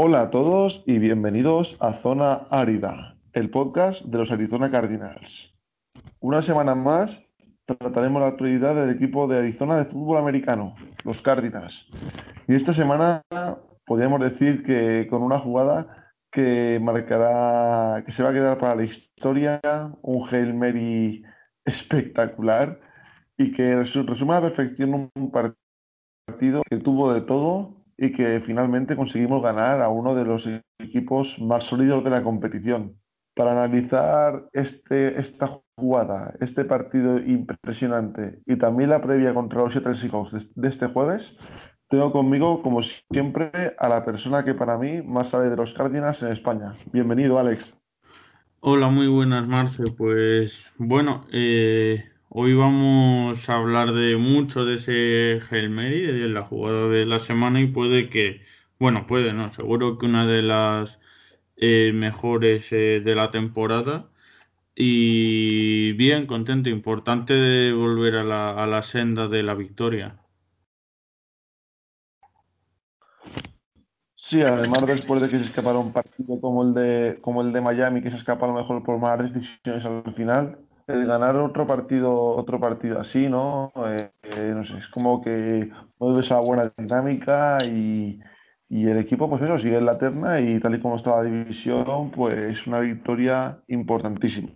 Hola 0.00 0.20
a 0.20 0.30
todos 0.30 0.80
y 0.86 1.00
bienvenidos 1.00 1.76
a 1.80 1.94
Zona 1.94 2.46
Árida, 2.50 3.16
el 3.32 3.50
podcast 3.50 4.00
de 4.04 4.18
los 4.18 4.30
Arizona 4.30 4.70
Cardinals. 4.70 5.52
Una 6.20 6.40
semana 6.40 6.76
más 6.76 7.10
trataremos 7.66 8.22
la 8.22 8.28
actualidad 8.28 8.76
del 8.76 8.90
equipo 8.90 9.26
de 9.26 9.38
Arizona 9.38 9.76
de 9.76 9.86
fútbol 9.86 10.18
americano, 10.18 10.76
los 11.02 11.20
Cardinals. 11.20 11.84
Y 12.46 12.54
esta 12.54 12.74
semana 12.74 13.24
podríamos 13.84 14.20
decir 14.20 14.62
que 14.62 15.08
con 15.10 15.20
una 15.20 15.40
jugada 15.40 16.12
que 16.30 16.78
marcará, 16.80 18.04
que 18.06 18.12
se 18.12 18.22
va 18.22 18.30
a 18.30 18.34
quedar 18.34 18.56
para 18.58 18.76
la 18.76 18.84
historia, 18.84 19.60
un 20.02 20.28
Hail 20.30 20.54
Mary 20.54 21.24
espectacular 21.64 22.78
y 23.36 23.50
que 23.50 23.74
resume 23.74 24.34
a 24.34 24.40
la 24.40 24.42
perfección 24.42 25.10
un 25.12 25.32
partido 25.32 26.62
que 26.70 26.76
tuvo 26.76 27.12
de 27.12 27.22
todo 27.22 27.77
y 27.98 28.12
que 28.12 28.40
finalmente 28.46 28.96
conseguimos 28.96 29.42
ganar 29.42 29.82
a 29.82 29.88
uno 29.88 30.14
de 30.14 30.24
los 30.24 30.48
equipos 30.78 31.36
más 31.40 31.64
sólidos 31.64 32.04
de 32.04 32.10
la 32.10 32.22
competición. 32.22 32.94
Para 33.34 33.52
analizar 33.52 34.44
este, 34.52 35.20
esta 35.20 35.60
jugada, 35.76 36.34
este 36.40 36.64
partido 36.64 37.18
impresionante 37.18 38.38
y 38.46 38.56
también 38.56 38.90
la 38.90 39.02
previa 39.02 39.34
contra 39.34 39.62
los 39.62 39.72
Seattle 39.72 39.96
Seahawks 39.96 40.54
de, 40.54 40.68
este 40.68 40.86
jueves, 40.86 41.36
tengo 41.88 42.12
conmigo, 42.12 42.62
como 42.62 42.80
siempre, 43.10 43.50
a 43.78 43.88
la 43.88 44.04
persona 44.04 44.44
que 44.44 44.54
para 44.54 44.76
mí 44.78 45.02
más 45.02 45.30
sabe 45.30 45.50
de 45.50 45.56
los 45.56 45.72
Cardinals 45.74 46.22
en 46.22 46.28
España. 46.28 46.76
Bienvenido, 46.92 47.38
Alex. 47.38 47.72
Hola, 48.60 48.88
muy 48.88 49.06
buenas, 49.06 49.46
Marce. 49.46 49.84
Pues 49.96 50.52
bueno, 50.76 51.22
eh, 51.32 52.04
Hoy 52.30 52.52
vamos 52.52 53.48
a 53.48 53.54
hablar 53.54 53.94
de 53.94 54.16
mucho 54.18 54.66
de 54.66 54.76
ese 54.76 55.40
Hail 55.50 55.70
Mary, 55.70 56.02
de 56.02 56.28
la 56.28 56.42
jugada 56.42 56.86
de 56.88 57.06
la 57.06 57.20
semana 57.20 57.58
y 57.58 57.68
puede 57.68 58.10
que, 58.10 58.42
bueno, 58.78 59.06
puede, 59.06 59.32
no, 59.32 59.52
seguro 59.54 59.96
que 59.96 60.04
una 60.04 60.26
de 60.26 60.42
las 60.42 60.98
eh, 61.56 61.90
mejores 61.94 62.66
eh, 62.70 63.00
de 63.02 63.14
la 63.14 63.30
temporada. 63.30 64.10
Y 64.74 65.92
bien, 65.94 66.26
contento, 66.26 66.68
importante 66.68 67.32
de 67.32 67.72
volver 67.72 68.16
a 68.16 68.24
la, 68.24 68.62
a 68.62 68.66
la 68.66 68.82
senda 68.82 69.28
de 69.28 69.42
la 69.42 69.54
victoria. 69.54 70.18
Sí, 74.16 74.42
además 74.42 74.86
después 74.86 75.22
de 75.22 75.30
que 75.30 75.38
se 75.38 75.46
escapara 75.46 75.78
un 75.78 75.94
partido 75.94 76.38
como 76.42 76.62
el 76.62 76.74
de 76.74 77.18
como 77.22 77.40
el 77.40 77.54
de 77.54 77.62
Miami, 77.62 78.02
que 78.02 78.10
se 78.10 78.18
escapa 78.18 78.44
a 78.44 78.50
lo 78.50 78.54
mejor 78.56 78.82
por 78.84 78.98
malas 78.98 79.32
decisiones 79.32 79.84
al 79.86 80.14
final, 80.14 80.67
el 80.88 81.06
ganar 81.06 81.36
otro 81.36 81.66
partido, 81.66 82.12
otro 82.36 82.58
partido 82.60 83.00
así, 83.00 83.28
¿no? 83.28 83.72
Eh, 83.86 84.10
eh, 84.22 84.52
no 84.54 84.64
sé, 84.64 84.78
es 84.78 84.88
como 84.88 85.20
que 85.22 85.70
mueve 85.98 86.20
esa 86.20 86.40
buena 86.40 86.72
dinámica 86.76 87.58
y, 87.64 88.20
y 88.68 88.86
el 88.86 88.98
equipo, 88.98 89.28
pues 89.28 89.42
eso, 89.42 89.58
sigue 89.58 89.78
en 89.78 89.86
la 89.86 89.98
terna 89.98 90.40
y 90.40 90.60
tal 90.60 90.74
y 90.74 90.80
como 90.80 90.96
está 90.96 91.16
la 91.16 91.22
división, 91.22 92.10
pues 92.10 92.66
una 92.66 92.80
victoria 92.80 93.58
importantísima. 93.68 94.50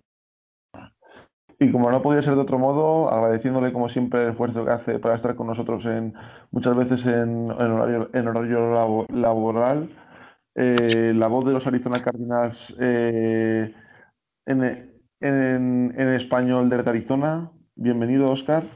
Y 1.58 1.70
como 1.70 1.90
no 1.90 2.02
podía 2.02 2.22
ser 2.22 2.34
de 2.34 2.40
otro 2.40 2.58
modo, 2.58 3.08
agradeciéndole 3.10 3.72
como 3.72 3.88
siempre 3.88 4.24
el 4.24 4.30
esfuerzo 4.30 4.64
que 4.64 4.72
hace 4.72 4.98
para 4.98 5.14
estar 5.14 5.36
con 5.36 5.46
nosotros 5.46 5.84
en 5.86 6.12
muchas 6.50 6.76
veces 6.76 7.06
en, 7.06 7.50
horario, 7.52 8.10
en 8.12 8.28
horario 8.28 9.06
laboral, 9.10 9.88
eh, 10.56 11.12
la 11.14 11.28
voz 11.28 11.44
de 11.44 11.52
los 11.52 11.66
Arizona 11.66 12.02
Cardinals 12.02 12.74
eh, 12.80 13.72
en, 14.46 14.91
en, 15.22 16.14
español 16.14 16.68
de 16.68 16.76
Arizona. 16.76 17.50
Bienvenido, 17.74 18.30
Oscar. 18.30 18.68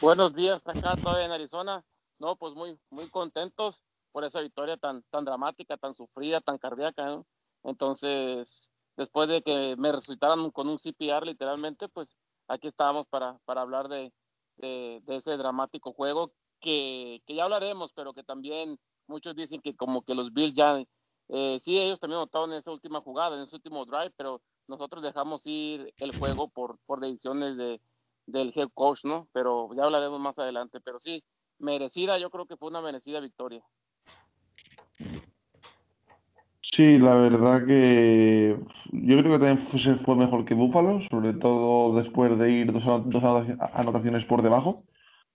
Buenos 0.00 0.34
días, 0.34 0.62
acá 0.66 0.96
todavía 0.96 1.24
en 1.24 1.32
Arizona. 1.32 1.82
No, 2.18 2.36
pues 2.36 2.54
muy, 2.54 2.78
muy 2.90 3.08
contentos 3.08 3.82
por 4.12 4.24
esa 4.24 4.40
victoria 4.40 4.76
tan, 4.76 5.02
tan 5.10 5.24
dramática, 5.24 5.76
tan 5.76 5.94
sufrida, 5.94 6.40
tan 6.40 6.58
cardíaca. 6.58 7.22
Entonces, 7.64 8.68
después 8.96 9.28
de 9.28 9.42
que 9.42 9.74
me 9.78 9.92
resucitaran 9.92 10.50
con 10.50 10.68
un 10.68 10.78
CPR 10.78 11.24
literalmente, 11.26 11.88
pues 11.88 12.14
aquí 12.48 12.68
estábamos 12.68 13.06
para, 13.08 13.38
para 13.44 13.62
hablar 13.62 13.88
de, 13.88 14.12
de, 14.56 15.02
de 15.04 15.16
ese 15.16 15.36
dramático 15.36 15.92
juego 15.92 16.32
que, 16.60 17.22
que 17.26 17.34
ya 17.34 17.44
hablaremos, 17.44 17.92
pero 17.94 18.12
que 18.12 18.22
también 18.22 18.78
muchos 19.06 19.34
dicen 19.34 19.60
que 19.60 19.74
como 19.76 20.02
que 20.02 20.14
los 20.14 20.32
Bills 20.32 20.54
ya 20.54 20.82
eh, 21.28 21.60
sí, 21.64 21.78
ellos 21.78 21.98
también 21.98 22.20
notaron 22.20 22.52
en 22.52 22.58
esa 22.58 22.70
última 22.70 23.00
jugada, 23.00 23.36
en 23.36 23.42
ese 23.42 23.56
último 23.56 23.84
drive, 23.84 24.12
pero 24.16 24.40
nosotros 24.68 25.02
dejamos 25.02 25.42
ir 25.44 25.92
el 25.98 26.12
juego 26.12 26.48
por, 26.48 26.78
decisiones 27.00 27.56
de, 27.56 27.80
del 28.26 28.52
head 28.54 28.68
coach, 28.74 29.04
¿no? 29.04 29.28
Pero 29.32 29.70
ya 29.76 29.84
hablaremos 29.84 30.20
más 30.20 30.38
adelante. 30.38 30.80
Pero 30.80 31.00
sí, 31.00 31.22
merecida, 31.58 32.18
yo 32.18 32.30
creo 32.30 32.46
que 32.46 32.56
fue 32.56 32.68
una 32.68 32.80
merecida 32.80 33.20
victoria. 33.20 33.62
Sí, 36.72 36.98
la 36.98 37.14
verdad 37.14 37.64
que 37.64 38.58
yo 38.92 39.18
creo 39.18 39.38
que 39.38 39.44
también 39.44 39.68
fue, 39.68 39.96
fue 40.04 40.16
mejor 40.16 40.44
que 40.44 40.54
Búfalo, 40.54 41.00
sobre 41.08 41.32
todo 41.34 41.96
después 41.96 42.36
de 42.38 42.50
ir 42.50 42.72
dos 42.72 42.82
anotaciones 43.72 44.24
por 44.24 44.42
debajo. 44.42 44.84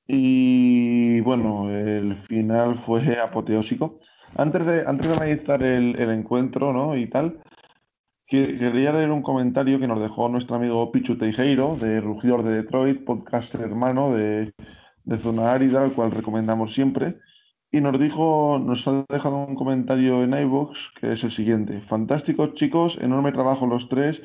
Y 0.08 1.22
bueno, 1.22 1.70
el 1.70 2.22
final 2.28 2.84
fue 2.86 3.18
apoteósico. 3.20 4.00
Antes 4.36 4.66
de, 4.66 4.84
antes 4.88 5.08
de 5.08 5.14
analizar 5.14 5.62
el, 5.64 6.00
el 6.00 6.10
encuentro 6.10 6.72
¿no? 6.74 6.96
y 6.98 7.08
tal, 7.08 7.42
quería 8.28 8.94
leer 8.94 9.12
un 9.12 9.22
comentario 9.22 9.80
que 9.80 9.88
nos 9.88 10.00
dejó 10.00 10.30
nuestro 10.30 10.56
amigo 10.56 10.90
Pichu 10.92 11.18
Teijeiro, 11.18 11.76
de 11.76 12.00
Rugidor 12.00 12.44
de 12.44 12.62
Detroit, 12.62 13.04
podcast 13.04 13.54
hermano 13.56 14.14
de, 14.14 14.54
de 15.04 15.18
Zona 15.18 15.52
Árida, 15.52 15.84
al 15.84 15.94
cual 15.94 16.12
recomendamos 16.12 16.74
siempre. 16.74 17.18
Y 17.74 17.82
nos 17.82 18.00
dijo, 18.00 18.58
nos 18.64 18.88
ha 18.88 19.06
dejado 19.10 19.46
un 19.46 19.56
comentario 19.56 20.24
en 20.24 20.34
iVoox 20.34 20.78
que 21.00 21.14
es 21.14 21.24
el 21.24 21.32
siguiente. 21.32 21.82
Fantásticos 21.90 22.54
chicos, 22.56 22.98
enorme 23.02 23.34
trabajo 23.34 23.68
los 23.68 23.90
tres. 23.90 24.22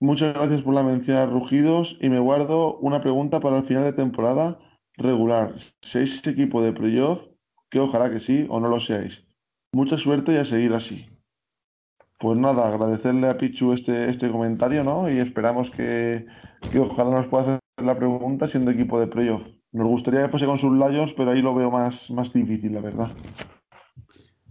Muchas 0.00 0.34
gracias 0.34 0.62
por 0.62 0.74
la 0.74 0.82
mención 0.82 1.18
a 1.18 1.26
Rugidos 1.26 1.96
y 2.00 2.08
me 2.08 2.18
guardo 2.18 2.78
una 2.78 3.00
pregunta 3.00 3.38
para 3.38 3.58
el 3.58 3.64
final 3.64 3.84
de 3.84 3.92
temporada 3.92 4.58
regular. 4.96 5.54
¿Seis 5.82 6.20
equipo 6.26 6.62
de 6.62 6.72
playoff? 6.72 7.29
Que 7.70 7.80
ojalá 7.80 8.10
que 8.10 8.20
sí 8.20 8.46
o 8.48 8.60
no 8.60 8.68
lo 8.68 8.80
seáis. 8.80 9.22
Mucha 9.72 9.96
suerte 9.98 10.32
y 10.32 10.36
a 10.36 10.44
seguir 10.44 10.74
así. 10.74 11.06
Pues 12.18 12.38
nada, 12.38 12.68
agradecerle 12.68 13.28
a 13.28 13.38
Pichu 13.38 13.72
este, 13.72 14.10
este 14.10 14.30
comentario, 14.30 14.84
¿no? 14.84 15.10
Y 15.10 15.18
esperamos 15.18 15.70
que, 15.70 16.26
que 16.70 16.78
ojalá 16.78 17.10
nos 17.10 17.26
pueda 17.28 17.44
hacer 17.44 17.60
la 17.82 17.96
pregunta 17.96 18.48
siendo 18.48 18.70
equipo 18.70 19.00
de 19.00 19.06
playoff. 19.06 19.42
Nos 19.72 19.86
gustaría 19.86 20.22
que 20.22 20.28
fuese 20.28 20.46
con 20.46 20.58
sus 20.58 20.72
Lions, 20.72 21.12
pero 21.16 21.30
ahí 21.30 21.40
lo 21.40 21.54
veo 21.54 21.70
más, 21.70 22.10
más 22.10 22.32
difícil, 22.32 22.74
la 22.74 22.80
verdad. 22.80 23.12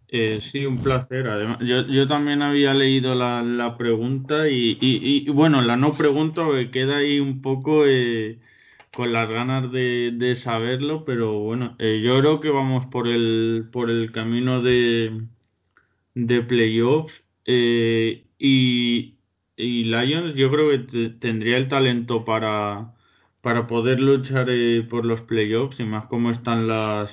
Eh, 0.07 0.39
sí, 0.51 0.65
un 0.65 0.81
placer. 0.81 1.27
Además, 1.27 1.59
yo, 1.59 1.85
yo 1.85 2.07
también 2.07 2.41
había 2.41 2.73
leído 2.73 3.13
la, 3.13 3.43
la 3.43 3.77
pregunta 3.77 4.47
y, 4.49 4.77
y, 4.81 5.27
y, 5.27 5.29
bueno, 5.29 5.61
la 5.61 5.77
no 5.77 5.91
pregunta 5.93 6.41
queda 6.71 6.97
ahí 6.97 7.19
un 7.19 7.41
poco 7.41 7.85
eh, 7.85 8.39
con 8.99 9.13
las 9.13 9.29
ganas 9.29 9.71
de, 9.71 10.35
saberlo, 10.43 11.05
pero 11.05 11.39
bueno, 11.39 11.73
eh, 11.79 12.01
yo 12.03 12.19
creo 12.19 12.41
que 12.41 12.49
vamos 12.49 12.85
por 12.87 13.07
el, 13.07 13.69
por 13.71 13.89
el 13.89 14.11
camino 14.11 14.61
de, 14.61 15.21
de 16.15 16.41
playoffs 16.41 17.13
eh, 17.45 18.25
y, 18.37 19.15
Lions 19.57 20.35
yo 20.35 20.51
creo 20.51 20.69
que 20.71 21.09
tendría 21.21 21.55
el 21.55 21.69
talento 21.69 22.25
para, 22.25 22.93
para 23.41 23.67
poder 23.67 24.01
luchar 24.01 24.47
eh, 24.49 24.83
por 24.89 25.05
los 25.05 25.21
playoffs 25.21 25.79
y 25.79 25.85
más 25.85 26.07
como 26.07 26.31
están 26.31 26.67
las, 26.67 27.09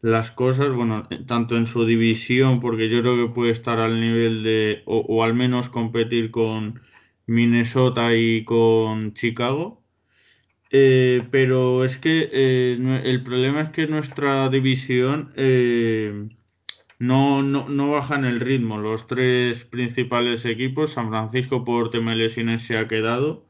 las 0.00 0.30
cosas, 0.30 0.74
bueno, 0.74 1.06
tanto 1.26 1.56
en 1.58 1.66
su 1.66 1.84
división, 1.84 2.60
porque 2.60 2.88
yo 2.88 3.02
creo 3.02 3.16
que 3.28 3.34
puede 3.34 3.52
estar 3.52 3.78
al 3.78 4.00
nivel 4.00 4.42
de, 4.42 4.82
o 4.86 5.22
al 5.22 5.34
menos 5.34 5.68
competir 5.68 6.30
con 6.30 6.80
Minnesota 7.26 8.14
y 8.16 8.44
con 8.44 9.12
Chicago 9.14 9.79
eh, 10.72 11.26
pero 11.32 11.84
es 11.84 11.98
que 11.98 12.28
eh, 12.32 13.02
el 13.04 13.24
problema 13.24 13.62
es 13.62 13.70
que 13.70 13.88
nuestra 13.88 14.48
división 14.48 15.32
eh, 15.36 16.28
no, 16.98 17.42
no, 17.42 17.68
no 17.68 17.90
baja 17.90 18.14
en 18.14 18.24
el 18.24 18.40
ritmo. 18.40 18.78
Los 18.78 19.06
tres 19.06 19.64
principales 19.64 20.44
equipos, 20.44 20.92
San 20.92 21.08
Francisco 21.08 21.64
por 21.64 21.90
tema 21.90 22.14
de 22.14 22.30
se 22.60 22.78
ha 22.78 22.86
quedado. 22.86 23.44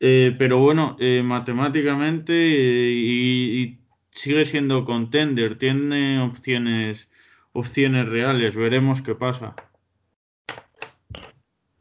Eh, 0.00 0.34
pero 0.38 0.58
bueno, 0.58 0.96
matemáticamente 1.24 2.34
y, 2.34 3.78
sigue 4.12 4.46
siendo 4.46 4.84
contender, 4.84 5.58
tiene 5.58 6.20
opciones, 6.20 7.08
opciones 7.52 8.08
reales. 8.08 8.54
Veremos 8.54 9.02
qué 9.02 9.14
pasa. 9.14 9.54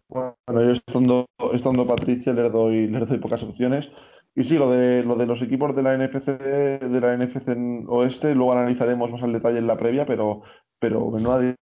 Bueno, 0.09 0.35
yo 0.47 0.71
estando, 0.71 1.25
estando 1.53 1.87
Patricia 1.87 2.33
le 2.33 2.49
doy, 2.49 2.87
le 2.87 2.99
doy 2.99 3.17
pocas 3.17 3.41
opciones. 3.43 3.89
Y 4.35 4.43
sí, 4.43 4.55
lo 4.55 4.69
de, 4.71 5.03
lo 5.03 5.15
de 5.15 5.25
los 5.25 5.41
equipos 5.41 5.75
de 5.75 5.81
la 5.83 5.93
NFC, 5.97 6.27
de 6.27 6.99
la 7.01 7.13
NFC 7.17 7.47
en 7.53 7.85
Oeste, 7.87 8.35
luego 8.35 8.51
analizaremos 8.51 9.09
más 9.09 9.23
al 9.23 9.31
detalle 9.33 9.59
en 9.59 9.67
la 9.67 9.77
previa, 9.77 10.05
pero, 10.05 10.41
pero 10.79 11.09
menuda. 11.09 11.55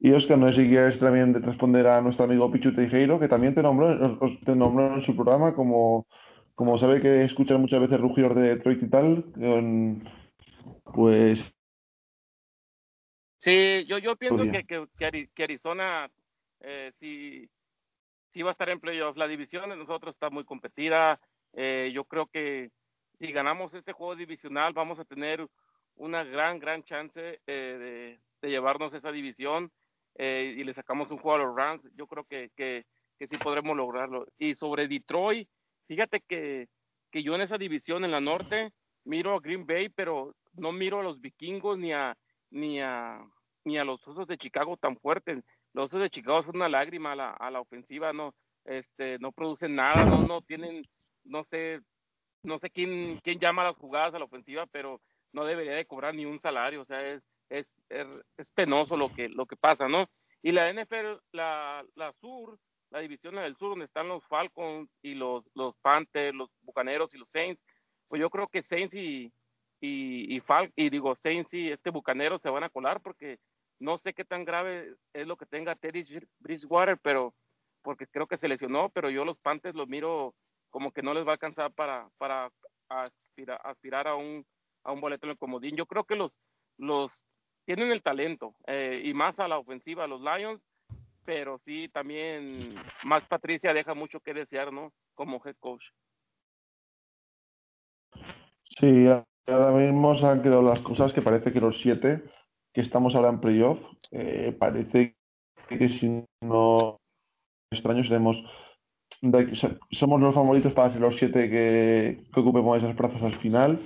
Y 0.00 0.10
Oscar, 0.10 0.38
no 0.38 0.48
sé 0.52 0.62
si 0.62 0.68
quieres 0.68 0.98
también 0.98 1.32
responder 1.40 1.86
a 1.86 2.00
nuestro 2.00 2.24
amigo 2.24 2.50
Pichu 2.50 2.74
Teijeiro, 2.74 3.20
que 3.20 3.28
también 3.28 3.54
te 3.54 3.62
nombró, 3.62 4.18
os- 4.20 4.40
te 4.40 4.56
nombró 4.56 4.96
en 4.96 5.02
su 5.02 5.14
programa, 5.14 5.54
como, 5.54 6.06
como 6.56 6.76
sabe 6.78 7.00
que 7.00 7.22
escuchan 7.22 7.60
muchas 7.60 7.80
veces 7.80 8.00
rugidos 8.00 8.34
de 8.34 8.42
Detroit 8.56 8.82
y 8.82 8.90
tal, 8.90 9.24
pues 10.92 11.38
Sí, 13.38 13.84
yo, 13.86 13.98
yo 13.98 14.14
pienso 14.14 14.44
que, 14.44 14.64
que, 14.64 14.86
que, 15.34 15.42
Arizona 15.42 16.08
eh, 16.60 16.92
sí, 17.00 17.48
sí 18.32 18.42
va 18.42 18.50
a 18.50 18.52
estar 18.52 18.68
en 18.70 18.80
playoffs. 18.80 19.18
La 19.18 19.28
división 19.28 19.70
de 19.70 19.76
nosotros 19.76 20.14
está 20.14 20.30
muy 20.30 20.44
competida. 20.44 21.20
Eh, 21.52 21.90
yo 21.94 22.04
creo 22.04 22.26
que 22.26 22.70
si 23.18 23.30
ganamos 23.32 23.74
este 23.74 23.92
juego 23.92 24.16
divisional 24.16 24.72
vamos 24.72 24.98
a 24.98 25.04
tener 25.04 25.46
una 25.96 26.24
gran, 26.24 26.58
gran 26.58 26.82
chance 26.82 27.40
eh, 27.46 28.18
de, 28.40 28.48
llevarnos 28.48 28.92
esa 28.94 29.12
división 29.12 29.70
eh, 30.16 30.54
y 30.56 30.64
le 30.64 30.74
sacamos 30.74 31.10
un 31.10 31.18
juego 31.18 31.36
a 31.36 31.46
los 31.46 31.56
Rams. 31.56 31.88
Yo 31.94 32.06
creo 32.06 32.24
que, 32.24 32.50
que, 32.56 32.84
que, 33.18 33.26
sí 33.28 33.36
podremos 33.38 33.76
lograrlo. 33.76 34.26
Y 34.38 34.54
sobre 34.54 34.88
Detroit, 34.88 35.48
fíjate 35.86 36.20
que, 36.26 36.68
que 37.10 37.22
yo 37.22 37.34
en 37.34 37.42
esa 37.42 37.58
división 37.58 38.04
en 38.04 38.10
la 38.10 38.20
norte 38.20 38.72
miro 39.04 39.34
a 39.34 39.40
Green 39.40 39.66
Bay, 39.66 39.88
pero 39.90 40.34
no 40.54 40.72
miro 40.72 41.00
a 41.00 41.02
los 41.02 41.20
vikingos 41.20 41.78
ni 41.78 41.92
a, 41.92 42.16
ni 42.50 42.80
a, 42.80 43.20
ni 43.64 43.78
a 43.78 43.84
los 43.84 44.06
osos 44.08 44.26
de 44.26 44.38
Chicago 44.38 44.76
tan 44.76 44.96
fuertes. 44.96 45.44
Los 45.74 45.90
de 45.90 46.10
Chicago 46.10 46.42
son 46.42 46.56
una 46.56 46.68
lágrima 46.68 47.12
a 47.12 47.50
la, 47.50 47.60
ofensiva, 47.60 48.12
no, 48.12 48.34
este, 48.64 49.18
no 49.18 49.32
producen 49.32 49.74
nada, 49.74 50.04
no, 50.04 50.26
no 50.26 50.42
tienen, 50.42 50.86
no 51.24 51.44
sé, 51.44 51.80
no 52.42 52.58
sé 52.58 52.70
quién, 52.70 53.20
quién 53.22 53.38
llama 53.38 53.64
las 53.64 53.76
jugadas 53.76 54.14
a 54.14 54.18
la 54.18 54.26
ofensiva, 54.26 54.66
pero 54.66 55.00
no 55.32 55.44
debería 55.44 55.72
de 55.72 55.86
cobrar 55.86 56.14
ni 56.14 56.26
un 56.26 56.40
salario, 56.40 56.82
o 56.82 56.84
sea, 56.84 57.02
es, 57.06 57.22
es, 57.48 57.66
es, 57.88 58.50
penoso 58.52 58.96
lo 58.96 59.12
que, 59.14 59.28
lo 59.28 59.46
que 59.46 59.56
pasa, 59.56 59.88
¿no? 59.88 60.08
Y 60.42 60.52
la 60.52 60.72
NFL, 60.72 61.20
la, 61.32 61.84
la 61.94 62.12
sur, 62.20 62.58
la 62.90 63.00
división 63.00 63.36
del 63.36 63.56
sur, 63.56 63.70
donde 63.70 63.86
están 63.86 64.08
los 64.08 64.24
Falcons 64.26 64.90
y 65.00 65.14
los, 65.14 65.44
los 65.54 65.74
Panthers, 65.78 66.36
los 66.36 66.50
Bucaneros 66.60 67.14
y 67.14 67.18
los 67.18 67.30
Saints, 67.30 67.62
pues 68.08 68.20
yo 68.20 68.28
creo 68.28 68.48
que 68.48 68.62
Saints 68.62 68.94
y, 68.94 69.32
y, 69.80 70.36
y, 70.36 70.40
Fal 70.40 70.70
y 70.76 70.90
digo, 70.90 71.14
Saints 71.16 71.52
y 71.54 71.70
este 71.70 71.90
Bucanero 71.90 72.38
se 72.38 72.50
van 72.50 72.64
a 72.64 72.68
colar 72.68 73.00
porque 73.00 73.38
no 73.82 73.98
sé 73.98 74.14
qué 74.14 74.24
tan 74.24 74.44
grave 74.44 74.94
es 75.12 75.26
lo 75.26 75.36
que 75.36 75.46
tenga 75.46 75.74
Teddy 75.74 76.04
Bridgewater, 76.38 76.98
pero 76.98 77.34
porque 77.82 78.06
creo 78.06 78.26
que 78.26 78.36
se 78.36 78.48
lesionó, 78.48 78.90
pero 78.90 79.10
yo 79.10 79.24
los 79.24 79.38
Panthers 79.38 79.74
los 79.74 79.88
miro 79.88 80.34
como 80.70 80.92
que 80.92 81.02
no 81.02 81.12
les 81.12 81.24
va 81.24 81.30
a 81.30 81.32
alcanzar 81.32 81.72
para, 81.72 82.08
para 82.16 82.50
aspirar, 82.88 83.60
aspirar 83.64 84.06
a 84.06 84.14
un 84.14 84.46
a 84.84 84.92
un 84.92 85.00
boleto 85.00 85.26
en 85.26 85.32
el 85.32 85.38
comodín. 85.38 85.76
Yo 85.76 85.86
creo 85.86 86.04
que 86.04 86.16
los, 86.16 86.40
los 86.78 87.24
tienen 87.64 87.90
el 87.90 88.02
talento 88.02 88.54
eh, 88.66 89.02
y 89.04 89.14
más 89.14 89.38
a 89.38 89.48
la 89.48 89.58
ofensiva 89.58 90.06
los 90.06 90.20
Lions, 90.20 90.60
pero 91.24 91.60
sí 91.64 91.88
también 91.88 92.74
más 93.04 93.24
Patricia 93.24 93.72
deja 93.72 93.94
mucho 93.94 94.20
que 94.20 94.34
desear, 94.34 94.72
¿no? 94.72 94.92
Como 95.14 95.40
head 95.44 95.56
coach. 95.60 95.84
Sí, 98.80 99.06
ahora 99.46 99.70
mismo 99.70 100.16
se 100.18 100.26
han 100.26 100.42
quedado 100.42 100.62
las 100.62 100.80
cosas 100.80 101.12
que 101.12 101.22
parece 101.22 101.52
que 101.52 101.60
los 101.60 101.80
siete 101.80 102.22
que 102.72 102.80
estamos 102.80 103.14
ahora 103.14 103.30
en 103.30 103.40
playoff, 103.40 103.78
eh, 104.10 104.56
parece 104.58 105.16
que 105.68 105.88
si 105.88 106.24
no 106.42 106.98
extraños 107.70 108.06
seremos 108.06 108.36
somos 109.92 110.20
los 110.20 110.34
favoritos 110.34 110.72
para 110.72 110.90
ser 110.90 111.00
los 111.00 111.16
siete 111.16 111.48
que, 111.48 112.24
que 112.34 112.40
ocupemos 112.40 112.78
esas 112.78 112.96
plazas 112.96 113.22
al 113.22 113.36
final 113.36 113.78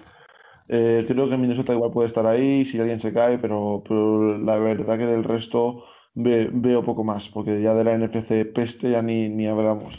eh, 0.68 1.04
creo 1.06 1.28
que 1.28 1.36
Minnesota 1.36 1.72
igual 1.72 1.92
puede 1.92 2.08
estar 2.08 2.26
ahí 2.26 2.64
si 2.66 2.78
alguien 2.78 3.00
se 3.00 3.12
cae, 3.12 3.38
pero, 3.38 3.82
pero 3.86 4.38
la 4.38 4.56
verdad 4.56 4.98
que 4.98 5.06
del 5.06 5.24
resto 5.24 5.84
veo 6.14 6.84
poco 6.84 7.04
más, 7.04 7.28
porque 7.32 7.60
ya 7.60 7.74
de 7.74 7.84
la 7.84 7.96
NFC 7.96 8.52
peste 8.52 8.90
ya 8.90 9.02
ni, 9.02 9.28
ni 9.28 9.46
hablamos. 9.46 9.94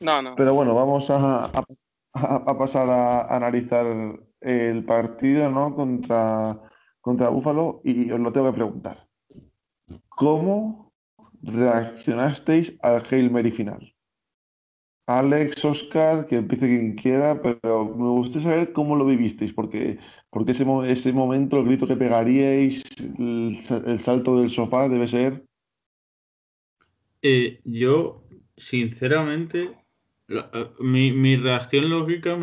No, 0.00 0.22
no. 0.22 0.34
Pero 0.36 0.54
bueno, 0.54 0.74
vamos 0.74 1.08
a, 1.10 1.46
a, 1.46 1.64
a 2.12 2.58
pasar 2.58 2.88
a, 2.90 3.34
analizar 3.34 3.86
el 4.40 4.84
partido 4.84 5.50
¿no? 5.50 5.74
contra, 5.74 6.60
contra 7.06 7.28
Buffalo 7.28 7.80
y 7.84 8.10
os 8.10 8.18
lo 8.18 8.32
tengo 8.32 8.48
que 8.50 8.56
preguntar. 8.56 9.06
¿Cómo 10.08 10.92
reaccionasteis 11.40 12.72
al 12.82 13.04
Hail 13.08 13.30
Mary 13.30 13.52
final? 13.52 13.94
Alex, 15.06 15.64
Oscar, 15.64 16.26
que 16.26 16.34
empiece 16.34 16.66
quien 16.66 16.96
quiera, 16.96 17.40
pero 17.40 17.84
me 17.84 18.08
gustaría 18.08 18.48
saber 18.48 18.72
cómo 18.72 18.96
lo 18.96 19.06
vivisteis, 19.06 19.52
porque, 19.52 20.00
porque 20.30 20.50
ese, 20.50 20.66
ese 20.88 21.12
momento, 21.12 21.60
el 21.60 21.66
grito 21.66 21.86
que 21.86 21.94
pegaríais, 21.94 22.82
el, 22.98 24.00
salto 24.04 24.40
del 24.40 24.50
sofá 24.50 24.88
debe 24.88 25.06
ser. 25.06 25.44
Eh, 27.22 27.60
yo, 27.62 28.24
sinceramente, 28.56 29.70
eh, 30.26 30.42
mi, 30.80 31.12
mi, 31.12 31.36
reacción 31.36 31.88
lógica 31.88 32.36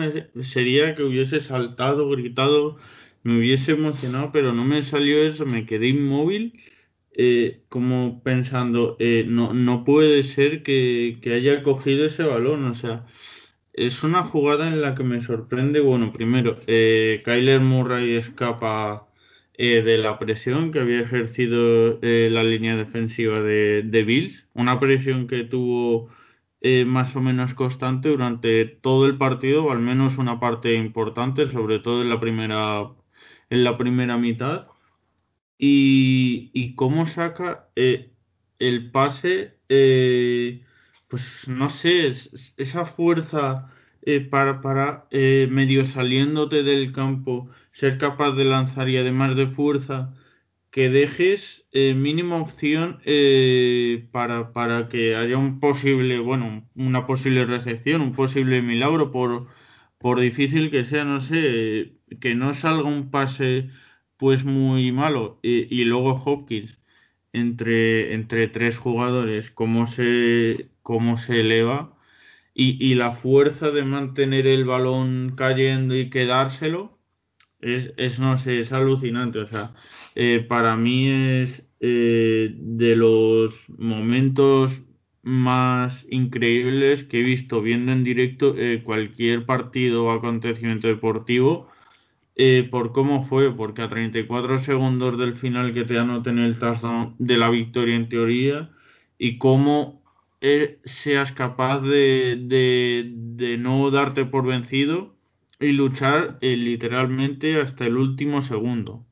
sería 0.54 0.96
que 0.96 1.04
hubiese 1.04 1.42
saltado, 1.42 2.10
gritado, 2.12 2.78
me 3.24 3.38
hubiese 3.38 3.72
emocionado, 3.74 4.32
pero 4.32 4.54
no 4.54 4.66
me 4.66 4.84
salió 4.84 5.24
eso, 5.24 5.46
me 5.46 5.66
quedé 5.66 5.90
inmóvil 5.90 6.54
eh, 7.16 7.62
como 7.70 8.24
pensando, 8.24 8.96
eh, 9.00 9.26
no, 9.28 9.54
no 9.54 9.84
puede 9.84 10.24
ser 10.36 10.64
que, 10.64 11.20
que, 11.22 11.34
haya 11.34 11.64
cogido 11.64 12.06
ese 12.06 12.24
balón, 12.24 12.66
o 12.66 12.76
sea, 12.76 13.06
es 13.74 14.04
una 14.04 14.24
jugada 14.24 14.68
en 14.68 14.82
la 14.82 14.96
que 14.96 15.04
me 15.04 15.22
sorprende, 15.22 15.80
bueno, 15.80 16.14
primero, 16.14 16.60
eh, 16.68 17.22
Kyler 17.26 17.62
Murray 17.62 18.16
escapa 18.16 19.08
eh, 19.56 19.82
de 19.84 19.98
la 19.98 20.20
presión 20.20 20.72
que 20.72 20.80
había 20.80 21.02
ejercido 21.02 22.00
la 22.02 22.44
línea 22.44 22.76
defensiva 22.76 23.42
de, 23.42 23.84
de, 23.84 24.04
Bills, 24.04 24.48
una 24.54 24.80
presión 24.80 25.28
que 25.28 25.44
tuvo 25.44 26.10
más 26.86 27.16
o 27.16 27.22
menos 27.22 27.54
constante 27.56 28.10
durante 28.10 28.66
todo 28.66 29.06
el 29.06 29.18
partido, 29.18 29.66
o 29.66 29.72
al 29.72 29.80
menos 29.80 30.18
una 30.18 30.40
parte 30.40 30.74
importante, 30.76 31.52
sobre 31.52 31.80
todo 31.80 32.02
en 32.02 32.10
la 32.10 32.20
primera, 32.22 32.90
en 33.54 33.64
la 33.64 33.78
primera 33.78 34.18
mitad. 34.18 34.68
Y, 35.60 36.50
y 36.54 36.76
cómo 36.76 37.06
saca 37.08 37.68
eh, 37.76 38.10
el 38.60 38.90
pase, 38.92 39.54
eh, 39.70 40.62
pues 41.08 41.24
no 41.48 41.70
sé, 41.70 42.16
esa 42.58 42.86
fuerza 42.88 43.72
eh, 44.02 44.22
para, 44.22 44.62
para 44.62 45.08
medio 45.12 45.86
saliéndote 45.86 46.64
del 46.64 46.92
campo, 46.94 47.50
ser 47.74 47.98
capaz 48.00 48.32
de 48.32 48.46
lanzar 48.46 48.90
y 48.90 48.98
además 48.98 49.36
de 49.38 49.48
fuerza, 49.48 50.14
que 50.72 50.90
dejes 50.90 51.42
mínima 51.74 52.38
opción 52.38 53.00
para, 54.12 54.52
para 54.54 54.90
que 54.90 55.16
haya 55.16 55.38
un 55.38 55.60
posible, 55.60 56.20
bueno, 56.20 56.68
una 56.76 57.06
posible 57.06 57.46
recepción, 57.46 58.02
un 58.02 58.14
posible 58.14 58.62
milagro, 58.64 59.12
por, 59.12 59.48
por 60.00 60.20
difícil 60.20 60.72
que 60.72 60.86
sea, 60.86 61.06
no 61.06 61.22
sé, 61.22 61.94
que 62.20 62.36
no 62.36 62.54
salga 62.56 62.88
un 62.90 63.12
pase 63.12 63.70
pues 64.18 64.44
muy 64.46 64.92
malo. 64.92 65.40
Y, 65.44 65.84
luego 65.86 66.22
Hopkins, 66.26 66.78
entre, 67.34 68.14
entre 68.14 68.48
tres 68.48 68.78
jugadores, 68.78 69.52
cómo 69.52 69.88
se, 69.88 70.68
cómo 70.82 71.18
se 71.18 71.42
eleva 71.42 71.94
y, 72.54 72.84
y 72.86 72.96
la 72.96 73.14
fuerza 73.14 73.72
de 73.72 73.84
mantener 73.84 74.48
el 74.48 74.66
balón 74.66 75.34
cayendo 75.36 75.96
y 75.96 76.10
quedárselo, 76.10 76.98
es, 77.62 77.94
es 77.98 78.20
no 78.20 78.38
sé, 78.40 78.62
es 78.62 78.72
alucinante. 78.72 79.40
O 79.40 79.48
sea, 79.48 79.74
eh, 80.16 80.46
para 80.48 80.76
mí 80.78 81.10
es 81.10 81.64
eh, 81.80 82.54
de 82.56 82.96
los 82.96 83.54
momentos 83.78 84.72
más 85.24 86.06
increíbles 86.10 87.06
que 87.06 87.22
he 87.22 87.24
visto 87.24 87.62
viendo 87.62 87.92
en 87.94 88.04
directo 88.04 88.56
eh, 88.58 88.84
cualquier 88.84 89.46
partido 89.46 90.06
o 90.06 90.12
acontecimiento 90.12 90.88
deportivo 90.88 91.70
eh, 92.36 92.68
por 92.70 92.92
cómo 92.92 93.28
fue, 93.28 93.56
porque 93.56 93.84
a 93.84 93.90
34 93.90 94.60
segundos 94.62 95.18
del 95.18 95.38
final 95.38 95.74
que 95.74 95.86
te 95.86 96.00
anoten 96.00 96.40
el 96.40 96.58
touchdown 96.58 97.16
de 97.20 97.38
la 97.38 97.50
victoria 97.50 97.96
en 97.96 98.10
teoría 98.10 98.72
y 99.18 99.38
cómo 99.38 100.04
eh, 100.42 100.80
seas 101.04 101.32
capaz 101.34 101.80
de, 101.82 102.36
de, 102.38 103.58
no 103.58 103.90
darte 103.92 104.26
por 104.26 104.46
vencido 104.46 105.16
y 105.60 105.72
luchar 105.72 106.38
eh, 106.42 106.58
literalmente 106.58 107.62
hasta 107.62 107.86
el 107.86 107.98
último 107.98 108.42
segundo. 108.42 109.06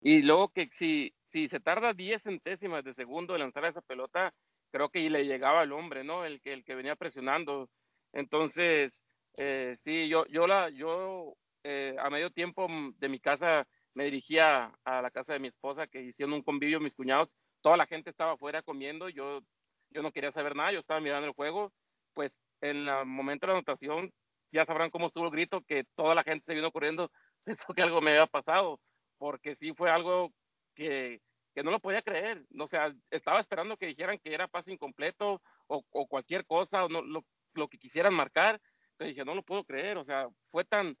Y 0.00 0.22
luego 0.22 0.48
que 0.48 0.70
si, 0.78 1.12
si 1.32 1.48
se 1.48 1.60
tarda 1.60 1.92
10 1.92 2.22
centésimas 2.22 2.84
de 2.84 2.94
segundo 2.94 3.34
de 3.34 3.40
lanzar 3.40 3.64
esa 3.66 3.82
pelota, 3.82 4.32
creo 4.70 4.88
que 4.88 5.10
le 5.10 5.26
llegaba 5.26 5.60
al 5.60 5.72
hombre, 5.72 6.04
¿no? 6.04 6.24
El 6.24 6.40
que, 6.40 6.52
el 6.52 6.64
que 6.64 6.74
venía 6.74 6.96
presionando. 6.96 7.68
Entonces, 8.12 8.92
eh, 9.36 9.76
sí, 9.84 10.08
yo, 10.08 10.24
yo, 10.28 10.46
la, 10.46 10.70
yo 10.70 11.34
eh, 11.64 11.96
a 11.98 12.10
medio 12.10 12.30
tiempo 12.30 12.68
mm, 12.68 12.94
de 12.98 13.08
mi 13.08 13.20
casa 13.20 13.66
me 13.94 14.04
dirigía 14.04 14.72
a 14.84 15.02
la 15.02 15.10
casa 15.10 15.32
de 15.32 15.40
mi 15.40 15.48
esposa 15.48 15.86
que 15.86 16.02
hicieron 16.02 16.34
un 16.34 16.42
convivio 16.42 16.80
mis 16.80 16.94
cuñados, 16.94 17.36
toda 17.60 17.76
la 17.76 17.86
gente 17.86 18.10
estaba 18.10 18.32
afuera 18.32 18.62
comiendo, 18.62 19.08
yo, 19.08 19.40
yo 19.90 20.02
no 20.02 20.12
quería 20.12 20.32
saber 20.32 20.54
nada, 20.54 20.72
yo 20.72 20.80
estaba 20.80 21.00
mirando 21.00 21.26
el 21.26 21.34
juego, 21.34 21.72
pues 22.14 22.38
en 22.60 22.88
el 22.88 23.06
momento 23.06 23.46
de 23.46 23.52
la 23.52 23.58
anotación 23.58 24.12
ya 24.52 24.64
sabrán 24.64 24.90
cómo 24.90 25.08
estuvo 25.08 25.24
el 25.24 25.30
grito, 25.30 25.62
que 25.62 25.84
toda 25.94 26.14
la 26.14 26.24
gente 26.24 26.44
se 26.46 26.54
vino 26.54 26.70
corriendo, 26.70 27.10
pensó 27.44 27.72
que 27.74 27.82
algo 27.82 28.00
me 28.00 28.10
había 28.10 28.26
pasado, 28.26 28.80
porque 29.18 29.54
sí 29.56 29.72
fue 29.74 29.90
algo 29.90 30.32
que, 30.74 31.20
que 31.54 31.62
no 31.62 31.70
lo 31.70 31.80
podía 31.80 32.02
creer, 32.02 32.44
o 32.58 32.66
sea, 32.66 32.94
estaba 33.10 33.40
esperando 33.40 33.76
que 33.76 33.86
dijeran 33.86 34.18
que 34.18 34.34
era 34.34 34.48
pase 34.48 34.72
incompleto 34.72 35.42
o, 35.66 35.82
cualquier 36.08 36.46
cosa, 36.46 36.84
o 36.84 36.88
no, 36.88 37.02
lo, 37.02 37.24
lo 37.54 37.68
que 37.68 37.78
quisieran 37.78 38.14
marcar, 38.14 38.60
pero 38.96 39.08
dije, 39.08 39.24
no 39.24 39.34
lo 39.34 39.42
puedo 39.42 39.64
creer, 39.64 39.98
o 39.98 40.04
sea, 40.04 40.28
fue 40.50 40.64
tan, 40.64 40.96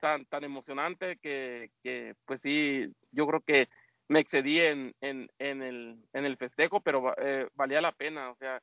tan, 0.00 0.24
tan 0.26 0.44
emocionante 0.44 1.18
que, 1.18 1.70
que, 1.82 2.14
pues 2.26 2.40
sí, 2.40 2.92
yo 3.12 3.26
creo 3.26 3.40
que 3.40 3.68
me 4.08 4.20
excedí 4.20 4.58
en, 4.60 4.94
en, 5.00 5.28
en, 5.38 5.62
el, 5.62 6.02
en 6.12 6.24
el 6.24 6.36
festejo, 6.36 6.80
pero 6.80 7.14
eh, 7.18 7.48
valía 7.54 7.80
la 7.80 7.92
pena, 7.92 8.30
o 8.30 8.36
sea, 8.36 8.60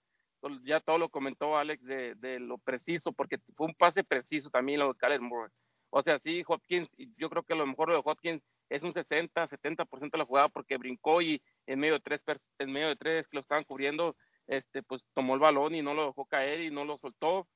ya 0.63 0.79
todo 0.79 0.97
lo 0.97 1.09
comentó 1.09 1.57
Alex 1.57 1.83
de, 1.83 2.15
de, 2.15 2.39
lo 2.39 2.57
preciso, 2.57 3.11
porque 3.13 3.39
fue 3.55 3.67
un 3.67 3.73
pase 3.75 4.03
preciso 4.03 4.49
también 4.49 4.79
lo 4.79 4.93
de. 4.93 5.19
O 5.89 6.03
sea, 6.03 6.19
sí, 6.19 6.43
Hopkins, 6.45 6.89
yo 7.17 7.29
creo 7.29 7.43
que 7.43 7.55
lo 7.55 7.65
mejor 7.65 7.91
de 7.91 8.01
Hopkins 8.03 8.43
es 8.69 8.83
un 8.83 8.93
60, 8.93 9.47
70% 9.47 10.11
de 10.11 10.17
la 10.17 10.25
jugada 10.25 10.49
porque 10.49 10.77
brincó 10.77 11.21
y 11.21 11.41
en 11.65 11.79
medio 11.79 11.93
de 11.93 12.01
tres, 12.01 12.21
en 12.59 12.71
medio 12.71 12.89
de 12.89 12.95
tres 12.97 13.27
que 13.27 13.37
lo 13.37 13.41
estaban 13.41 13.63
cubriendo, 13.63 14.15
este, 14.47 14.83
pues 14.83 15.05
tomó 15.13 15.33
el 15.33 15.39
balón 15.39 15.75
y 15.75 15.81
no 15.81 15.93
lo 15.93 16.07
dejó 16.07 16.25
caer 16.25 16.61
y 16.61 16.71
no 16.71 16.83
lo 16.83 16.97
soltó. 16.97 17.47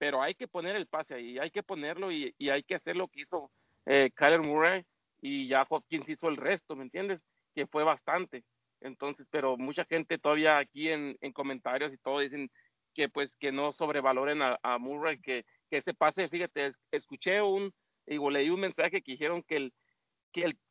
Pero 0.00 0.22
hay 0.22 0.34
que 0.34 0.48
poner 0.48 0.76
el 0.76 0.86
pase 0.86 1.14
ahí, 1.14 1.38
hay 1.38 1.50
que 1.50 1.62
ponerlo 1.62 2.10
y, 2.10 2.34
y 2.38 2.48
hay 2.48 2.62
que 2.62 2.76
hacer 2.76 2.96
lo 2.96 3.08
que 3.08 3.20
hizo 3.20 3.50
eh, 3.84 4.10
Kyler 4.16 4.40
Murray 4.40 4.82
y 5.20 5.46
ya 5.46 5.66
Hopkins 5.68 6.08
hizo 6.08 6.28
el 6.28 6.38
resto, 6.38 6.74
¿me 6.74 6.84
entiendes? 6.84 7.22
Que 7.54 7.66
fue 7.66 7.84
bastante. 7.84 8.42
Entonces, 8.80 9.26
pero 9.30 9.58
mucha 9.58 9.84
gente 9.84 10.16
todavía 10.16 10.56
aquí 10.56 10.88
en, 10.88 11.18
en 11.20 11.32
comentarios 11.34 11.92
y 11.92 11.98
todo 11.98 12.20
dicen 12.20 12.50
que 12.94 13.10
pues 13.10 13.30
que 13.38 13.52
no 13.52 13.72
sobrevaloren 13.72 14.40
a, 14.42 14.78
Murray, 14.78 15.20
que, 15.20 15.44
ese 15.70 15.92
pase, 15.92 16.28
fíjate, 16.28 16.70
escuché 16.90 17.42
un, 17.42 17.72
digo, 18.06 18.30
leí 18.30 18.48
un 18.48 18.60
mensaje 18.60 19.02
que 19.02 19.12
dijeron 19.12 19.42
que 19.42 19.70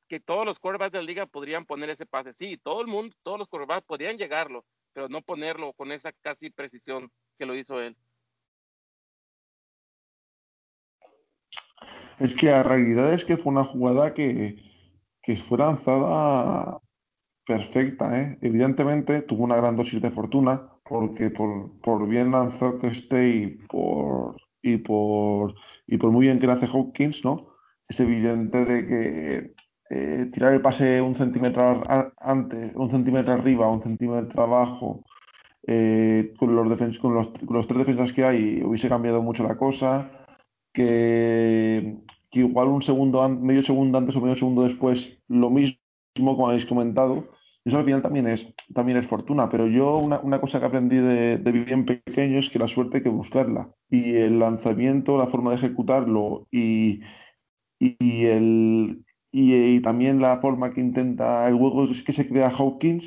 que 0.09 0.19
todos 0.19 0.43
los 0.43 0.59
quarterbacks 0.59 0.91
de 0.91 0.97
la 0.97 1.05
liga 1.05 1.25
podrían 1.27 1.65
poner 1.65 1.91
ese 1.91 2.07
pase. 2.07 2.33
Sí, 2.33 2.57
todo 2.57 2.81
el 2.81 2.87
mundo, 2.87 3.15
todos 3.21 3.37
los 3.37 3.47
quarterbacks 3.47 3.85
podrían 3.85 4.17
llegarlo, 4.17 4.65
pero 4.91 5.07
no 5.07 5.21
ponerlo 5.21 5.71
con 5.73 5.91
esa 5.91 6.11
casi 6.11 6.49
precisión 6.49 7.11
que 7.37 7.45
lo 7.45 7.55
hizo 7.55 7.79
él. 7.79 7.95
Es 12.19 12.35
que 12.35 12.47
la 12.47 12.63
realidad 12.63 13.13
es 13.13 13.23
que 13.25 13.37
fue 13.37 13.51
una 13.51 13.63
jugada 13.63 14.13
que, 14.13 14.57
que 15.23 15.37
fue 15.47 15.57
lanzada 15.57 16.79
perfecta, 17.45 18.19
¿eh? 18.21 18.37
Evidentemente 18.41 19.21
tuvo 19.23 19.43
una 19.43 19.55
gran 19.55 19.75
dosis 19.75 20.01
de 20.01 20.11
fortuna, 20.11 20.69
porque 20.83 21.29
por, 21.31 21.79
por 21.81 22.07
bien 22.07 22.31
lanzado 22.31 22.79
que 22.79 22.87
esté 22.87 23.29
y 23.29 23.47
por, 23.67 24.35
y 24.61 24.77
por, 24.77 25.55
y 25.87 25.97
por 25.97 26.11
muy 26.11 26.25
bien 26.25 26.39
que 26.39 26.47
hace 26.47 26.67
Hawkins, 26.67 27.23
¿no? 27.23 27.47
Es 27.87 27.99
evidente 27.99 28.65
de 28.65 28.87
que 28.87 29.53
eh, 29.89 30.29
tirar 30.31 30.53
el 30.53 30.61
pase 30.61 31.01
un 31.01 31.15
centímetro 31.15 31.83
antes, 32.19 32.75
un 32.75 32.91
centímetro 32.91 33.33
arriba, 33.33 33.71
un 33.71 33.81
centímetro 33.81 34.43
abajo, 34.43 35.03
eh, 35.67 36.33
con, 36.37 36.55
los 36.55 36.69
defens 36.69 36.99
con, 36.99 37.15
los, 37.15 37.29
con 37.29 37.57
los 37.57 37.67
tres 37.67 37.79
defensas 37.79 38.13
que 38.13 38.23
hay, 38.23 38.61
hubiese 38.63 38.89
cambiado 38.89 39.21
mucho 39.21 39.43
la 39.43 39.57
cosa. 39.57 40.11
Que, 40.71 41.97
que 42.31 42.39
igual 42.39 42.67
un 42.67 42.83
segundo, 42.83 43.27
medio 43.29 43.63
segundo 43.63 43.97
antes 43.97 44.15
o 44.15 44.21
medio 44.21 44.35
segundo 44.35 44.63
después, 44.63 45.17
lo 45.27 45.49
mismo, 45.49 45.77
como 46.15 46.49
habéis 46.49 46.65
comentado, 46.65 47.29
eso 47.65 47.77
al 47.77 47.85
final 47.85 48.01
también 48.01 48.27
es, 48.27 48.45
también 48.73 48.97
es 48.97 49.07
fortuna, 49.07 49.49
pero 49.49 49.67
yo 49.67 49.97
una, 49.97 50.41
cosa 50.41 50.59
que 50.59 50.65
aprendí 50.65 50.97
de, 50.97 51.37
de, 51.37 51.51
bien 51.51 51.85
pequeño 51.85 52.39
es 52.39 52.49
que 52.49 52.59
la 52.59 52.67
suerte 52.67 52.97
hay 52.97 53.03
que 53.03 53.09
buscarla. 53.09 53.69
Y 53.89 54.15
el 54.15 54.39
lanzamiento, 54.39 55.17
la 55.17 55.27
forma 55.27 55.51
de 55.51 55.57
ejecutarlo 55.57 56.47
y, 56.51 57.01
y, 57.79 58.25
el, 58.25 59.05
y, 59.31 59.81
también 59.81 60.21
la 60.21 60.39
forma 60.39 60.73
que 60.73 60.81
intenta 60.81 61.47
el 61.47 61.55
juego 61.55 61.87
que 62.05 62.13
se 62.13 62.27
crea 62.27 62.49
Hawkins 62.49 63.03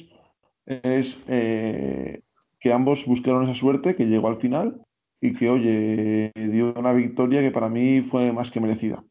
es 0.66 1.18
eh, 1.28 2.22
que 2.60 2.72
ambos 2.72 3.04
buscaron 3.06 3.48
esa 3.48 3.58
suerte, 3.58 3.96
que 3.96 4.06
llegó 4.06 4.28
al 4.28 4.40
final 4.40 4.80
y 5.20 5.34
que, 5.34 5.48
oye, 5.48 6.32
dio 6.34 6.74
una 6.74 6.92
victoria 6.92 7.40
que 7.42 7.50
para 7.50 7.68
mí 7.68 8.02
fue 8.10 8.32
más 8.32 8.50
que 8.50 8.60
merecida. 8.60 9.04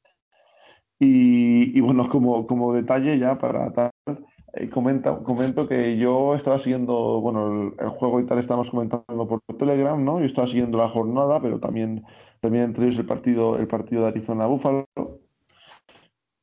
Y, 1.03 1.75
y 1.75 1.81
bueno, 1.81 2.07
como, 2.09 2.45
como 2.45 2.73
detalle 2.73 3.17
ya 3.17 3.39
para 3.39 3.71
tal, 3.73 3.91
eh, 4.53 4.69
comenta, 4.69 5.17
comento 5.23 5.67
que 5.67 5.97
yo 5.97 6.35
estaba 6.35 6.59
siguiendo, 6.59 7.19
bueno, 7.21 7.73
el, 7.79 7.89
juego 7.89 8.19
y 8.19 8.27
tal 8.27 8.37
estamos 8.37 8.69
comentando 8.69 9.27
por 9.27 9.41
Telegram, 9.57 10.03
¿no? 10.05 10.19
Yo 10.19 10.25
estaba 10.27 10.47
siguiendo 10.47 10.77
la 10.77 10.89
jornada, 10.89 11.41
pero 11.41 11.59
también, 11.59 12.03
también 12.39 12.65
entre 12.65 12.85
ellos 12.85 12.99
el 12.99 13.07
partido, 13.07 13.57
el 13.57 13.67
partido 13.67 14.03
de 14.03 14.09
Arizona 14.09 14.45
Buffalo. 14.45 14.85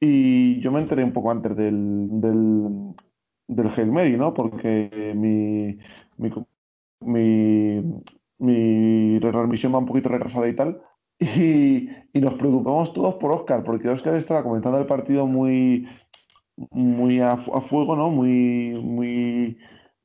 Y 0.01 0.61
yo 0.61 0.73
me 0.73 0.81
enteré 0.81 1.05
un 1.05 1.13
poco 1.13 1.31
antes 1.31 1.57
del, 1.57 2.09
del, 2.21 2.95
del 3.47 3.69
Hail 3.77 3.93
Mary, 3.93 4.17
¿no? 4.17 4.35
Porque 4.35 5.13
mi, 5.15 5.79
mi, 6.17 6.31
mi, 7.01 8.03
mi 8.39 9.19
retransmisión 9.21 9.73
va 9.73 9.79
un 9.79 9.87
poquito 9.87 10.09
retrasada 10.09 10.49
y 10.49 10.57
tal. 10.57 10.83
Y, 11.21 11.91
y, 12.13 12.21
nos 12.21 12.35
preocupamos 12.35 12.93
todos 12.93 13.17
por 13.17 13.33
Oscar, 13.33 13.65
porque 13.65 13.89
Oscar 13.89 14.15
estaba 14.15 14.45
comentando 14.45 14.79
el 14.79 14.87
partido 14.87 15.27
muy, 15.27 15.89
muy 16.71 17.21
a, 17.21 17.33
a, 17.33 17.61
fuego, 17.63 17.97
¿no? 17.97 18.11
Muy, 18.11 18.79
muy, 18.81 19.59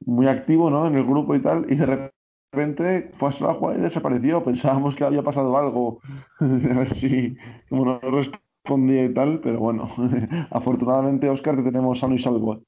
muy 0.05 0.27
activo, 0.27 0.71
¿no? 0.71 0.87
En 0.87 0.95
el 0.95 1.03
grupo 1.03 1.35
y 1.35 1.41
tal, 1.41 1.71
y 1.71 1.75
de 1.75 1.85
repente 1.85 3.11
fue 3.19 3.29
a 3.29 3.43
la 3.43 3.53
jugada 3.53 3.77
y 3.77 3.81
desapareció. 3.81 4.43
Pensábamos 4.43 4.95
que 4.95 5.03
había 5.03 5.21
pasado 5.21 5.55
algo, 5.57 6.01
a 6.39 6.45
ver 6.45 6.95
si, 6.99 7.37
como 7.69 7.85
no 7.85 7.99
respondía 7.99 9.05
y 9.05 9.13
tal, 9.13 9.39
pero 9.41 9.59
bueno, 9.59 9.89
afortunadamente, 10.51 11.29
Oscar, 11.29 11.55
te 11.57 11.63
tenemos 11.63 11.99
sano 11.99 12.15
y 12.15 12.23
salvo. 12.23 12.63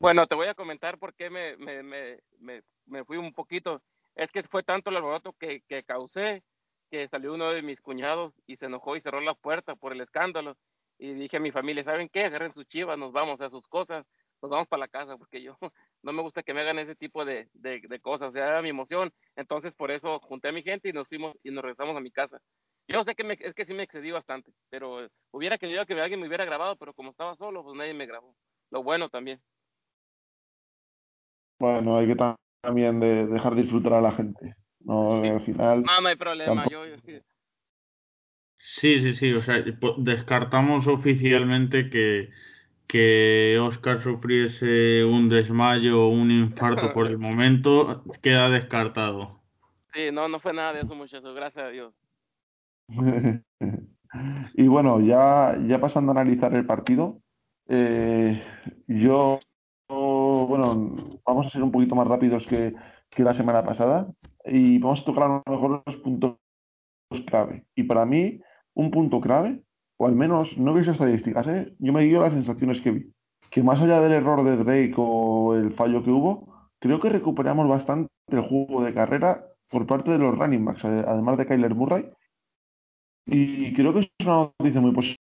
Bueno, 0.00 0.26
te 0.26 0.34
voy 0.34 0.48
a 0.48 0.54
comentar 0.54 0.98
por 0.98 1.14
qué 1.14 1.30
me, 1.30 1.56
me, 1.58 1.84
me, 1.84 2.18
me, 2.40 2.62
me 2.86 3.04
fui 3.04 3.18
un 3.18 3.32
poquito. 3.32 3.82
Es 4.16 4.32
que 4.32 4.42
fue 4.42 4.64
tanto 4.64 4.90
el 4.90 4.96
alboroto 4.96 5.32
que, 5.38 5.62
que 5.68 5.84
causé 5.84 6.42
que 6.92 7.08
salió 7.08 7.32
uno 7.32 7.50
de 7.50 7.62
mis 7.62 7.80
cuñados 7.80 8.34
y 8.46 8.56
se 8.56 8.66
enojó 8.66 8.96
y 8.96 9.00
cerró 9.00 9.22
la 9.22 9.32
puerta 9.32 9.74
por 9.74 9.94
el 9.94 10.02
escándalo 10.02 10.58
y 10.98 11.14
dije 11.14 11.38
a 11.38 11.40
mi 11.40 11.50
familia, 11.50 11.82
¿saben 11.82 12.10
qué? 12.10 12.24
Agarren 12.24 12.52
sus 12.52 12.66
chivas, 12.66 12.98
nos 12.98 13.12
vamos 13.12 13.40
a 13.40 13.48
sus 13.48 13.66
cosas, 13.66 14.04
nos 14.42 14.50
vamos 14.50 14.68
para 14.68 14.80
la 14.80 14.88
casa, 14.88 15.16
porque 15.16 15.42
yo 15.42 15.56
no 16.02 16.12
me 16.12 16.20
gusta 16.20 16.42
que 16.42 16.52
me 16.52 16.60
hagan 16.60 16.78
ese 16.78 16.94
tipo 16.94 17.24
de, 17.24 17.48
de, 17.54 18.00
cosas, 18.00 18.28
o 18.28 18.32
sea, 18.32 18.46
era 18.46 18.60
mi 18.60 18.68
emoción. 18.68 19.10
Entonces, 19.36 19.72
por 19.72 19.90
eso 19.90 20.20
junté 20.20 20.48
a 20.48 20.52
mi 20.52 20.62
gente 20.62 20.90
y 20.90 20.92
nos 20.92 21.08
fuimos 21.08 21.34
y 21.42 21.50
nos 21.50 21.62
regresamos 21.62 21.96
a 21.96 22.00
mi 22.00 22.10
casa. 22.10 22.38
Yo 22.86 23.02
sé 23.04 23.14
que 23.14 23.24
me, 23.24 23.38
es 23.40 23.54
que 23.54 23.64
sí 23.64 23.72
me 23.72 23.84
excedí 23.84 24.10
bastante, 24.10 24.52
pero 24.68 25.08
hubiera 25.30 25.56
querido 25.56 25.86
que 25.86 25.98
alguien 25.98 26.20
me 26.20 26.26
hubiera 26.26 26.44
grabado, 26.44 26.76
pero 26.76 26.92
como 26.92 27.08
estaba 27.08 27.34
solo, 27.36 27.64
pues 27.64 27.74
nadie 27.74 27.94
me 27.94 28.04
grabó. 28.04 28.36
Lo 28.70 28.82
bueno 28.82 29.08
también. 29.08 29.40
Bueno, 31.58 31.96
hay 31.96 32.06
que 32.06 32.16
también 32.60 33.00
de 33.00 33.26
dejar 33.28 33.54
disfrutar 33.54 33.94
a 33.94 34.02
la 34.02 34.12
gente. 34.12 34.56
No, 34.84 35.20
sí. 35.22 35.28
al 35.28 35.40
final. 35.42 35.82
No, 35.82 36.00
no 36.00 36.08
hay 36.08 36.16
problema. 36.16 36.66
Yo, 36.68 36.86
yo, 36.86 36.96
Sí, 38.80 39.00
sí, 39.00 39.14
sí, 39.16 39.32
o 39.32 39.42
sea, 39.42 39.62
descartamos 39.98 40.86
oficialmente 40.86 41.90
que, 41.90 42.30
que 42.86 43.58
Oscar 43.60 44.02
sufriese 44.02 45.04
un 45.04 45.28
desmayo 45.28 46.04
o 46.04 46.08
un 46.08 46.30
infarto 46.30 46.92
por 46.92 47.06
el 47.06 47.18
momento, 47.18 48.02
queda 48.22 48.48
descartado. 48.48 49.40
Sí, 49.92 50.10
no, 50.12 50.28
no 50.28 50.40
fue 50.40 50.54
nada 50.54 50.72
de 50.72 50.80
eso, 50.80 50.94
muchachos, 50.94 51.34
gracias 51.34 51.66
a 51.66 51.68
Dios. 51.68 51.94
y 54.54 54.66
bueno, 54.68 55.00
ya, 55.00 55.58
ya 55.66 55.80
pasando 55.80 56.12
a 56.12 56.20
analizar 56.20 56.54
el 56.54 56.64
partido, 56.64 57.18
eh, 57.68 58.42
yo, 58.86 59.38
bueno, 59.88 60.96
vamos 61.26 61.46
a 61.46 61.50
ser 61.50 61.62
un 61.62 61.72
poquito 61.72 61.94
más 61.94 62.06
rápidos 62.06 62.46
que, 62.46 62.74
que 63.10 63.22
la 63.22 63.34
semana 63.34 63.64
pasada 63.64 64.06
y 64.46 64.78
vamos 64.78 65.00
a 65.00 65.04
tocar 65.04 65.24
a 65.24 65.28
lo 65.28 65.42
mejor 65.46 65.82
los 65.86 65.96
puntos 65.96 66.36
clave. 67.26 67.64
Y 67.74 67.84
para 67.84 68.04
mí, 68.06 68.40
un 68.74 68.90
punto 68.90 69.20
clave, 69.20 69.62
o 69.98 70.06
al 70.06 70.14
menos 70.14 70.56
no 70.56 70.74
veis 70.74 70.88
estadísticas, 70.88 71.46
¿eh? 71.46 71.74
yo 71.78 71.92
me 71.92 72.02
guío 72.02 72.20
las 72.20 72.32
sensaciones 72.32 72.80
que 72.80 72.90
vi. 72.90 73.12
Que 73.50 73.62
más 73.62 73.80
allá 73.80 74.00
del 74.00 74.12
error 74.12 74.44
de 74.44 74.56
Drake 74.56 74.94
o 74.96 75.54
el 75.54 75.74
fallo 75.74 76.02
que 76.02 76.10
hubo, 76.10 76.70
creo 76.78 77.00
que 77.00 77.10
recuperamos 77.10 77.68
bastante 77.68 78.10
el 78.28 78.40
juego 78.40 78.82
de 78.82 78.94
carrera 78.94 79.44
por 79.68 79.86
parte 79.86 80.10
de 80.10 80.18
los 80.18 80.36
running 80.36 80.64
backs, 80.64 80.84
además 80.84 81.38
de 81.38 81.46
Kyler 81.46 81.74
Murray. 81.74 82.08
Y 83.26 83.72
creo 83.74 83.92
que 83.92 84.00
es 84.00 84.08
una 84.20 84.52
noticia 84.58 84.80
muy 84.80 84.92
positiva. 84.92 85.18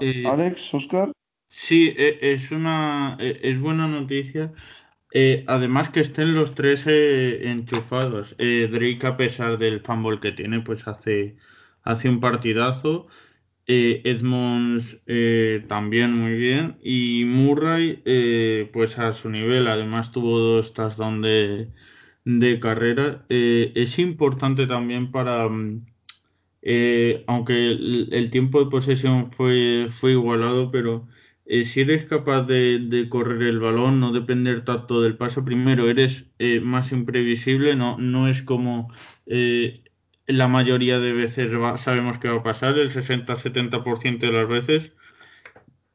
Eh, 0.00 0.26
Alex, 0.26 0.74
Oscar. 0.74 1.12
Sí, 1.64 1.92
es 1.96 2.50
una 2.52 3.16
es 3.18 3.60
buena 3.60 3.88
noticia 3.88 4.52
eh, 5.18 5.44
además 5.46 5.90
que 5.92 6.00
estén 6.00 6.34
los 6.34 6.54
tres 6.54 6.82
eh, 6.86 7.48
enchufados. 7.50 8.34
Eh, 8.38 8.68
Drake, 8.70 9.06
a 9.06 9.16
pesar 9.16 9.56
del 9.58 9.80
fumble 9.80 10.20
que 10.20 10.32
tiene, 10.32 10.60
pues 10.60 10.86
hace, 10.86 11.36
hace 11.82 12.08
un 12.10 12.20
partidazo. 12.20 13.06
Edmonds 13.68 15.00
también 15.68 16.12
muy 16.12 16.34
bien. 16.34 16.76
Y 16.82 17.24
Murray, 17.24 18.02
pues 18.72 18.98
a 18.98 19.14
su 19.14 19.30
nivel. 19.30 19.68
Además 19.68 20.12
tuvo 20.12 20.38
dos 20.38 20.74
touchdowns 20.74 21.22
de, 21.22 21.68
de 22.24 22.60
carrera. 22.60 23.24
es 23.28 23.98
importante 23.98 24.66
también 24.66 25.10
para... 25.12 25.48
Mm, 25.48 25.86
aunque 27.26 27.54
el, 27.54 28.08
el, 28.12 28.30
tiempo 28.30 28.64
de 28.64 28.70
posesión 28.70 29.32
fue, 29.32 29.88
fue 30.00 30.12
igualado, 30.12 30.70
pero 30.70 31.08
eh, 31.46 31.64
si 31.66 31.80
eres 31.80 32.06
capaz 32.06 32.42
de, 32.42 33.06
correr 33.08 33.42
el 33.42 33.60
balón, 33.60 34.00
no 34.00 34.12
depender 34.12 34.64
tanto 34.64 35.00
del 35.00 35.16
paso 35.16 35.44
primero, 35.44 35.88
eres 35.88 36.24
eh, 36.38 36.60
más 36.60 36.92
imprevisible, 36.92 37.76
no, 37.76 37.98
no 37.98 38.28
es 38.28 38.42
como 38.42 38.92
eh, 39.26 39.84
la 40.26 40.48
mayoría 40.48 40.98
de 40.98 41.12
veces 41.12 41.50
sabemos 41.84 42.18
que 42.18 42.28
va 42.28 42.38
a 42.38 42.42
pasar, 42.42 42.78
el 42.78 42.92
60-70% 42.92 44.18
de 44.18 44.32
las 44.32 44.48
veces. 44.48 44.92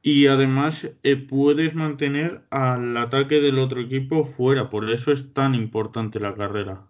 Y 0.03 0.27
además 0.27 0.87
eh, 1.03 1.15
puedes 1.15 1.75
mantener 1.75 2.41
al 2.49 2.97
ataque 2.97 3.39
del 3.39 3.59
otro 3.59 3.81
equipo 3.81 4.25
fuera, 4.37 4.69
por 4.69 4.89
eso 4.89 5.11
es 5.11 5.33
tan 5.33 5.53
importante 5.53 6.19
la 6.19 6.33
carrera. 6.33 6.87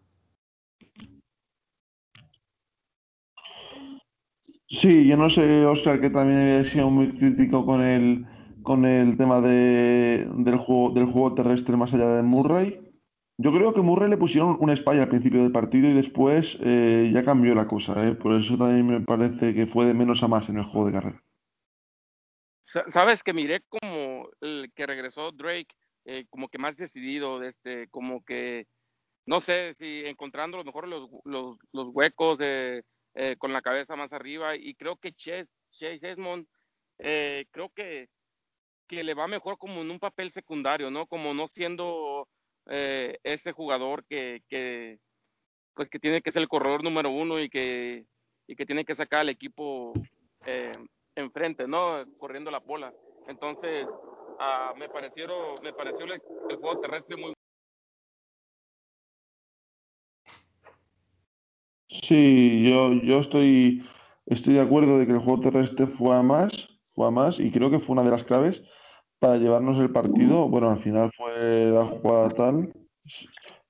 Sí, 4.69 5.05
yo 5.05 5.17
no 5.17 5.29
sé, 5.29 5.65
Oscar, 5.65 5.99
que 5.99 6.09
también 6.09 6.39
había 6.39 6.71
sido 6.71 6.89
muy 6.89 7.09
crítico 7.09 7.65
con 7.65 7.81
el, 7.81 8.25
con 8.63 8.85
el 8.85 9.17
tema 9.17 9.41
de, 9.41 10.27
del 10.35 10.57
juego, 10.57 10.93
del 10.93 11.05
juego 11.05 11.33
terrestre 11.35 11.77
más 11.77 11.93
allá 11.93 12.07
de 12.15 12.23
Murray. 12.23 12.79
Yo 13.37 13.51
creo 13.51 13.73
que 13.73 13.81
Murray 13.81 14.09
le 14.09 14.17
pusieron 14.17 14.57
una 14.59 14.73
espalla 14.73 15.03
al 15.03 15.09
principio 15.09 15.41
del 15.41 15.51
partido 15.51 15.89
y 15.89 15.93
después 15.93 16.57
eh, 16.61 17.09
ya 17.13 17.23
cambió 17.23 17.55
la 17.55 17.67
cosa. 17.67 18.07
¿eh? 18.07 18.13
Por 18.13 18.39
eso 18.39 18.57
también 18.57 18.85
me 18.85 19.01
parece 19.01 19.53
que 19.53 19.67
fue 19.67 19.85
de 19.85 19.93
menos 19.93 20.21
a 20.21 20.27
más 20.27 20.47
en 20.49 20.57
el 20.57 20.65
juego 20.65 20.87
de 20.87 20.93
carrera. 20.93 21.23
Sabes 22.93 23.21
que 23.23 23.33
miré 23.33 23.61
como 23.67 24.29
el 24.39 24.71
que 24.73 24.85
regresó 24.85 25.31
Drake, 25.31 25.73
eh, 26.05 26.25
como 26.29 26.47
que 26.47 26.57
más 26.57 26.77
decidido, 26.77 27.43
este, 27.43 27.89
como 27.89 28.23
que, 28.23 28.67
no 29.25 29.41
sé, 29.41 29.75
si 29.77 30.03
encontrando 30.05 30.57
a 30.57 30.59
lo 30.59 30.65
mejor 30.65 30.87
los, 30.87 31.09
los, 31.25 31.57
los 31.73 31.87
huecos 31.93 32.37
de 32.37 32.83
eh, 33.13 33.35
con 33.37 33.51
la 33.51 33.61
cabeza 33.61 33.97
más 33.97 34.13
arriba 34.13 34.55
y 34.55 34.73
creo 34.75 34.95
que 34.95 35.11
Chase, 35.11 35.49
Chase 35.73 36.11
Esmond 36.11 36.47
eh, 36.97 37.45
creo 37.51 37.69
que, 37.75 38.07
que 38.91 39.05
le 39.05 39.13
va 39.13 39.25
mejor 39.25 39.57
como 39.57 39.81
en 39.81 39.89
un 39.89 39.99
papel 39.99 40.33
secundario, 40.33 40.91
¿no? 40.91 41.07
Como 41.07 41.33
no 41.33 41.47
siendo 41.55 42.27
eh, 42.67 43.17
ese 43.23 43.53
jugador 43.53 44.03
que, 44.03 44.41
que, 44.49 44.99
pues 45.73 45.89
que 45.89 45.97
tiene 45.97 46.21
que 46.21 46.33
ser 46.33 46.41
el 46.41 46.49
corredor 46.49 46.83
número 46.83 47.09
uno 47.09 47.39
y 47.39 47.49
que, 47.49 48.05
y 48.47 48.55
que 48.57 48.65
tiene 48.65 48.83
que 48.83 48.95
sacar 48.95 49.21
al 49.21 49.29
equipo 49.29 49.93
eh, 50.45 50.77
enfrente, 51.15 51.69
¿no? 51.69 52.03
Corriendo 52.17 52.51
la 52.51 52.59
bola. 52.59 52.93
Entonces, 53.29 53.87
uh, 53.87 54.77
me 54.77 54.89
parecieron, 54.89 55.63
me 55.63 55.71
pareció 55.71 56.05
el, 56.05 56.19
juego 56.57 56.81
terrestre 56.81 57.15
muy 57.15 57.33
Sí, 61.87 62.69
yo, 62.69 62.91
yo 63.03 63.19
estoy, 63.19 63.87
estoy 64.25 64.55
de 64.55 64.61
acuerdo 64.61 64.99
de 64.99 65.05
que 65.05 65.13
el 65.13 65.19
juego 65.19 65.39
terrestre 65.39 65.87
fue 65.97 66.21
más, 66.23 66.51
fue 66.93 67.07
a 67.07 67.11
más, 67.11 67.39
y 67.39 67.51
creo 67.51 67.71
que 67.71 67.79
fue 67.79 67.93
una 67.93 68.03
de 68.03 68.11
las 68.11 68.25
claves 68.25 68.61
para 69.21 69.37
llevarnos 69.37 69.79
el 69.79 69.91
partido. 69.91 70.49
Bueno, 70.49 70.71
al 70.71 70.81
final 70.81 71.11
fue 71.15 71.71
la 71.71 71.85
jugada 71.85 72.29
tal, 72.31 72.73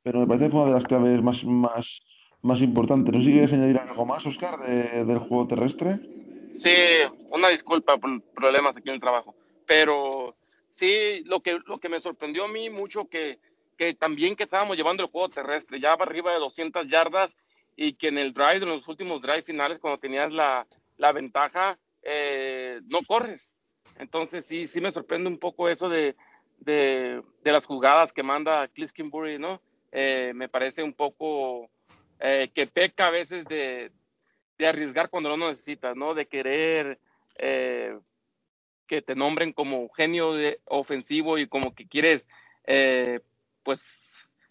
pero 0.01 0.21
me 0.21 0.25
parece 0.25 0.45
que 0.45 0.51
fue 0.51 0.61
una 0.61 0.69
de 0.69 0.79
las 0.79 0.87
claves 0.87 1.21
más, 1.21 1.43
más, 1.43 2.01
más 2.41 2.61
importantes. 2.61 3.13
¿No 3.13 3.19
sé 3.19 3.25
si 3.25 3.31
quieres 3.33 3.51
añadir 3.51 3.77
algo 3.77 4.05
más, 4.05 4.25
Oscar, 4.25 4.59
de, 4.59 5.03
del 5.03 5.19
juego 5.19 5.47
terrestre? 5.47 5.99
Sí, 6.53 6.73
una 7.31 7.49
disculpa 7.49 7.97
por 7.97 8.21
problemas 8.33 8.77
aquí 8.77 8.87
en 8.87 8.95
el 8.95 9.01
trabajo, 9.01 9.35
pero 9.67 10.33
sí, 10.75 11.21
lo 11.25 11.41
que, 11.41 11.59
lo 11.65 11.79
que 11.79 11.89
me 11.89 11.99
sorprendió 11.99 12.45
a 12.45 12.47
mí 12.47 12.69
mucho 12.69 13.09
que, 13.09 13.39
que 13.77 13.93
también 13.95 14.37
que 14.37 14.43
estábamos 14.43 14.77
llevando 14.77 15.03
el 15.03 15.09
juego 15.09 15.27
terrestre, 15.27 15.81
ya 15.81 15.93
arriba 15.93 16.31
de 16.31 16.39
200 16.39 16.87
yardas 16.87 17.29
y 17.75 17.93
que 17.93 18.07
en 18.07 18.17
el 18.17 18.33
drive, 18.33 18.63
en 18.63 18.69
los 18.69 18.87
últimos 18.87 19.21
drive 19.21 19.43
finales, 19.43 19.79
cuando 19.79 19.99
tenías 19.99 20.31
la, 20.31 20.65
la 20.97 21.11
ventaja, 21.11 21.77
eh, 22.03 22.79
no 22.87 22.99
corres. 23.05 23.50
Entonces 23.99 24.45
sí, 24.45 24.67
sí 24.67 24.81
me 24.81 24.91
sorprende 24.91 25.29
un 25.29 25.39
poco 25.39 25.69
eso 25.69 25.89
de, 25.89 26.15
de, 26.59 27.21
las 27.43 27.65
jugadas 27.65 28.11
que 28.13 28.23
manda 28.23 28.67
Cliff 28.69 28.91
Kimbury, 28.91 29.39
¿no? 29.39 29.61
Eh, 29.91 30.31
me 30.35 30.49
parece 30.49 30.83
un 30.83 30.93
poco 30.93 31.69
eh, 32.19 32.49
que 32.53 32.67
peca 32.67 33.07
a 33.07 33.11
veces 33.11 33.45
de, 33.45 33.91
de 34.57 34.67
arriesgar 34.67 35.09
cuando 35.09 35.35
no 35.35 35.49
necesitas, 35.49 35.95
¿no? 35.95 36.13
De 36.13 36.27
querer 36.27 36.99
eh, 37.35 37.97
que 38.87 39.01
te 39.01 39.15
nombren 39.15 39.53
como 39.53 39.89
genio 39.89 40.33
de, 40.33 40.59
ofensivo 40.65 41.37
y 41.37 41.47
como 41.47 41.73
que 41.73 41.87
quieres, 41.87 42.27
eh, 42.65 43.21
pues, 43.63 43.81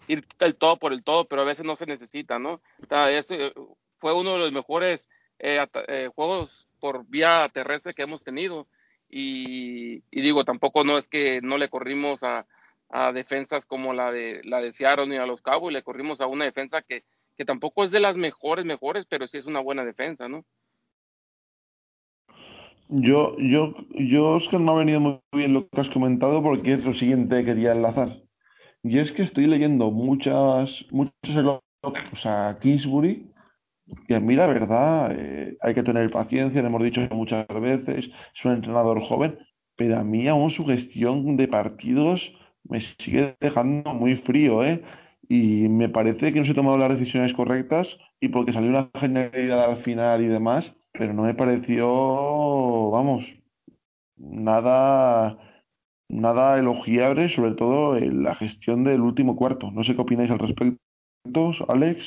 ir 0.08 0.26
el 0.38 0.56
todo 0.56 0.78
por 0.78 0.92
el 0.92 1.04
todo, 1.04 1.26
pero 1.26 1.42
a 1.42 1.44
veces 1.44 1.64
no 1.64 1.76
se 1.76 1.86
necesita, 1.86 2.38
¿no? 2.38 2.54
O 2.82 2.86
sea, 2.88 3.10
este 3.10 3.52
fue 3.98 4.14
uno 4.14 4.32
de 4.32 4.38
los 4.38 4.52
mejores 4.52 5.06
eh, 5.38 5.64
eh, 5.88 6.10
juegos 6.14 6.68
por 6.80 7.06
vía 7.06 7.50
terrestre 7.52 7.94
que 7.94 8.02
hemos 8.02 8.22
tenido. 8.24 8.66
Y, 9.10 10.02
digo, 10.12 10.44
tampoco 10.44 10.84
no 10.84 10.98
es 10.98 11.06
que 11.08 11.40
no 11.42 11.58
le 11.58 11.68
corrimos 11.68 12.20
a, 12.22 12.46
defensas 13.14 13.64
como 13.66 13.94
la 13.94 14.10
de 14.10 14.40
la 14.42 14.60
de 14.60 14.72
Seattle 14.72 15.06
ni 15.06 15.16
a 15.16 15.26
los 15.26 15.40
Cowboys, 15.42 15.72
le 15.72 15.84
corrimos 15.84 16.20
a 16.20 16.26
una 16.26 16.44
defensa 16.44 16.82
que, 16.82 17.04
que 17.36 17.44
tampoco 17.44 17.84
es 17.84 17.92
de 17.92 18.00
las 18.00 18.16
mejores, 18.16 18.64
mejores, 18.64 19.06
pero 19.08 19.28
sí 19.28 19.38
es 19.38 19.46
una 19.46 19.60
buena 19.60 19.84
defensa, 19.84 20.28
¿no? 20.28 20.44
Yo, 22.88 23.36
yo, 23.38 23.72
yo, 23.92 24.30
Oscar, 24.30 24.60
no 24.60 24.72
ha 24.72 24.78
venido 24.78 24.98
muy 24.98 25.20
bien 25.32 25.54
lo 25.54 25.68
que 25.68 25.80
has 25.80 25.88
comentado 25.90 26.42
porque 26.42 26.72
es 26.72 26.84
lo 26.84 26.92
siguiente 26.94 27.36
que 27.36 27.44
quería 27.44 27.70
enlazar. 27.70 28.16
Y 28.82 28.98
es 28.98 29.12
que 29.12 29.22
estoy 29.22 29.46
leyendo 29.46 29.92
muchas, 29.92 30.68
muchos 30.90 31.12
elogios 31.24 31.62
a 32.24 32.58
Kingsbury, 32.60 33.29
que 34.06 34.14
a 34.14 34.20
mí 34.20 34.34
la 34.36 34.46
verdad 34.46 35.12
eh, 35.12 35.56
hay 35.60 35.74
que 35.74 35.82
tener 35.82 36.10
paciencia, 36.10 36.60
le 36.60 36.68
hemos 36.68 36.82
dicho 36.82 37.00
muchas 37.10 37.46
veces, 37.48 38.06
es 38.06 38.44
un 38.44 38.52
entrenador 38.52 39.00
joven, 39.02 39.38
pero 39.76 39.98
a 39.98 40.04
mí 40.04 40.28
aún 40.28 40.50
su 40.50 40.64
gestión 40.66 41.36
de 41.36 41.48
partidos 41.48 42.20
me 42.64 42.80
sigue 42.98 43.36
dejando 43.40 43.94
muy 43.94 44.16
frío, 44.16 44.64
¿eh? 44.64 44.82
Y 45.28 45.68
me 45.68 45.88
parece 45.88 46.32
que 46.32 46.40
no 46.40 46.46
se 46.46 46.54
tomado 46.54 46.76
las 46.76 46.90
decisiones 46.90 47.32
correctas 47.34 47.88
y 48.20 48.28
porque 48.28 48.52
salió 48.52 48.70
una 48.70 48.90
genialidad 48.98 49.70
al 49.70 49.82
final 49.84 50.22
y 50.22 50.26
demás, 50.26 50.72
pero 50.92 51.12
no 51.14 51.22
me 51.22 51.34
pareció, 51.34 52.90
vamos, 52.90 53.24
nada 54.16 55.38
nada 56.10 56.58
elogiable, 56.58 57.28
sobre 57.30 57.52
todo 57.52 57.96
en 57.96 58.22
la 58.22 58.34
gestión 58.34 58.84
del 58.84 59.00
último 59.00 59.36
cuarto. 59.36 59.70
No 59.70 59.84
sé 59.84 59.94
qué 59.94 60.02
opináis 60.02 60.30
al 60.30 60.40
respecto, 60.40 60.78
Alex. 61.68 62.02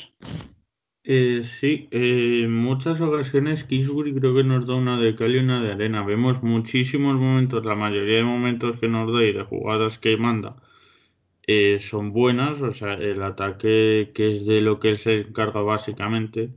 Eh, 1.06 1.44
sí, 1.60 1.88
eh, 1.90 2.42
en 2.44 2.52
muchas 2.54 2.98
ocasiones 3.00 3.64
Kingsbury 3.64 4.14
creo 4.14 4.34
que 4.34 4.42
nos 4.44 4.66
da 4.66 4.74
una 4.74 4.98
de 4.98 5.14
cal 5.16 5.34
y 5.34 5.38
una 5.38 5.62
de 5.62 5.72
arena. 5.72 6.02
Vemos 6.02 6.42
muchísimos 6.42 7.14
momentos, 7.16 7.64
la 7.64 7.74
mayoría 7.74 8.16
de 8.18 8.24
momentos 8.24 8.80
que 8.80 8.88
nos 8.88 9.12
da 9.12 9.22
y 9.22 9.32
de 9.32 9.42
jugadas 9.44 9.98
que 9.98 10.16
manda 10.16 10.56
eh, 11.46 11.80
son 11.90 12.12
buenas, 12.12 12.60
o 12.62 12.74
sea, 12.74 12.94
el 12.94 13.22
ataque 13.22 14.12
que 14.14 14.36
es 14.38 14.46
de 14.46 14.60
lo 14.62 14.80
que 14.80 14.90
él 14.90 14.98
se 14.98 15.20
encarga 15.22 15.60
básicamente 15.62 16.50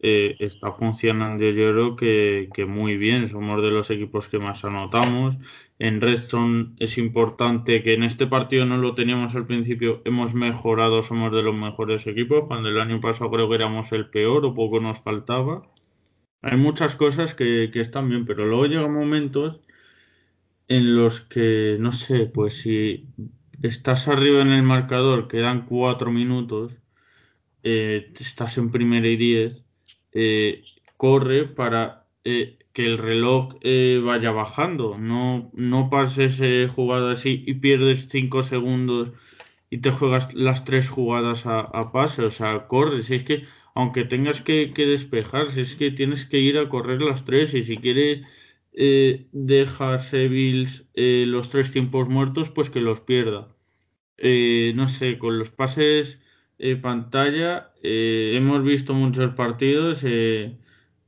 eh, 0.00 0.36
está 0.40 0.72
funcionando 0.72 1.44
yo 1.44 1.72
creo 1.72 1.96
que, 1.96 2.48
que 2.54 2.64
muy 2.66 2.96
bien, 2.96 3.28
somos 3.30 3.62
de 3.62 3.70
los 3.70 3.90
equipos 3.90 4.28
que 4.28 4.38
más 4.38 4.64
anotamos, 4.64 5.36
en 5.78 6.00
Redstone 6.00 6.74
es 6.78 6.98
importante 6.98 7.82
que 7.82 7.94
en 7.94 8.02
este 8.02 8.26
partido 8.26 8.66
no 8.66 8.78
lo 8.78 8.94
teníamos 8.94 9.34
al 9.34 9.46
principio, 9.46 10.02
hemos 10.04 10.34
mejorado, 10.34 11.02
somos 11.04 11.32
de 11.32 11.42
los 11.42 11.54
mejores 11.54 12.06
equipos, 12.06 12.46
cuando 12.48 12.68
el 12.68 12.80
año 12.80 13.00
pasado 13.00 13.30
creo 13.30 13.48
que 13.48 13.54
éramos 13.54 13.90
el 13.92 14.10
peor 14.10 14.44
o 14.44 14.54
poco 14.54 14.80
nos 14.80 14.98
faltaba. 15.00 15.62
Hay 16.42 16.56
muchas 16.56 16.94
cosas 16.96 17.34
que, 17.34 17.70
están 17.74 18.08
bien, 18.08 18.26
pero 18.26 18.46
luego 18.46 18.66
llegan 18.66 18.92
momentos 18.92 19.60
en 20.68 20.96
los 20.96 21.20
que, 21.30 21.76
no 21.80 21.92
sé, 21.92 22.26
pues 22.26 22.54
si 22.62 23.06
estás 23.62 24.08
arriba 24.08 24.42
en 24.42 24.52
el 24.52 24.62
marcador, 24.62 25.28
quedan 25.28 25.66
cuatro 25.66 26.10
minutos, 26.12 26.72
eh, 27.62 28.12
estás 28.20 28.56
en 28.58 28.70
primera 28.72 29.08
y 29.08 29.16
diez, 29.16 29.64
eh, 30.12 30.64
corre 30.96 31.44
para 31.46 32.06
eh, 32.24 32.57
que 32.78 32.86
el 32.86 32.96
reloj 32.96 33.56
eh, 33.62 34.00
vaya 34.04 34.30
bajando. 34.30 34.98
No, 34.98 35.50
no 35.52 35.90
pases 35.90 36.38
eh, 36.40 36.68
jugada 36.72 37.14
así 37.14 37.42
y 37.44 37.54
pierdes 37.54 38.06
5 38.08 38.44
segundos 38.44 39.08
y 39.68 39.78
te 39.78 39.90
juegas 39.90 40.32
las 40.32 40.64
tres 40.64 40.88
jugadas 40.88 41.44
a, 41.44 41.58
a, 41.58 41.90
pase. 41.90 42.22
O 42.22 42.30
sea, 42.30 42.68
corres. 42.68 43.10
Es 43.10 43.24
que, 43.24 43.42
aunque 43.74 44.04
tengas 44.04 44.40
que, 44.42 44.72
que 44.74 44.86
despejar, 44.86 45.48
es 45.58 45.74
que 45.74 45.90
tienes 45.90 46.24
que 46.26 46.38
ir 46.38 46.56
a 46.56 46.68
correr 46.68 47.02
las 47.02 47.24
tres. 47.24 47.52
Y 47.52 47.64
si 47.64 47.78
quieres 47.78 48.24
eh, 48.72 49.26
dejar 49.32 50.08
Seville 50.10 50.70
eh, 50.94 51.24
los 51.26 51.50
tres 51.50 51.72
tiempos 51.72 52.08
muertos, 52.08 52.48
pues 52.50 52.70
que 52.70 52.80
los 52.80 53.00
pierda. 53.00 53.48
Eh, 54.18 54.72
no 54.76 54.88
sé, 54.88 55.18
con 55.18 55.36
los 55.36 55.50
pases 55.50 56.16
pantalla, 56.82 57.72
hemos 57.82 58.64
visto 58.64 58.92
muchos 58.94 59.34
partidos 59.34 60.02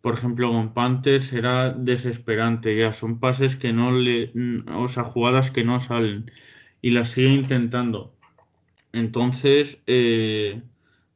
por 0.02 0.14
ejemplo, 0.18 0.50
con 0.50 0.74
Panthers 0.74 1.32
era 1.32 1.72
desesperante, 1.72 2.76
ya 2.76 2.94
son 2.94 3.20
pases 3.20 3.56
que 3.56 3.72
no 3.72 3.92
le, 3.92 4.32
o 4.74 4.88
sea, 4.88 5.04
jugadas 5.04 5.50
que 5.50 5.64
no 5.64 5.80
salen 5.86 6.30
y 6.82 6.90
las 6.90 7.10
sigue 7.12 7.32
intentando. 7.34 8.12
Entonces, 8.92 9.78
eh, 9.86 10.62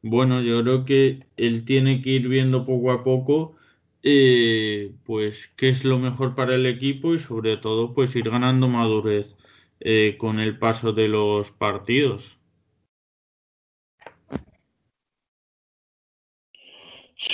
bueno, 0.03 0.43
yo 0.43 0.63
creo 0.63 0.85
que 0.85 1.27
él 1.37 1.65
tiene 1.65 2.03
que 2.03 2.11
ir 2.11 2.29
viendo 2.29 2.67
poco 2.67 2.93
a 2.93 3.05
poco, 3.05 3.57
eh, 4.03 4.93
pues, 5.07 5.35
qué 5.57 5.71
es 5.71 5.85
lo 5.85 5.99
mejor 5.99 6.35
para 6.35 6.55
el 6.55 6.67
equipo 6.67 7.15
y 7.15 7.21
sobre 7.21 7.57
todo, 7.57 7.95
pues, 7.95 8.15
ir 8.17 8.31
ganando 8.31 8.69
madurez 8.69 9.35
eh, 9.81 10.17
con 10.19 10.41
el 10.41 10.59
paso 10.59 10.93
de 10.93 11.09
los 11.09 11.51
partidos. 11.53 12.23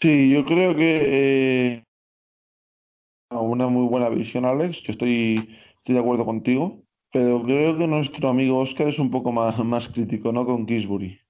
Sí, 0.00 0.30
yo 0.30 0.44
creo 0.44 0.74
que 0.74 1.02
eh, 1.06 1.84
una 3.30 3.66
muy 3.68 3.88
buena 3.88 4.08
visión, 4.08 4.44
Alex. 4.44 4.82
Yo 4.82 4.92
estoy, 4.92 5.58
de 5.84 5.98
acuerdo 5.98 6.24
contigo, 6.24 6.82
pero 7.12 7.42
creo 7.42 7.76
que 7.76 7.86
nuestro 7.86 8.28
amigo 8.28 8.60
Oscar 8.60 8.88
es 8.88 8.98
un 8.98 9.10
poco 9.10 9.32
más, 9.32 9.58
más 9.58 9.88
crítico, 9.88 10.30
¿no? 10.30 10.46
Con 10.46 10.66
Kingsbury. 10.66 11.20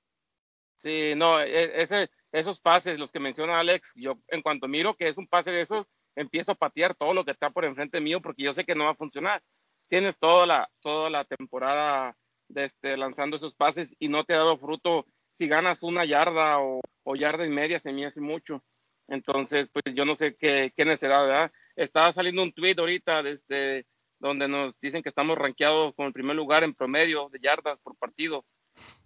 Sí, 0.83 1.15
no, 1.17 1.41
e, 1.41 1.83
ese, 1.83 2.11
esos 2.33 2.61
pases, 2.61 2.99
los 2.99 3.11
que 3.11 3.21
menciona 3.21 3.59
Alex, 3.59 3.91
yo 3.95 4.19
en 4.29 4.43
cuanto 4.43 4.69
miro 4.69 4.95
que 4.95 5.09
es 5.09 5.17
un 5.17 5.27
pase 5.27 5.51
de 5.51 5.63
esos, 5.63 5.87
empiezo 6.15 6.53
a 6.53 6.57
patear 6.57 6.95
todo 6.95 7.15
lo 7.15 7.25
que 7.25 7.31
está 7.31 7.51
por 7.51 7.65
enfrente 7.65 8.01
mío 8.01 8.21
porque 8.21 8.43
yo 8.43 8.55
sé 8.55 8.65
que 8.65 8.75
no 8.75 8.85
va 8.85 8.91
a 8.91 8.97
funcionar. 8.97 9.43
Tienes 9.89 10.19
toda 10.19 10.47
la, 10.47 10.69
toda 10.81 11.11
la 11.11 11.25
temporada 11.25 12.17
de 12.49 12.65
este, 12.67 12.97
lanzando 12.97 13.37
esos 13.37 13.55
pases 13.55 13.95
y 13.99 14.09
no 14.09 14.25
te 14.25 14.35
ha 14.35 14.39
dado 14.39 14.59
fruto. 14.59 15.07
Si 15.41 15.49
ganas 15.49 15.83
una 15.83 16.05
yarda 16.05 16.59
o, 16.59 16.83
o 17.03 17.17
yarda 17.17 17.47
y 17.47 17.49
media, 17.49 17.81
se 17.81 17.95
me 17.95 18.05
hace 18.05 18.21
mucho. 18.21 18.63
Entonces, 19.09 19.71
pues 19.73 19.83
yo 19.95 20.05
no 20.05 20.15
sé 20.15 20.37
qué, 20.39 20.71
qué 20.77 20.85
necesidad, 20.85 21.23
¿verdad? 21.23 21.53
Estaba 21.77 22.13
saliendo 22.13 22.43
un 22.43 22.53
tweet 22.53 22.75
ahorita 22.77 23.23
desde 23.23 23.87
donde 24.19 24.47
nos 24.49 24.79
dicen 24.83 25.03
que 25.03 25.09
estamos 25.09 25.39
rankeados 25.39 25.95
con 25.95 26.05
el 26.05 26.13
primer 26.13 26.37
lugar 26.37 26.63
en 26.63 26.75
promedio 26.75 27.31
de 27.31 27.39
yardas 27.41 27.79
por 27.81 27.97
partido. 27.97 28.45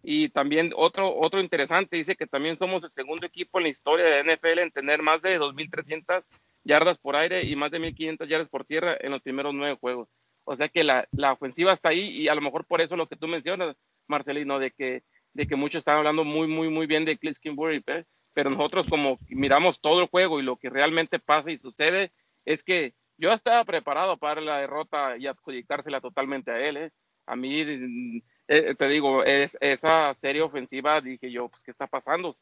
Y 0.02 0.28
también 0.30 0.72
otro, 0.74 1.16
otro 1.16 1.40
interesante, 1.40 1.98
dice 1.98 2.16
que 2.16 2.26
también 2.26 2.58
somos 2.58 2.82
el 2.82 2.90
segundo 2.90 3.26
equipo 3.26 3.58
en 3.58 3.64
la 3.66 3.70
historia 3.70 4.04
de 4.04 4.34
NFL 4.34 4.58
en 4.58 4.72
tener 4.72 5.02
más 5.02 5.22
de 5.22 5.38
2.300 5.38 6.24
yardas 6.64 6.98
por 6.98 7.14
aire 7.14 7.44
y 7.44 7.54
más 7.54 7.70
de 7.70 7.78
1.500 7.78 8.26
yardas 8.26 8.48
por 8.48 8.64
tierra 8.64 8.96
en 8.98 9.12
los 9.12 9.22
primeros 9.22 9.54
nueve 9.54 9.78
juegos. 9.80 10.08
O 10.42 10.56
sea 10.56 10.68
que 10.68 10.82
la, 10.82 11.06
la 11.12 11.34
ofensiva 11.34 11.74
está 11.74 11.90
ahí 11.90 12.08
y 12.08 12.26
a 12.26 12.34
lo 12.34 12.40
mejor 12.40 12.66
por 12.66 12.80
eso 12.80 12.96
lo 12.96 13.06
que 13.06 13.14
tú 13.14 13.28
mencionas, 13.28 13.76
Marcelino, 14.08 14.58
de 14.58 14.72
que, 14.72 15.04
de 15.34 15.46
que 15.46 15.56
muchos 15.56 15.80
están 15.80 15.98
hablando 15.98 16.24
muy, 16.24 16.46
muy, 16.46 16.68
muy 16.68 16.86
bien 16.86 17.04
de 17.04 17.18
Cliff 17.18 17.38
Kingsbury, 17.38 17.82
¿eh? 17.86 18.04
pero 18.32 18.50
nosotros 18.50 18.88
como 18.88 19.16
miramos 19.28 19.80
todo 19.80 20.00
el 20.00 20.08
juego 20.08 20.40
y 20.40 20.42
lo 20.42 20.56
que 20.56 20.70
realmente 20.70 21.18
pasa 21.18 21.50
y 21.50 21.58
sucede 21.58 22.12
es 22.44 22.62
que 22.62 22.94
yo 23.18 23.32
estaba 23.32 23.64
preparado 23.64 24.16
para 24.16 24.40
la 24.40 24.58
derrota 24.58 25.16
y 25.16 25.26
adjudicársela 25.26 26.00
totalmente 26.00 26.50
a 26.50 26.60
él. 26.60 26.76
¿eh? 26.76 26.90
A 27.26 27.36
mí, 27.36 28.22
eh, 28.48 28.74
te 28.76 28.88
digo, 28.88 29.24
es, 29.24 29.56
esa 29.60 30.14
serie 30.20 30.42
ofensiva, 30.42 31.00
dije 31.00 31.30
yo, 31.30 31.48
pues, 31.48 31.62
¿qué 31.64 31.70
está 31.70 31.86
pasando? 31.86 32.36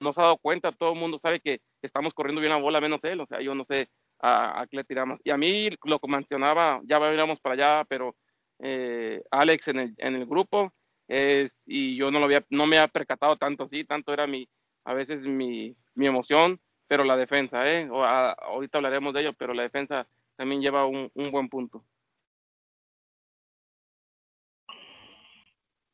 No 0.00 0.12
se 0.12 0.20
ha 0.20 0.24
dado 0.24 0.38
cuenta, 0.38 0.72
todo 0.72 0.92
el 0.92 0.98
mundo 0.98 1.18
sabe 1.20 1.40
que 1.40 1.60
estamos 1.82 2.14
corriendo 2.14 2.40
bien 2.40 2.52
la 2.52 2.58
bola, 2.58 2.80
menos 2.80 3.02
él, 3.04 3.20
o 3.20 3.26
sea, 3.26 3.40
yo 3.40 3.54
no 3.54 3.64
sé 3.64 3.88
a, 4.18 4.60
a 4.60 4.66
qué 4.66 4.76
le 4.76 4.84
tiramos. 4.84 5.20
Y 5.24 5.30
a 5.30 5.36
mí, 5.36 5.70
lo 5.84 5.98
que 5.98 6.08
mencionaba, 6.08 6.80
ya 6.84 6.98
vamos 6.98 7.40
para 7.40 7.54
allá, 7.54 7.84
pero 7.88 8.14
eh, 8.58 9.22
Alex 9.30 9.68
en 9.68 9.78
el, 9.78 9.94
en 9.98 10.16
el 10.16 10.26
grupo, 10.26 10.72
y 11.08 11.96
yo 11.96 12.10
no 12.10 12.18
lo 12.18 12.26
había, 12.26 12.44
no 12.50 12.66
me 12.66 12.78
había 12.78 12.88
percatado 12.88 13.36
tanto 13.36 13.64
así, 13.64 13.84
tanto 13.84 14.12
era 14.12 14.26
mi, 14.26 14.48
a 14.84 14.94
veces 14.94 15.20
mi, 15.22 15.76
mi 15.94 16.06
emoción, 16.06 16.60
pero 16.88 17.04
la 17.04 17.16
defensa, 17.16 17.70
¿eh? 17.70 17.88
O, 17.90 18.04
a, 18.04 18.32
ahorita 18.32 18.78
hablaremos 18.78 19.14
de 19.14 19.20
ello, 19.20 19.32
pero 19.34 19.54
la 19.54 19.62
defensa 19.62 20.06
también 20.36 20.60
lleva 20.60 20.86
un, 20.86 21.10
un 21.14 21.30
buen 21.30 21.48
punto. 21.48 21.84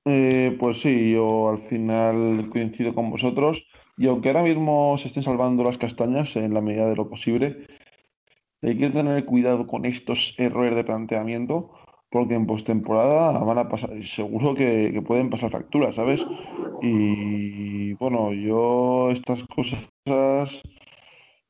Eh, 0.04 0.56
pues 0.58 0.80
sí, 0.82 1.12
yo 1.12 1.50
al 1.50 1.68
final 1.68 2.48
coincido 2.50 2.94
con 2.94 3.10
vosotros. 3.10 3.62
Y 3.96 4.08
aunque 4.08 4.28
ahora 4.28 4.42
mismo 4.42 4.98
se 4.98 5.08
estén 5.08 5.22
salvando 5.22 5.62
las 5.62 5.78
castañas 5.78 6.34
en 6.34 6.54
la 6.54 6.60
medida 6.60 6.88
de 6.88 6.96
lo 6.96 7.08
posible, 7.08 7.66
hay 8.62 8.78
que 8.78 8.90
tener 8.90 9.24
cuidado 9.24 9.66
con 9.66 9.84
estos 9.84 10.34
errores 10.38 10.74
de 10.74 10.84
planteamiento, 10.84 11.72
porque 12.12 12.34
en 12.34 12.46
postemporada 12.46 13.38
van 13.38 13.58
a 13.58 13.68
pasar, 13.68 13.90
seguro 14.14 14.54
que, 14.54 15.02
pueden 15.06 15.30
pasar 15.30 15.50
facturas, 15.50 15.94
¿sabes? 15.96 16.20
Y 16.82 17.94
bueno, 17.94 18.32
yo 18.34 19.10
estas 19.10 19.42
cosas, 19.44 19.80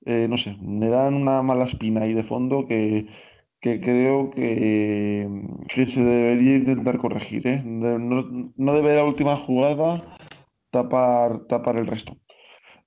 eh, 0.07 0.27
no 0.29 0.39
sé, 0.39 0.57
me 0.61 0.89
dan 0.89 1.15
una 1.15 1.43
mala 1.43 1.65
espina 1.65 2.03
ahí 2.03 2.15
de 2.15 2.23
fondo 2.23 2.67
que, 2.69 3.07
que 3.61 3.81
creo 3.81 4.31
que, 4.31 5.29
que 5.75 5.87
se 5.87 6.01
debería 6.01 6.57
intentar 6.57 6.99
corregir, 6.99 7.47
¿eh? 7.47 7.63
No, 7.65 7.99
no 8.57 8.75
debe 8.75 8.95
la 8.95 9.05
última 9.05 9.37
jugada 9.39 10.17
tapar, 10.71 11.47
tapar 11.49 11.77
el 11.77 11.87
resto. 11.89 12.17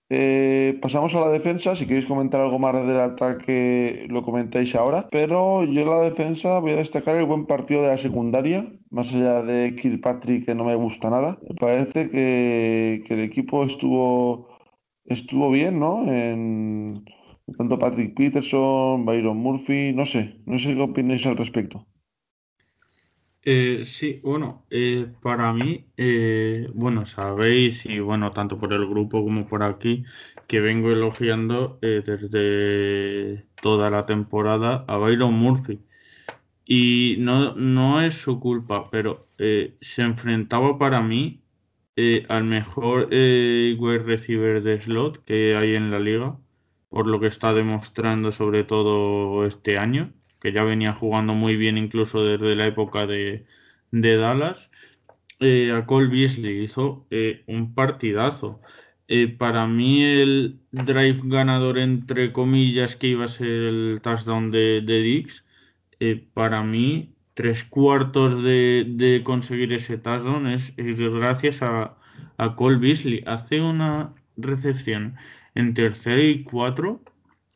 Eh, 0.10 0.78
pasamos 0.82 1.14
a 1.16 1.20
la 1.20 1.30
defensa. 1.30 1.76
Si 1.76 1.86
queréis 1.88 2.06
comentar 2.06 2.42
algo 2.42 2.60
más 2.60 2.74
del 2.74 3.00
ataque, 3.00 4.06
lo 4.10 4.24
comentáis 4.24 4.74
ahora. 4.76 5.08
Pero 5.12 5.64
yo 5.64 5.82
en 5.82 5.90
la 5.90 6.02
defensa 6.02 6.60
voy 6.60 6.72
a 6.72 6.78
destacar 6.78 7.16
el 7.16 7.26
buen 7.26 7.46
partido 7.46 7.82
de 7.82 7.90
la 7.90 7.98
secundaria, 7.98 8.68
más 8.92 9.08
allá 9.14 9.42
de 9.42 9.76
Kirkpatrick, 9.76 10.46
que 10.46 10.56
no 10.56 10.66
me 10.66 10.76
gusta 10.76 11.10
nada. 11.10 11.38
Me 11.48 11.56
parece 11.56 12.10
que, 12.10 13.04
que 13.08 13.14
el 13.14 13.22
equipo 13.22 13.64
estuvo, 13.66 14.48
estuvo 15.06 15.50
bien, 15.52 15.80
¿no? 15.80 16.04
En 16.12 17.04
tanto 17.58 17.78
Patrick 17.78 18.16
Peterson, 18.16 19.06
Byron 19.06 19.38
Murphy, 19.38 19.94
no 19.94 20.06
sé, 20.06 20.36
no 20.46 20.58
sé 20.60 20.74
qué 20.74 20.82
opináis 20.82 21.26
al 21.26 21.38
respecto. 21.38 21.86
Eh, 23.48 23.86
sí, 24.00 24.20
bueno, 24.24 24.66
eh, 24.72 25.08
para 25.22 25.54
mí, 25.54 25.86
eh, 25.98 26.68
bueno, 26.74 27.06
sabéis, 27.06 27.86
y 27.86 28.00
bueno, 28.00 28.32
tanto 28.32 28.58
por 28.60 28.74
el 28.74 28.88
grupo 28.88 29.24
como 29.24 29.48
por 29.48 29.62
aquí, 29.64 30.04
que 30.48 30.62
vengo 30.62 30.92
elogiando 30.92 31.78
eh, 31.84 32.02
desde 32.06 33.46
toda 33.62 33.90
la 33.92 34.06
temporada 34.08 34.84
a 34.88 34.98
Byron 34.98 35.34
Murphy. 35.36 35.80
Y 36.66 37.18
no, 37.20 37.56
no 37.56 38.02
es 38.02 38.16
su 38.16 38.40
culpa, 38.40 38.90
pero 38.92 39.28
eh, 39.40 39.76
se 39.82 40.04
enfrentaba 40.04 40.78
para 40.80 41.02
mí 41.02 41.42
eh, 41.96 42.26
al 42.30 42.46
mejor 42.46 43.10
wide 43.12 44.00
receiver 44.00 44.64
de 44.64 44.82
slot 44.82 45.24
que 45.26 45.56
hay 45.56 45.76
en 45.76 45.92
la 45.92 46.00
liga, 46.00 46.38
por 46.90 47.08
lo 47.08 47.20
que 47.20 47.28
está 47.28 47.54
demostrando 47.54 48.32
sobre 48.32 48.64
todo 48.64 49.46
este 49.46 49.78
año, 49.78 50.14
que 50.46 50.54
ya 50.54 50.64
venía 50.64 50.94
jugando 50.94 51.34
muy 51.34 51.56
bien 51.58 51.76
incluso 51.78 52.24
desde 52.24 52.56
la 52.56 52.68
época 52.68 53.08
de, 53.08 53.46
de 53.92 54.18
Dallas. 54.18 54.60
Eh, 55.40 55.72
a 55.74 55.86
Cole 55.88 56.08
Beasley 56.10 56.64
hizo 56.64 57.08
eh, 57.12 57.44
un 57.48 57.74
partidazo. 57.74 58.62
Eh, 59.08 59.28
para 59.28 59.66
mí 59.68 60.04
el 60.04 60.60
drive 60.72 61.22
ganador 61.24 61.80
entre 61.80 62.32
comillas 62.32 62.96
que 62.98 63.08
iba 63.08 63.26
a 63.26 63.30
ser 63.30 63.48
el 63.48 64.02
touchdown 64.04 64.52
de, 64.52 64.82
de 64.82 65.28
eh, 66.00 66.28
para 66.34 66.64
mí, 66.64 67.16
tres 67.34 67.64
cuartos 67.66 68.44
de, 68.44 68.86
de 68.88 69.24
conseguir 69.24 69.74
ese 69.74 69.98
touchdown 69.98 70.48
es, 70.48 70.74
es 70.78 71.00
gracias 71.00 71.62
a, 71.64 71.98
a 72.38 72.56
Cole 72.56 72.78
Beasley. 72.78 73.24
Hace 73.26 73.62
una 73.62 74.14
recepción 74.38 75.16
en 75.56 75.74
tercera 75.74 76.22
y 76.22 76.44
cuatro 76.44 77.02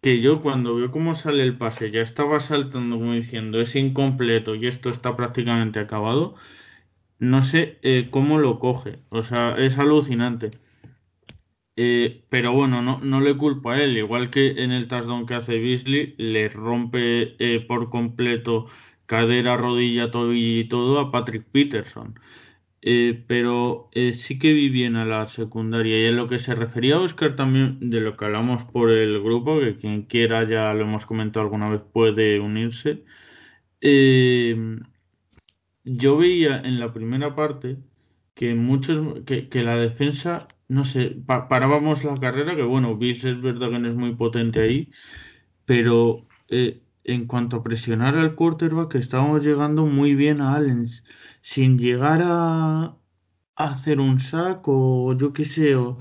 que 0.02 0.22
yo 0.22 0.42
cuando 0.42 0.76
veo 0.76 0.92
cómo 0.92 1.16
sale 1.16 1.44
el 1.44 1.58
pase 1.58 1.92
ya 1.92 2.02
estaba 2.02 2.40
saltando 2.40 2.98
como 2.98 3.14
diciendo 3.14 3.62
es 3.62 3.76
incompleto 3.76 4.56
y 4.56 4.68
esto 4.68 4.90
está 4.90 5.16
prácticamente 5.16 5.80
acabado. 5.80 6.36
No 7.20 7.44
sé 7.44 7.80
eh, 7.84 8.10
cómo 8.12 8.40
lo 8.40 8.60
coge. 8.60 9.00
O 9.10 9.24
sea, 9.24 9.56
es 9.58 9.78
alucinante. 9.78 10.52
Eh, 11.76 12.26
pero 12.30 12.52
bueno, 12.54 12.82
no, 12.82 13.00
no 13.02 13.22
le 13.22 13.38
culpo 13.38 13.70
a 13.72 13.82
él, 13.82 13.98
igual 13.98 14.30
que 14.32 14.64
en 14.64 14.72
el 14.72 14.88
touchdown 14.90 15.26
que 15.26 15.36
hace 15.36 15.58
Beasley, 15.60 16.14
le 16.18 16.50
rompe 16.50 17.36
eh, 17.40 17.62
por 17.62 17.90
completo 17.90 18.68
cadera, 19.06 19.56
rodilla, 19.58 20.12
tobillo 20.12 20.62
y 20.62 20.66
todo 20.68 21.00
a 21.00 21.12
Patrick 21.12 21.46
Peterson. 21.52 22.20
Eh, 22.82 23.26
pero 23.28 23.90
eh, 23.94 24.14
sí 24.14 24.40
que 24.40 24.54
vi 24.54 24.70
bien 24.70 24.96
a 24.96 25.06
la 25.06 25.28
secundaria 25.30 26.00
y 26.02 26.06
en 26.06 26.16
lo 26.18 26.30
que 26.30 26.40
se 26.40 26.56
refería 26.56 26.96
a 26.96 27.02
Oscar 27.02 27.36
también, 27.36 27.90
de 27.90 28.00
lo 28.02 28.16
que 28.18 28.26
hablamos 28.26 28.64
por 28.72 28.90
el 28.92 29.22
grupo, 29.22 29.60
que 29.60 29.78
quien 29.78 30.04
quiera 30.04 30.48
ya 30.48 30.74
lo 30.74 30.84
hemos 30.84 31.06
comentado 31.06 31.44
alguna 31.46 31.70
vez 31.70 31.82
puede 31.94 32.40
unirse. 32.40 33.04
Eh, 33.82 34.56
yo 35.84 36.18
veía 36.18 36.60
en 36.62 36.80
la 36.80 36.94
primera 36.94 37.36
parte 37.36 37.78
que 38.36 38.54
muchos, 38.56 39.24
que, 39.26 39.50
que 39.50 39.64
la 39.64 39.76
defensa, 39.76 40.48
no 40.68 40.86
sé, 40.86 41.12
pa- 41.26 41.48
parábamos 41.50 42.04
la 42.04 42.20
carrera, 42.20 42.56
que 42.56 42.64
bueno, 42.64 42.96
Bills 42.98 43.24
es 43.26 43.42
verdad 43.42 43.70
que 43.72 43.80
no 43.80 43.90
es 43.90 43.96
muy 43.96 44.16
potente 44.16 44.62
ahí, 44.62 44.92
pero 45.66 46.28
eh, 46.50 46.82
en 47.06 47.28
cuanto 47.28 47.58
a 47.58 47.64
presionar 47.64 48.18
al 48.18 48.36
quarterback, 48.36 48.96
estábamos 48.96 49.44
llegando 49.44 49.86
muy 49.86 50.16
bien 50.16 50.42
a 50.42 50.56
Allen, 50.56 50.90
sin 51.54 51.78
llegar 51.80 52.22
a, 52.24 52.96
hacer 53.56 54.00
un 54.00 54.20
sack 54.22 54.62
o 54.68 55.14
yo 55.18 55.34
qué 55.34 55.46
sé, 55.46 55.76
o 55.76 56.00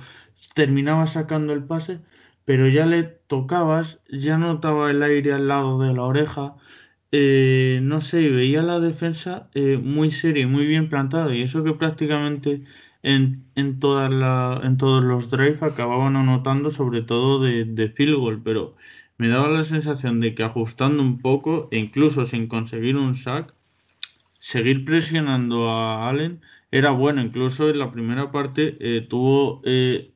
terminaba 0.54 1.06
sacando 1.08 1.52
el 1.52 1.64
pase, 1.64 2.00
pero 2.44 2.68
ya 2.68 2.86
le 2.86 3.02
tocabas, 3.02 3.98
ya 4.10 4.38
notaba 4.38 4.90
el 4.90 5.02
aire 5.02 5.32
al 5.34 5.48
lado 5.48 5.80
de 5.80 5.92
la 5.94 6.02
oreja 6.04 6.56
eh, 7.12 7.80
no 7.82 8.00
sé, 8.02 8.22
y 8.22 8.30
veía 8.30 8.62
la 8.62 8.80
defensa 8.80 9.48
eh, 9.54 9.78
muy 9.82 10.12
seria 10.12 10.46
muy 10.46 10.66
bien 10.66 10.88
plantada, 10.90 11.34
y 11.34 11.42
eso 11.42 11.64
que 11.64 11.72
prácticamente 11.72 12.64
en, 13.02 13.44
en, 13.54 13.80
todas 13.80 14.10
la, 14.10 14.60
en 14.62 14.76
todos 14.76 15.02
los 15.04 15.30
drives 15.30 15.62
acababan 15.62 16.16
anotando, 16.16 16.70
sobre 16.70 17.02
todo 17.02 17.42
de, 17.42 17.64
de 17.64 17.88
field 17.90 18.16
goal, 18.18 18.42
pero 18.44 18.76
me 19.16 19.28
daba 19.28 19.48
la 19.48 19.64
sensación 19.64 20.20
de 20.20 20.34
que 20.34 20.42
ajustando 20.44 21.02
un 21.02 21.20
poco, 21.22 21.68
e 21.70 21.78
incluso 21.78 22.26
sin 22.26 22.46
conseguir 22.48 22.96
un 22.96 23.16
sack, 23.16 23.54
seguir 24.52 24.84
presionando 24.84 25.70
a 25.70 26.08
Allen 26.08 26.40
era 26.70 26.90
bueno, 26.90 27.22
incluso 27.22 27.70
en 27.70 27.78
la 27.78 27.92
primera 27.92 28.30
parte 28.32 28.76
eh, 28.80 29.02
tuvo 29.08 29.62
eh, 29.64 30.12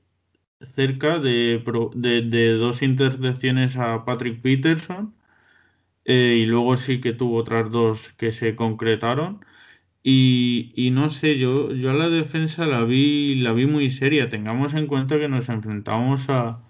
cerca 0.76 1.18
de, 1.18 1.62
de, 1.94 2.52
dos 2.56 2.82
intercepciones 2.82 3.76
a 3.76 4.04
Patrick 4.04 4.42
Peterson 4.42 5.14
eh, 6.04 6.38
y 6.42 6.46
luego 6.46 6.76
sí 6.78 7.00
que 7.00 7.12
tuvo 7.12 7.36
otras 7.38 7.70
dos 7.70 8.00
que 8.18 8.32
se 8.32 8.56
concretaron. 8.56 9.44
Y, 10.04 10.72
y, 10.76 10.90
no 10.90 11.10
sé, 11.12 11.38
yo, 11.38 11.72
yo 11.72 11.90
a 11.90 11.94
la 11.94 12.08
defensa 12.10 12.66
la 12.66 12.84
vi, 12.84 13.36
la 13.36 13.52
vi 13.52 13.66
muy 13.66 13.92
seria. 13.92 14.30
Tengamos 14.30 14.74
en 14.74 14.86
cuenta 14.88 15.18
que 15.18 15.28
nos 15.28 15.48
enfrentamos 15.48 16.22
a, 16.28 16.62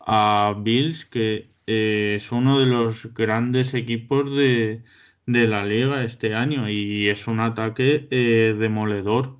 a 0.00 0.54
Bills, 0.62 1.04
que 1.06 1.50
eh, 1.66 2.18
es 2.20 2.32
uno 2.32 2.58
de 2.60 2.66
los 2.66 3.14
grandes 3.14 3.74
equipos 3.74 4.34
de, 4.36 4.82
de 5.26 5.46
la 5.46 5.64
liga 5.64 6.04
este 6.04 6.34
año 6.34 6.68
y 6.68 7.08
es 7.08 7.26
un 7.26 7.40
ataque 7.40 8.08
eh, 8.10 8.54
demoledor. 8.58 9.36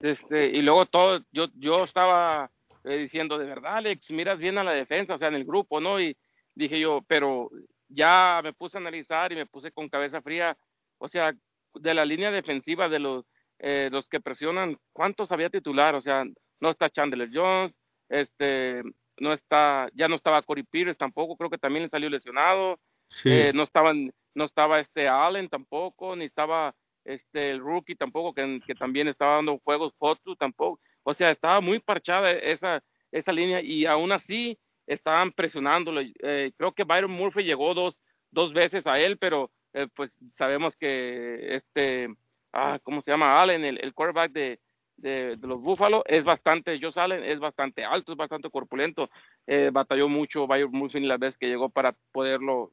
Este, 0.00 0.48
y 0.48 0.62
luego 0.62 0.86
todo, 0.86 1.24
yo, 1.32 1.46
yo 1.54 1.84
estaba 1.84 2.50
eh, 2.84 2.98
diciendo, 2.98 3.38
de 3.38 3.46
verdad, 3.46 3.76
Alex, 3.76 4.10
miras 4.10 4.38
bien 4.38 4.58
a 4.58 4.64
la 4.64 4.72
defensa, 4.72 5.14
o 5.14 5.18
sea, 5.18 5.28
en 5.28 5.34
el 5.34 5.44
grupo, 5.44 5.80
¿no? 5.80 6.00
Y 6.00 6.16
dije 6.54 6.78
yo, 6.78 7.02
pero 7.06 7.50
ya 7.88 8.40
me 8.42 8.52
puse 8.52 8.76
a 8.76 8.80
analizar 8.80 9.32
y 9.32 9.36
me 9.36 9.46
puse 9.46 9.72
con 9.72 9.88
cabeza 9.88 10.20
fría, 10.20 10.56
o 10.98 11.08
sea, 11.08 11.34
de 11.74 11.94
la 11.94 12.04
línea 12.04 12.30
defensiva 12.30 12.88
de 12.88 12.98
los, 12.98 13.24
eh, 13.58 13.88
los 13.90 14.08
que 14.08 14.20
presionan, 14.20 14.78
¿cuántos 14.92 15.32
había 15.32 15.50
titular? 15.50 15.94
O 15.94 16.00
sea, 16.00 16.24
no 16.60 16.70
está 16.70 16.90
Chandler 16.90 17.30
Jones, 17.32 17.78
este, 18.08 18.82
no 19.18 19.32
está, 19.32 19.88
ya 19.94 20.08
no 20.08 20.16
estaba 20.16 20.42
Corey 20.42 20.64
Peters 20.64 20.98
tampoco, 20.98 21.36
creo 21.36 21.50
que 21.50 21.58
también 21.58 21.84
le 21.84 21.88
salió 21.88 22.10
lesionado, 22.10 22.78
eh, 23.24 23.52
no 23.54 23.62
estaban, 23.62 24.12
no 24.34 24.44
estaba 24.44 24.80
este 24.80 25.08
Allen 25.08 25.48
tampoco, 25.48 26.16
ni 26.16 26.24
estaba 26.24 26.74
este 27.04 27.50
el 27.50 27.60
rookie 27.60 27.94
tampoco, 27.94 28.34
que, 28.34 28.74
también 28.78 29.08
estaba 29.08 29.36
dando 29.36 29.58
juegos 29.58 29.94
fotos 29.98 30.36
tampoco, 30.38 30.80
o 31.02 31.14
sea, 31.14 31.30
estaba 31.30 31.60
muy 31.60 31.78
parchada 31.78 32.32
esa, 32.32 32.82
esa 33.12 33.32
línea 33.32 33.60
y 33.60 33.86
aún 33.86 34.12
así 34.12 34.58
estaban 34.86 35.32
presionándolo. 35.32 36.00
Eh, 36.00 36.52
creo 36.56 36.72
que 36.72 36.84
Byron 36.84 37.10
Murphy 37.10 37.42
llegó 37.42 37.74
dos, 37.74 38.00
dos 38.30 38.52
veces 38.52 38.86
a 38.86 38.98
él, 38.98 39.18
pero 39.18 39.50
eh, 39.72 39.86
pues 39.94 40.14
sabemos 40.36 40.76
que 40.76 41.56
este, 41.56 42.08
ah, 42.52 42.78
¿cómo 42.82 43.02
se 43.02 43.10
llama? 43.10 43.40
Allen, 43.40 43.64
el, 43.64 43.78
el 43.82 43.94
quarterback 43.94 44.32
de, 44.32 44.60
de, 44.96 45.36
los 45.42 45.60
Buffalo, 45.60 46.02
es 46.06 46.24
bastante, 46.24 46.78
Josh 46.80 46.98
Allen 46.98 47.24
es 47.24 47.38
bastante 47.38 47.84
alto, 47.84 48.12
es 48.12 48.18
bastante 48.18 48.50
corpulento, 48.50 49.10
eh, 49.46 49.70
batalló 49.72 50.08
mucho 50.08 50.46
Byron 50.46 50.72
Murphy 50.72 51.00
la 51.00 51.18
vez 51.18 51.36
que 51.36 51.48
llegó 51.48 51.68
para 51.68 51.94
poderlo 52.12 52.72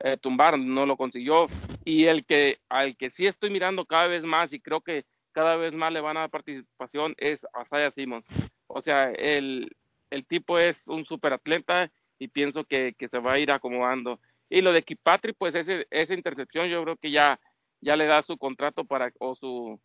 eh, 0.00 0.16
tumbar, 0.16 0.58
no 0.58 0.86
lo 0.86 0.96
consiguió. 0.96 1.48
Y 1.84 2.04
el 2.04 2.24
que, 2.24 2.58
al 2.68 2.96
que 2.96 3.10
sí 3.10 3.26
estoy 3.26 3.50
mirando 3.50 3.84
cada 3.84 4.06
vez 4.06 4.22
más 4.22 4.52
y 4.52 4.60
creo 4.60 4.80
que 4.80 5.04
cada 5.32 5.56
vez 5.56 5.72
más 5.72 5.92
le 5.92 6.00
van 6.00 6.16
a 6.16 6.20
dar 6.20 6.30
participación 6.30 7.14
es 7.18 7.40
Isaiah 7.64 7.92
Simmons. 7.92 8.24
O 8.66 8.82
sea, 8.82 9.10
el, 9.12 9.70
el 10.10 10.26
tipo 10.26 10.58
es 10.58 10.76
un 10.86 11.04
super 11.04 11.32
atleta 11.32 11.90
y 12.18 12.28
pienso 12.28 12.64
que, 12.64 12.94
que 12.98 13.08
se 13.08 13.18
va 13.18 13.34
a 13.34 13.38
ir 13.38 13.50
acomodando. 13.50 14.20
Y 14.50 14.62
lo 14.62 14.72
de 14.72 14.82
Kipatri, 14.82 15.32
pues 15.32 15.54
ese, 15.54 15.86
esa 15.90 16.14
intercepción 16.14 16.68
yo 16.68 16.82
creo 16.82 16.96
que 16.96 17.10
ya, 17.10 17.38
ya 17.80 17.96
le 17.96 18.06
da 18.06 18.22
su 18.22 18.36
contrato 18.38 18.84
para, 18.84 19.12
o 19.18 19.34
su, 19.34 19.80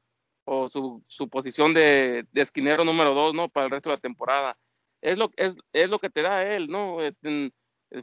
o 0.46 0.70
su, 0.70 1.04
su 1.08 1.30
posición 1.30 1.74
de, 1.74 2.26
de 2.32 2.42
esquinero 2.42 2.84
número 2.84 3.14
dos, 3.14 3.34
¿no? 3.34 3.50
Para 3.50 3.66
el 3.66 3.72
resto 3.72 3.90
de 3.90 3.96
la 3.96 4.02
temporada. 4.02 4.58
Es 5.02 5.18
lo, 5.18 5.32
es, 5.36 5.54
es 5.74 5.90
lo 5.90 6.00
que 6.00 6.10
te 6.10 6.22
da 6.22 6.44
él, 6.56 6.68
¿no? 6.70 6.98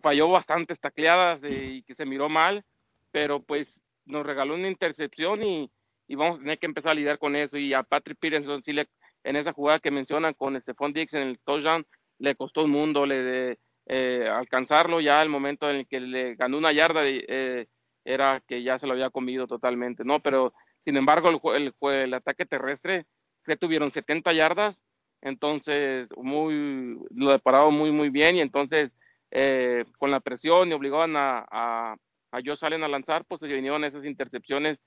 Falló 0.03 0.29
bastantes 0.29 0.79
tacleadas 0.79 1.41
y 1.43 1.83
que 1.83 1.95
se 1.95 2.07
miró 2.07 2.29
mal, 2.29 2.65
pero 3.11 3.43
pues 3.43 3.67
nos 4.05 4.25
regaló 4.25 4.55
una 4.55 4.69
intercepción 4.69 5.43
y, 5.43 5.71
y 6.07 6.15
vamos 6.15 6.39
a 6.39 6.41
tener 6.41 6.59
que 6.59 6.67
empezar 6.67 6.93
a 6.93 6.95
lidiar 6.95 7.19
con 7.19 7.37
eso. 7.37 7.57
Y 7.57 7.75
a 7.75 7.83
Patrick 7.83 8.19
Peterson, 8.19 8.63
sí 8.63 8.73
le, 8.73 8.89
en 9.25 9.37
esa 9.37 9.53
jugada 9.53 9.81
que 9.81 9.91
mencionan 9.91 10.35
con 10.35 10.61
Stephon 10.61 10.93
Dix 10.93 11.13
en 11.15 11.23
el 11.29 11.39
touchdown, 11.41 11.87
le 12.19 12.35
costó 12.35 12.65
un 12.65 12.71
mundo 12.71 13.07
le 13.07 13.23
de, 13.23 13.59
eh, 13.87 14.29
alcanzarlo 14.29 15.01
ya 15.01 15.23
el 15.23 15.29
momento 15.29 15.69
en 15.69 15.77
el 15.77 15.87
que 15.89 16.01
le 16.01 16.35
ganó 16.37 16.59
una 16.59 16.73
yarda 16.73 17.03
eh, 17.05 17.67
era 18.05 18.43
que 18.47 18.63
ya 18.63 18.79
se 18.79 18.87
lo 18.87 18.93
había 18.93 19.11
comido 19.11 19.47
totalmente, 19.47 20.05
¿no? 20.05 20.21
Pero 20.21 20.53
sin 20.85 20.97
embargo 20.97 21.29
el, 21.29 21.73
el, 21.83 21.95
el 21.95 22.15
ataque 22.15 22.47
terrestre 22.47 23.07
que 23.45 23.57
tuvieron 23.57 23.91
70 23.93 24.33
yardas, 24.33 24.81
entonces 25.23 26.09
muy 26.17 26.99
lo 27.11 27.31
deparado 27.31 27.71
muy 27.71 27.91
muy 27.91 28.11
bien 28.11 28.37
y 28.37 28.41
entonces 28.41 28.93
eh, 29.31 29.85
con 29.99 30.11
la 30.11 30.21
presión 30.21 30.71
y 30.71 30.75
obligaban 30.75 31.17
a, 31.17 31.47
a, 31.51 31.97
a 32.33 32.39
a 32.39 32.89
lanzar, 32.89 33.25
pues 33.27 33.41
se 33.41 33.47
vinieron 33.47 33.85
esas 33.85 34.05
intercepciones 34.05 34.79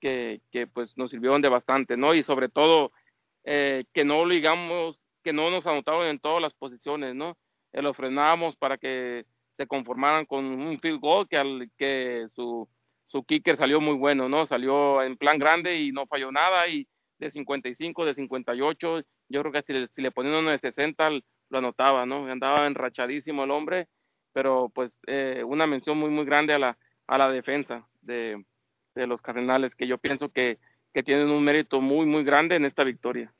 que, 0.00 0.40
que 0.50 0.66
pues 0.66 0.96
nos 0.96 1.10
sirvieron 1.10 1.42
de 1.42 1.48
bastante, 1.48 1.96
¿no? 1.96 2.14
Y 2.14 2.22
sobre 2.22 2.48
todo 2.48 2.92
eh, 3.44 3.84
que 3.92 4.04
no 4.04 4.26
digamos 4.28 4.98
que 5.22 5.32
no 5.32 5.50
nos 5.50 5.66
anotaron 5.66 6.06
en 6.06 6.20
todas 6.20 6.40
las 6.42 6.54
posiciones, 6.54 7.14
¿no? 7.14 7.36
Eh, 7.72 7.82
lo 7.82 7.94
frenábamos 7.94 8.56
para 8.56 8.78
que 8.78 9.24
se 9.56 9.66
conformaran 9.66 10.26
con 10.26 10.44
un 10.44 10.78
field 10.80 11.00
goal 11.00 11.28
que 11.28 11.36
al 11.36 11.70
que 11.76 12.28
su 12.34 12.68
su 13.08 13.24
kicker 13.24 13.56
salió 13.56 13.80
muy 13.80 13.94
bueno, 13.94 14.28
¿no? 14.28 14.46
Salió 14.46 15.02
en 15.02 15.16
plan 15.16 15.38
grande 15.38 15.80
y 15.80 15.92
no 15.92 16.06
falló 16.06 16.30
nada 16.30 16.68
y 16.68 16.86
de 17.18 17.30
55, 17.30 18.04
de 18.04 18.14
58, 18.14 19.00
yo 19.28 19.40
creo 19.40 19.52
que 19.52 19.62
si 19.62 19.72
le, 19.72 19.88
si 19.88 20.02
le 20.02 20.10
ponían 20.12 20.36
uno 20.36 20.50
de 20.50 20.58
60 20.58 21.10
lo 21.50 21.58
anotaba, 21.58 22.06
¿no? 22.06 22.26
Andaba 22.26 22.66
enrachadísimo 22.66 23.44
el 23.44 23.50
hombre, 23.50 23.88
pero 24.32 24.70
pues 24.74 24.94
eh, 25.06 25.42
una 25.46 25.66
mención 25.66 25.98
muy, 25.98 26.10
muy 26.10 26.24
grande 26.24 26.54
a 26.54 26.58
la, 26.58 26.78
a 27.06 27.18
la 27.18 27.30
defensa 27.30 27.86
de, 28.00 28.44
de 28.94 29.06
los 29.06 29.22
Cardenales, 29.22 29.74
que 29.74 29.86
yo 29.86 29.98
pienso 29.98 30.30
que, 30.30 30.58
que 30.92 31.02
tienen 31.02 31.28
un 31.28 31.42
mérito 31.42 31.80
muy, 31.80 32.06
muy 32.06 32.24
grande 32.24 32.56
en 32.56 32.64
esta 32.64 32.84
victoria. 32.84 33.32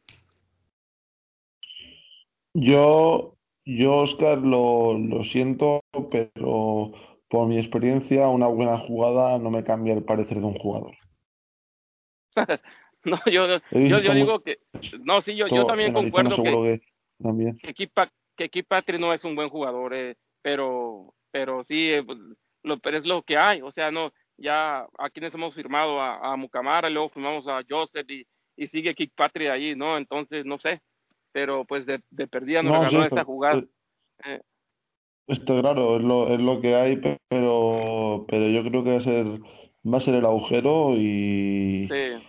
Yo, 2.54 3.36
yo 3.64 3.96
Oscar, 3.96 4.38
lo, 4.38 4.98
lo 4.98 5.24
siento, 5.24 5.80
pero 6.10 6.92
por 7.28 7.46
mi 7.46 7.58
experiencia, 7.58 8.28
una 8.28 8.46
buena 8.46 8.78
jugada 8.78 9.38
no 9.38 9.50
me 9.50 9.64
cambia 9.64 9.94
el 9.94 10.04
parecer 10.04 10.38
de 10.38 10.46
un 10.46 10.58
jugador. 10.58 10.96
no, 13.04 13.18
yo, 13.26 13.46
yo, 13.70 13.98
yo 14.00 14.14
digo 14.14 14.40
que, 14.40 14.58
no, 15.04 15.20
sí, 15.20 15.36
yo, 15.36 15.46
yo 15.48 15.66
también 15.66 15.92
concuerdo 15.92 16.42
que, 16.42 16.80
también. 17.22 17.58
que 17.58 17.74
Keep, 18.48 18.66
Patrick 18.66 19.00
no 19.00 19.12
es 19.12 19.24
un 19.24 19.34
buen 19.34 19.48
jugador, 19.48 19.94
eh, 19.94 20.16
pero, 20.42 21.14
pero 21.30 21.64
sí, 21.64 21.90
eh, 21.90 22.02
pues, 22.04 22.18
lo, 22.62 22.78
pero 22.78 22.96
es 22.98 23.06
lo 23.06 23.22
que 23.22 23.36
hay, 23.36 23.62
o 23.62 23.72
sea, 23.72 23.90
no, 23.90 24.12
ya 24.36 24.86
a 24.98 25.10
quienes 25.10 25.34
hemos 25.34 25.54
firmado 25.54 26.00
a, 26.00 26.32
a 26.32 26.36
Mucamara, 26.36 26.88
luego 26.88 27.08
firmamos 27.08 27.46
a 27.48 27.62
Joseph 27.68 28.08
y, 28.08 28.26
y 28.56 28.68
sigue 28.68 28.94
Patrick 29.14 29.50
ahí, 29.50 29.74
¿no? 29.74 29.96
Entonces, 29.96 30.44
no 30.44 30.58
sé, 30.58 30.80
pero 31.32 31.64
pues 31.64 31.86
de, 31.86 32.00
de 32.10 32.26
perdida 32.26 32.62
nos 32.62 32.72
no, 32.72 32.84
regaló 32.84 33.04
esta 33.04 33.24
jugada. 33.24 33.64
Eh. 34.24 34.40
Está 35.26 35.60
claro, 35.60 35.96
es 35.96 36.02
lo, 36.02 36.32
es 36.32 36.40
lo 36.40 36.60
que 36.60 36.74
hay, 36.74 37.00
pero, 37.28 38.24
pero 38.28 38.48
yo 38.48 38.62
creo 38.64 38.82
que 38.82 38.90
va 38.90 38.96
a 38.96 39.00
ser, 39.00 39.26
va 39.26 39.98
a 39.98 40.00
ser 40.00 40.14
el 40.14 40.24
agujero 40.24 40.94
y, 40.96 41.86
sí. 41.88 42.24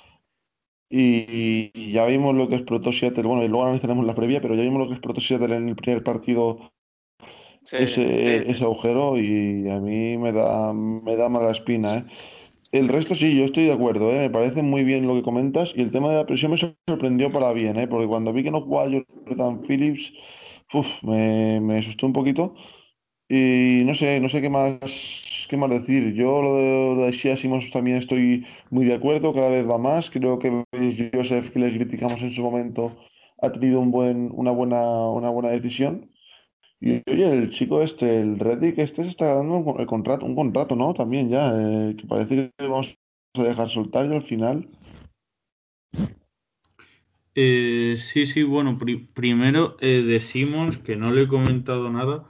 Y, 0.90 1.92
ya 1.92 2.06
vimos 2.06 2.36
lo 2.36 2.48
que 2.48 2.56
explotó 2.56 2.92
Seattle. 2.92 3.24
Bueno, 3.24 3.44
y 3.44 3.48
luego 3.48 3.64
analizaremos 3.64 4.06
la 4.06 4.16
previa, 4.16 4.42
pero 4.42 4.56
ya 4.56 4.64
vimos 4.64 4.80
lo 4.80 4.88
que 4.88 4.94
explotó 4.94 5.22
Seattle 5.22 5.56
en 5.56 5.70
el 5.70 5.76
primer 5.76 6.04
partido, 6.04 6.72
sí, 7.66 7.76
ese, 7.78 8.44
sí. 8.44 8.52
ese 8.52 8.64
agujero, 8.64 9.20
y 9.20 9.70
a 9.70 9.80
mí 9.80 10.18
me 10.18 10.32
da, 10.32 10.74
me 10.74 11.16
da 11.16 11.30
mala 11.30 11.52
espina, 11.52 11.98
¿eh? 11.98 12.04
El 12.72 12.88
resto 12.88 13.16
sí, 13.16 13.36
yo 13.36 13.46
estoy 13.46 13.66
de 13.66 13.74
acuerdo, 13.74 14.12
¿eh? 14.12 14.20
me 14.20 14.30
parece 14.30 14.62
muy 14.62 14.84
bien 14.84 15.08
lo 15.08 15.16
que 15.16 15.24
comentas 15.24 15.72
y 15.76 15.82
el 15.82 15.92
tema 15.92 16.10
de 16.12 16.18
la 16.18 16.28
presión 16.28 16.52
me 16.52 16.76
sorprendió 16.88 17.32
para 17.32 17.52
bien, 17.52 17.80
¿eh? 17.80 17.88
porque 17.88 18.06
cuando 18.06 18.32
vi 18.32 18.44
que 18.44 18.52
no 18.52 18.62
jugaba 18.62 18.92
Jordan 19.26 19.62
Phillips, 19.64 20.14
uf, 20.74 20.86
me, 21.02 21.60
me 21.62 21.80
asustó 21.80 22.06
un 22.06 22.14
poquito 22.14 22.54
y 23.28 23.82
no 23.86 23.96
sé, 23.96 24.20
no 24.20 24.30
sé 24.30 24.40
qué 24.42 24.50
más, 24.50 24.80
qué 25.50 25.58
más 25.58 25.70
decir. 25.70 26.14
Yo 26.14 26.42
lo 26.42 26.56
de, 26.56 27.06
de 27.06 27.12
Shea 27.12 27.38
Simons 27.38 27.70
también 27.72 27.98
estoy 27.98 28.46
muy 28.70 28.86
de 28.86 28.96
acuerdo, 28.96 29.34
cada 29.34 29.50
vez 29.50 29.68
va 29.68 29.78
más. 29.78 30.10
Creo 30.12 30.40
que 30.40 30.64
Joseph, 31.14 31.52
que 31.52 31.60
le 31.60 31.76
criticamos 31.76 32.22
en 32.22 32.34
su 32.34 32.42
momento, 32.42 32.96
ha 33.42 33.52
tenido 33.52 33.80
un 33.82 33.92
buen, 33.92 34.30
una 34.34 34.52
buena, 34.52 35.10
una 35.10 35.30
buena 35.30 35.50
decisión. 35.50 36.10
Y 36.80 37.02
oye, 37.12 37.30
el 37.30 37.50
chico 37.52 37.82
este, 37.82 38.22
el 38.22 38.40
Reddick, 38.40 38.78
este 38.78 39.04
se 39.04 39.10
está 39.10 39.34
dando 39.34 39.58
un, 39.58 39.82
el 39.82 39.88
contrato, 39.88 40.26
un 40.26 40.36
contrato, 40.36 40.76
¿no? 40.76 40.94
También 40.94 41.30
ya, 41.30 41.52
eh, 41.54 41.96
que 41.98 42.08
parece 42.08 42.52
que 42.58 42.68
vamos 42.68 42.96
a 43.34 43.44
dejar 43.44 43.70
soltar 43.70 44.06
y 44.06 44.16
al 44.16 44.24
final. 44.24 44.68
Eh, 47.36 47.98
sí, 48.14 48.28
sí, 48.28 48.44
bueno, 48.44 48.78
pri 48.78 48.98
primero 49.14 49.76
eh, 49.82 50.04
decimos 50.06 50.78
que 50.80 50.96
no 50.96 51.12
le 51.12 51.24
he 51.24 51.28
comentado 51.28 51.90
nada 51.90 52.29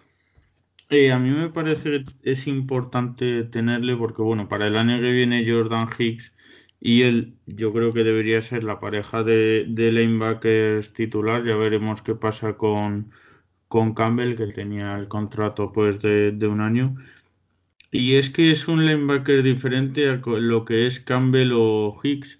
eh, 0.89 1.11
a 1.11 1.19
mí 1.19 1.29
me 1.31 1.49
parece 1.49 2.03
que 2.03 2.31
es 2.31 2.47
importante 2.47 3.43
tenerle 3.45 3.95
porque, 3.95 4.21
bueno, 4.21 4.47
para 4.49 4.67
el 4.67 4.77
año 4.77 4.99
que 5.01 5.11
viene 5.11 5.45
Jordan 5.49 5.89
Hicks 5.97 6.31
y 6.79 7.01
él, 7.03 7.35
yo 7.45 7.73
creo 7.73 7.93
que 7.93 8.03
debería 8.03 8.41
ser 8.43 8.63
la 8.63 8.79
pareja 8.79 9.23
de, 9.23 9.65
de 9.67 9.91
lanebackers 9.91 10.93
titular. 10.93 11.43
Ya 11.45 11.55
veremos 11.55 12.01
qué 12.01 12.15
pasa 12.15 12.55
con, 12.57 13.11
con 13.67 13.93
Campbell, 13.95 14.37
que 14.37 14.47
tenía 14.53 14.97
el 14.97 15.07
contrato 15.09 15.71
pues 15.73 16.01
de, 16.01 16.31
de 16.33 16.47
un 16.47 16.61
año. 16.61 16.95
Y 17.91 18.15
es 18.15 18.29
que 18.31 18.51
es 18.51 18.67
un 18.67 18.85
linebacker 18.85 19.43
diferente 19.43 20.09
a 20.09 20.15
lo 20.25 20.65
que 20.65 20.87
es 20.87 20.99
Campbell 21.01 21.51
o 21.55 21.99
Hicks. 22.03 22.39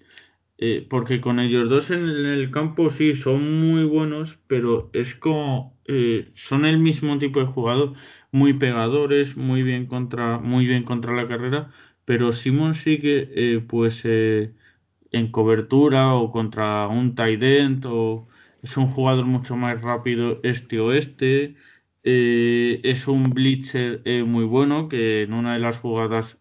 eh, 0.58 0.86
porque 0.90 1.20
con 1.20 1.40
ellos 1.40 1.68
dos 1.70 1.90
en 1.90 2.04
el 2.08 2.50
campo 2.52 2.90
sí 2.90 3.16
son 3.16 3.60
muy 3.60 3.84
buenos, 3.84 4.38
pero 4.48 4.90
es 4.94 5.14
como 5.16 5.78
eh, 5.86 6.32
son 6.48 6.64
el 6.66 6.78
mismo 6.80 7.18
tipo 7.18 7.40
de 7.40 7.46
jugador, 7.46 7.94
muy 8.32 8.54
pegadores, 8.54 9.36
muy 9.36 9.62
bien 9.62 9.86
contra, 9.86 10.38
muy 10.38 10.66
bien 10.66 10.84
contra 10.84 11.14
la 11.14 11.28
carrera, 11.28 11.70
pero 12.04 12.32
Simon 12.32 12.74
sí 12.74 13.00
que 13.00 13.28
eh, 13.34 13.60
pues 13.68 14.04
en 14.04 15.30
cobertura 15.32 16.14
o 16.14 16.30
contra 16.32 16.86
un 16.88 17.14
tight 17.14 17.42
end 17.42 17.86
o 17.86 18.28
es 18.62 18.76
un 18.76 18.88
jugador 18.88 19.26
mucho 19.26 19.56
más 19.56 19.80
rápido 19.82 20.40
este-oeste. 20.42 21.56
es 22.02 23.08
un 23.08 23.30
blitzer 23.30 24.02
muy 24.26 24.44
bueno 24.44 24.88
que 24.88 25.22
en 25.22 25.32
una 25.32 25.54
de 25.54 25.60
las 25.60 25.78
jugadas 25.78 26.36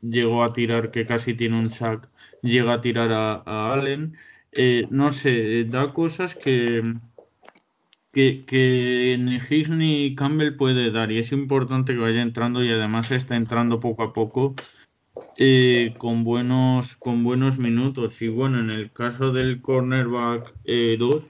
llegó 0.00 0.44
a 0.44 0.52
tirar 0.52 0.90
que 0.90 1.06
casi 1.06 1.34
tiene 1.34 1.58
un 1.58 1.70
sack 1.72 2.08
llega 2.42 2.74
a 2.74 2.80
tirar 2.82 3.12
a, 3.12 3.72
Allen. 3.72 4.16
Eh, 4.52 4.86
no 4.90 5.12
sé, 5.12 5.64
da 5.64 5.92
cosas 5.94 6.34
que, 6.36 6.82
que, 8.12 8.44
que 8.46 9.16
ni 9.70 10.14
Campbell 10.14 10.56
puede 10.56 10.90
dar 10.90 11.10
y 11.12 11.18
es 11.18 11.32
importante 11.32 11.94
que 11.94 12.00
vaya 12.00 12.22
entrando 12.22 12.62
y 12.64 12.70
además 12.70 13.10
está 13.10 13.36
entrando 13.36 13.80
poco 13.80 14.02
a 14.02 14.12
poco 14.12 14.54
eh, 15.36 15.94
con 15.98 16.24
buenos 16.24 16.96
con 16.96 17.24
buenos 17.24 17.58
minutos 17.58 18.20
y 18.20 18.28
bueno 18.28 18.60
en 18.60 18.70
el 18.70 18.92
caso 18.92 19.32
del 19.32 19.60
cornerback 19.62 20.54
2 20.64 21.22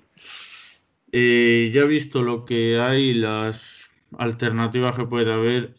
eh, 1.12 1.70
ya 1.74 1.80
he 1.82 1.86
visto 1.86 2.22
lo 2.22 2.44
que 2.44 2.78
hay 2.80 3.14
las 3.14 3.60
alternativas 4.18 4.96
que 4.96 5.06
puede 5.06 5.32
haber 5.32 5.74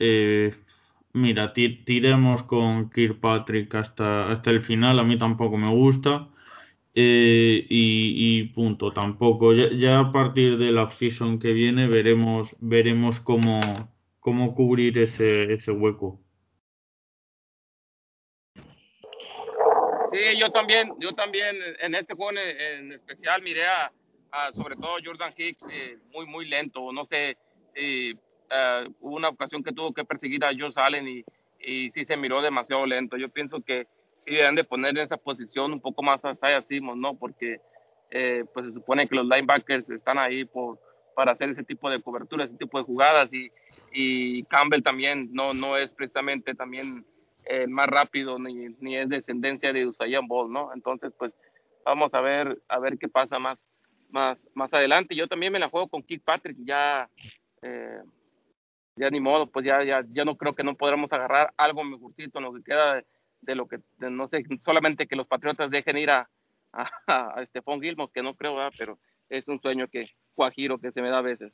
Mira, 1.15 1.53
tiremos 1.53 2.41
con 2.43 2.89
Kirkpatrick 2.89 3.75
hasta, 3.75 4.31
hasta 4.31 4.49
el 4.49 4.63
final, 4.63 4.97
a 4.97 5.03
mí 5.03 5.15
tampoco 5.15 5.57
me 5.57 5.69
gusta. 5.69 6.27
Eh, 6.95 7.65
y, 7.69 8.43
punto, 8.49 8.91
tampoco. 8.93 9.53
Ya, 9.53 9.99
a 9.99 10.12
partir 10.12 10.58
de 10.58 10.71
la 10.71 10.91
season 10.91 11.39
que 11.39 11.51
viene 11.53 11.88
veremos, 11.88 12.49
veremos 12.60 13.19
cómo, 13.21 13.89
cómo 14.19 14.53
cubrir 14.53 14.97
ese, 14.97 15.53
ese 15.53 15.71
hueco. 15.71 16.19
Sí, 20.12 20.38
yo 20.39 20.51
también, 20.51 20.93
yo 20.99 21.13
también 21.13 21.56
en 21.79 21.95
este 21.95 22.13
juego 22.13 22.38
en, 22.38 22.91
especial 22.91 23.41
miré 23.41 23.65
a, 23.65 23.91
sobre 24.53 24.75
todo 24.75 24.97
Jordan 25.03 25.34
Hicks 25.36 25.63
eh, 25.71 25.97
muy, 26.13 26.27
muy 26.27 26.47
lento. 26.47 26.91
No 26.91 27.06
sé 27.06 27.36
uh, 27.75 28.93
hubo 28.99 29.15
una 29.15 29.29
ocasión 29.29 29.63
que 29.63 29.71
tuvo 29.71 29.91
que 29.93 30.06
perseguir 30.06 30.45
a 30.45 30.51
Josh 30.51 30.73
Allen 30.75 31.08
y, 31.08 31.23
y 31.60 31.89
sí 31.91 32.06
se 32.06 32.17
miró 32.17 32.43
demasiado 32.43 32.86
lento. 32.86 33.17
Yo 33.17 33.29
pienso 33.29 33.62
que 33.62 33.88
sí 34.25 34.36
deben 34.36 34.55
de 34.55 34.63
poner 34.63 34.91
en 34.97 35.05
esa 35.05 35.17
posición 35.17 35.73
un 35.73 35.81
poco 35.81 36.03
más 36.03 36.23
a 36.23 36.31
Isaiah 36.31 36.63
Simons, 36.67 36.99
¿no? 36.99 37.15
Porque 37.15 37.59
eh, 38.12 38.45
pues 38.53 38.67
se 38.67 38.73
supone 38.73 39.07
que 39.07 39.15
los 39.15 39.25
linebackers 39.25 39.89
están 39.89 40.17
ahí 40.19 40.45
por, 40.45 40.79
para 41.15 41.33
hacer 41.33 41.49
ese 41.49 41.63
tipo 41.63 41.89
de 41.89 42.01
cobertura, 42.01 42.45
ese 42.45 42.57
tipo 42.57 42.77
de 42.77 42.86
jugadas 42.86 43.29
y, 43.33 43.51
y 43.91 44.43
Campbell 44.43 44.83
también 44.83 45.29
no, 45.31 45.53
no 45.53 45.77
es 45.77 45.89
precisamente 45.91 46.55
también 46.55 47.05
eh, 47.45 47.67
más 47.67 47.88
rápido 47.88 48.39
ni, 48.39 48.69
ni 48.79 48.95
es 48.95 49.09
descendencia 49.09 49.73
de 49.73 49.88
Usain 49.88 50.27
Bolt, 50.27 50.51
¿no? 50.51 50.73
Entonces, 50.73 51.12
pues 51.17 51.33
vamos 51.86 52.13
a 52.13 52.21
ver 52.21 52.62
a 52.67 52.79
ver 52.79 52.97
qué 52.97 53.07
pasa 53.09 53.39
más 53.39 53.57
más 54.09 54.38
más 54.53 54.71
adelante. 54.73 55.15
Yo 55.15 55.27
también 55.27 55.51
me 55.51 55.59
la 55.59 55.69
juego 55.69 55.88
con 55.88 56.03
Patrick 56.23 56.57
ya 56.63 57.09
eh, 57.62 58.01
ya 58.95 59.09
ni 59.09 59.19
modo, 59.19 59.47
pues 59.47 59.65
ya, 59.65 59.83
ya, 59.83 60.03
ya 60.12 60.23
no 60.23 60.38
creo 60.38 60.53
que 60.53 60.63
no 60.63 60.75
podremos 60.75 61.12
agarrar 61.12 61.53
algo 61.57 61.83
mejorcito 61.83 62.38
en 62.38 62.45
lo 62.45 62.53
que 62.53 62.63
queda 62.63 62.95
de, 62.95 63.05
lo 63.56 63.67
que, 63.67 63.79
no 63.99 64.27
sé, 64.27 64.43
solamente 64.63 65.08
que 65.08 65.15
los 65.15 65.27
Patriotas 65.27 65.69
dejen 65.69 65.97
ir 65.97 66.10
a, 66.10 66.29
a, 66.71 66.86
a 67.08 67.45
Gilmore, 67.82 68.12
que 68.13 68.23
no 68.23 68.36
creo, 68.36 68.58
pero 68.77 68.97
es 69.29 69.47
un 69.47 69.60
sueño 69.62 69.88
que, 69.88 70.10
cuajiro, 70.36 70.77
que 70.79 70.91
se 70.91 71.01
me 71.01 71.10
da 71.10 71.19
a 71.19 71.21
veces. 71.21 71.53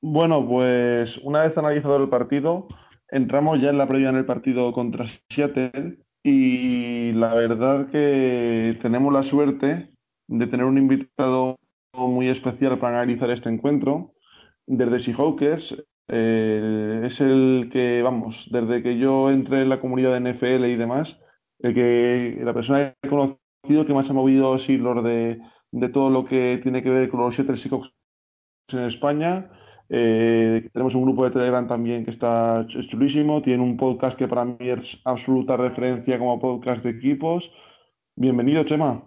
Bueno, 0.00 0.46
pues 0.46 1.16
una 1.22 1.42
vez 1.42 1.56
analizado 1.56 1.96
el 1.96 2.08
partido, 2.08 2.68
entramos 3.10 3.60
ya 3.60 3.70
en 3.70 3.78
la 3.78 3.88
previa 3.88 4.10
en 4.10 4.16
el 4.16 4.26
partido 4.26 4.72
contra 4.72 5.06
Seattle 5.30 5.98
y 6.22 7.12
la 7.12 7.34
verdad 7.34 7.88
que 7.90 8.78
tenemos 8.82 9.12
la 9.12 9.22
suerte 9.24 9.90
de 10.28 10.46
tener 10.46 10.66
un 10.66 10.78
invitado 10.78 11.56
muy 11.92 12.28
especial 12.28 12.78
para 12.78 13.00
analizar 13.00 13.30
este 13.30 13.48
encuentro 13.48 14.12
desde 14.66 15.00
Seahawkers 15.00 15.74
es 16.08 17.20
el 17.20 17.68
que, 17.72 18.02
vamos, 18.02 18.36
desde 18.50 18.82
que 18.82 18.98
yo 18.98 19.30
entré 19.30 19.62
en 19.62 19.68
la 19.68 19.80
comunidad 19.80 20.18
de 20.18 20.32
NFL 20.32 20.64
y 20.66 20.76
demás, 20.76 21.16
el 21.60 21.74
que 21.74 22.38
la 22.42 22.54
persona 22.54 22.94
que 23.00 23.08
he 23.08 23.10
conocido 23.10 23.86
que 23.86 23.94
más 23.94 24.08
ha 24.08 24.12
movido 24.12 24.54
los 24.54 24.68
hilos 24.68 25.02
de, 25.04 25.40
de 25.72 25.88
todo 25.88 26.10
lo 26.10 26.24
que 26.24 26.60
tiene 26.62 26.82
que 26.82 26.90
ver 26.90 27.08
con 27.08 27.20
los 27.20 27.34
Seattle 27.34 27.56
Seahawks 27.56 27.90
en 28.68 28.84
España. 28.84 29.50
Eh, 29.88 30.68
tenemos 30.72 30.94
un 30.94 31.02
grupo 31.02 31.24
de 31.24 31.30
Telegram 31.30 31.66
también 31.66 32.04
que 32.04 32.10
está 32.10 32.66
chulísimo. 32.90 33.42
Tiene 33.42 33.62
un 33.62 33.76
podcast 33.76 34.16
que 34.16 34.28
para 34.28 34.44
mí 34.44 34.56
es 34.60 34.98
absoluta 35.04 35.56
referencia 35.56 36.18
como 36.18 36.40
podcast 36.40 36.82
de 36.82 36.90
equipos. 36.90 37.48
Bienvenido, 38.16 38.64
Chema. 38.64 39.02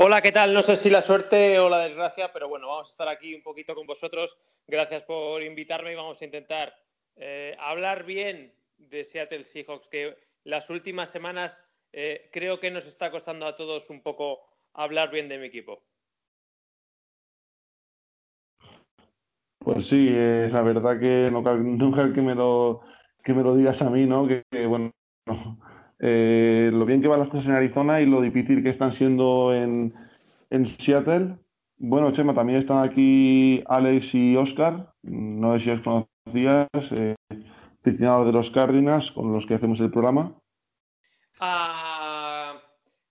Hola, 0.00 0.22
¿qué 0.22 0.30
tal? 0.30 0.54
No 0.54 0.62
sé 0.62 0.76
si 0.76 0.90
la 0.90 1.02
suerte 1.02 1.58
o 1.58 1.68
la 1.68 1.80
desgracia, 1.80 2.32
pero 2.32 2.48
bueno, 2.48 2.68
vamos 2.68 2.86
a 2.86 2.90
estar 2.92 3.08
aquí 3.08 3.34
un 3.34 3.42
poquito 3.42 3.74
con 3.74 3.84
vosotros. 3.84 4.38
Gracias 4.68 5.02
por 5.02 5.42
invitarme 5.42 5.90
y 5.90 5.96
vamos 5.96 6.22
a 6.22 6.24
intentar 6.24 6.72
eh, 7.16 7.56
hablar 7.58 8.04
bien 8.04 8.52
de 8.76 9.04
Seattle 9.06 9.42
Seahawks, 9.46 9.88
que 9.88 10.16
las 10.44 10.70
últimas 10.70 11.10
semanas 11.10 11.52
eh, 11.92 12.30
creo 12.32 12.60
que 12.60 12.70
nos 12.70 12.86
está 12.86 13.10
costando 13.10 13.44
a 13.44 13.56
todos 13.56 13.90
un 13.90 14.00
poco 14.00 14.38
hablar 14.72 15.10
bien 15.10 15.28
de 15.28 15.38
mi 15.38 15.46
equipo. 15.46 15.82
Pues 19.58 19.88
sí, 19.88 20.10
es 20.10 20.52
la 20.52 20.62
verdad 20.62 21.00
que 21.00 21.28
nunca 21.28 22.12
que 22.14 22.22
me 22.22 22.36
lo 22.36 22.82
que 23.24 23.34
me 23.34 23.42
lo 23.42 23.56
digas 23.56 23.82
a 23.82 23.90
mí, 23.90 24.06
¿no? 24.06 24.28
Que, 24.28 24.44
bueno, 24.64 24.92
eh, 26.00 26.70
lo 26.72 26.84
bien 26.84 27.02
que 27.02 27.08
van 27.08 27.20
las 27.20 27.28
cosas 27.28 27.46
en 27.46 27.52
Arizona 27.52 28.00
y 28.00 28.06
lo 28.06 28.20
difícil 28.20 28.62
que 28.62 28.70
están 28.70 28.92
siendo 28.92 29.54
en, 29.54 29.94
en 30.50 30.66
Seattle. 30.78 31.36
Bueno, 31.76 32.12
Chema, 32.12 32.34
también 32.34 32.58
están 32.58 32.82
aquí 32.82 33.62
Alex 33.66 34.14
y 34.14 34.36
Oscar. 34.36 34.92
No 35.02 35.58
sé 35.58 35.64
si 35.64 35.70
os 35.70 35.80
conocías, 35.80 36.68
eh, 36.92 37.14
de 37.84 38.32
los 38.32 38.50
Cardinals, 38.50 39.10
con 39.12 39.32
los 39.32 39.46
que 39.46 39.54
hacemos 39.54 39.80
el 39.80 39.90
programa. 39.90 40.34
Ah, 41.40 42.60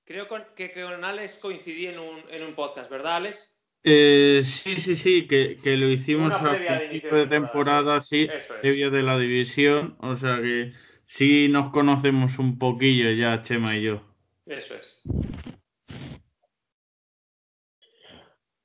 creo 0.05 0.27
que 0.55 0.71
con 0.73 1.03
Alex 1.03 1.39
coincidí 1.41 1.87
en 1.87 1.99
un, 1.99 2.19
en 2.29 2.43
un 2.43 2.53
podcast, 2.53 2.89
¿verdad, 2.91 3.17
Alex? 3.17 3.55
Eh, 3.83 4.43
sí, 4.63 4.75
sí, 4.81 4.95
sí, 4.97 5.27
que, 5.27 5.57
que 5.63 5.77
lo 5.77 5.87
hicimos 5.87 6.33
a 6.33 6.57
principio 6.57 7.15
de 7.15 7.27
temporada, 7.27 8.01
sí, 8.01 8.27
previo 8.61 8.91
de 8.91 9.01
la 9.01 9.17
división, 9.17 9.95
o 9.99 10.17
sea 10.17 10.41
que 10.41 10.73
sí 11.07 11.47
nos 11.49 11.71
conocemos 11.71 12.37
un 12.39 12.57
poquillo 12.57 13.11
ya, 13.11 13.43
Chema 13.43 13.75
y 13.75 13.83
yo. 13.83 14.01
Eso 14.45 14.75
es. 14.75 15.01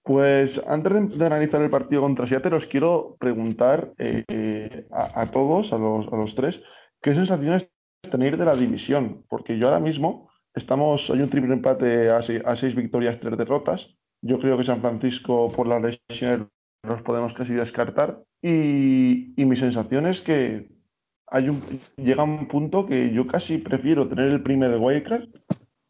Pues 0.05 0.61
antes 0.66 1.16
de, 1.16 1.26
analizar 1.26 1.62
el 1.62 1.70
partido 1.70 2.02
contra 2.02 2.26
Seattle, 2.26 2.57
os 2.57 2.66
quiero 2.66 3.16
preguntar 3.20 3.92
eh, 3.98 4.87
a, 4.90 5.31
todos, 5.31 5.72
a 5.72 5.78
los, 5.78 6.12
a 6.12 6.16
los 6.16 6.35
tres, 6.35 6.61
qué 7.00 7.14
sensaciones 7.14 7.68
tenéis 8.11 8.37
de 8.37 8.44
la 8.44 8.57
división, 8.57 9.24
porque 9.28 9.59
yo 9.59 9.68
ahora 9.68 9.78
mismo 9.78 10.28
estamos, 10.55 11.09
hay 11.09 11.20
un 11.20 11.31
triple 11.31 11.55
empate 11.55 12.11
a 12.11 12.20
seis, 12.20 12.74
victorias, 12.74 13.20
tres 13.20 13.38
derrotas. 13.38 13.87
Yo 14.22 14.40
creo 14.40 14.59
que 14.59 14.64
San 14.64 14.81
Francisco 14.81 15.52
por 15.52 15.68
la 15.68 15.78
lesión 15.78 16.50
los 16.83 17.02
podemos 17.02 17.33
casi 17.35 17.55
descartar. 17.55 18.22
Y, 18.42 19.40
y 19.40 19.44
mi 19.44 19.57
sensación 19.57 20.06
es 20.06 20.21
que 20.21 20.69
hay 21.33 21.48
un, 21.48 21.62
llega 21.96 22.22
un 22.22 22.46
punto 22.46 22.87
que 22.87 23.12
yo 23.12 23.26
casi 23.26 23.58
prefiero 23.58 24.08
tener 24.08 24.28
el 24.28 24.42
primer 24.42 24.76
wildcard 24.78 25.28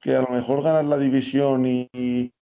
que 0.00 0.16
a 0.16 0.22
lo 0.22 0.28
mejor 0.28 0.62
ganar 0.62 0.84
la 0.84 0.98
división 0.98 1.66
y, 1.66 2.32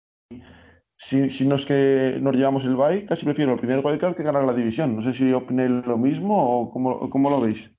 si, 0.97 1.31
si 1.31 1.47
no 1.47 1.57
es 1.57 1.65
que 1.65 2.19
nos 2.21 2.35
llevamos 2.35 2.65
el 2.65 2.77
bye, 2.77 3.07
casi 3.07 3.25
prefiero 3.25 3.55
el 3.55 3.59
primer 3.59 3.85
wildcard 3.85 4.17
que 4.17 4.23
ganar 4.23 4.45
la 4.45 4.53
división. 4.53 4.97
No 4.97 5.03
sé 5.03 5.15
si 5.15 5.33
opinéis 5.33 5.87
lo 5.87 5.97
mismo 5.97 6.61
o 6.61 6.71
cómo, 6.71 7.31
lo 7.31 7.41
veis. 7.41 7.71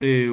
Eh, 0.00 0.32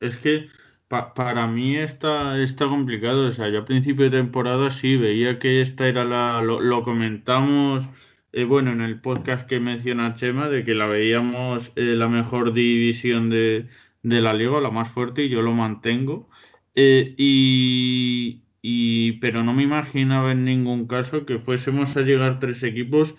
es 0.00 0.16
que 0.18 0.48
para 0.88 1.46
mí 1.46 1.76
está, 1.76 2.38
está 2.38 2.66
complicado. 2.66 3.28
O 3.28 3.32
sea, 3.32 3.48
yo 3.48 3.60
a 3.60 3.64
principio 3.64 4.04
de 4.04 4.18
temporada 4.18 4.70
sí 4.80 4.96
veía 4.96 5.38
que 5.38 5.62
esta 5.62 5.88
era 5.88 6.04
la. 6.04 6.42
Lo, 6.42 6.82
comentamos, 6.82 7.86
eh, 8.32 8.44
bueno, 8.44 8.72
en 8.72 8.80
el 8.80 9.00
podcast 9.00 9.48
que 9.48 9.60
menciona 9.60 10.16
Chema, 10.16 10.48
de 10.48 10.64
que 10.64 10.74
la 10.74 10.86
veíamos 10.86 11.72
eh, 11.76 11.94
la 11.96 12.08
mejor 12.08 12.52
división 12.52 13.30
de, 13.30 13.68
de 14.02 14.20
la 14.20 14.34
liga, 14.34 14.60
la 14.60 14.70
más 14.70 14.90
fuerte, 14.92 15.24
y 15.24 15.28
yo 15.28 15.42
lo 15.42 15.52
mantengo. 15.52 16.28
Eh, 16.74 17.14
y, 17.18 18.42
y, 18.62 19.12
pero 19.20 19.44
no 19.44 19.52
me 19.52 19.62
imaginaba 19.62 20.32
en 20.32 20.44
ningún 20.44 20.86
caso 20.86 21.26
que 21.26 21.38
fuésemos 21.38 21.96
a 21.96 22.00
llegar 22.00 22.40
tres 22.40 22.62
equipos 22.62 23.14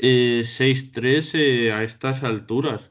eh, 0.00 0.44
6-3 0.58 1.30
eh, 1.34 1.72
a 1.72 1.84
estas 1.84 2.22
alturas. 2.24 2.90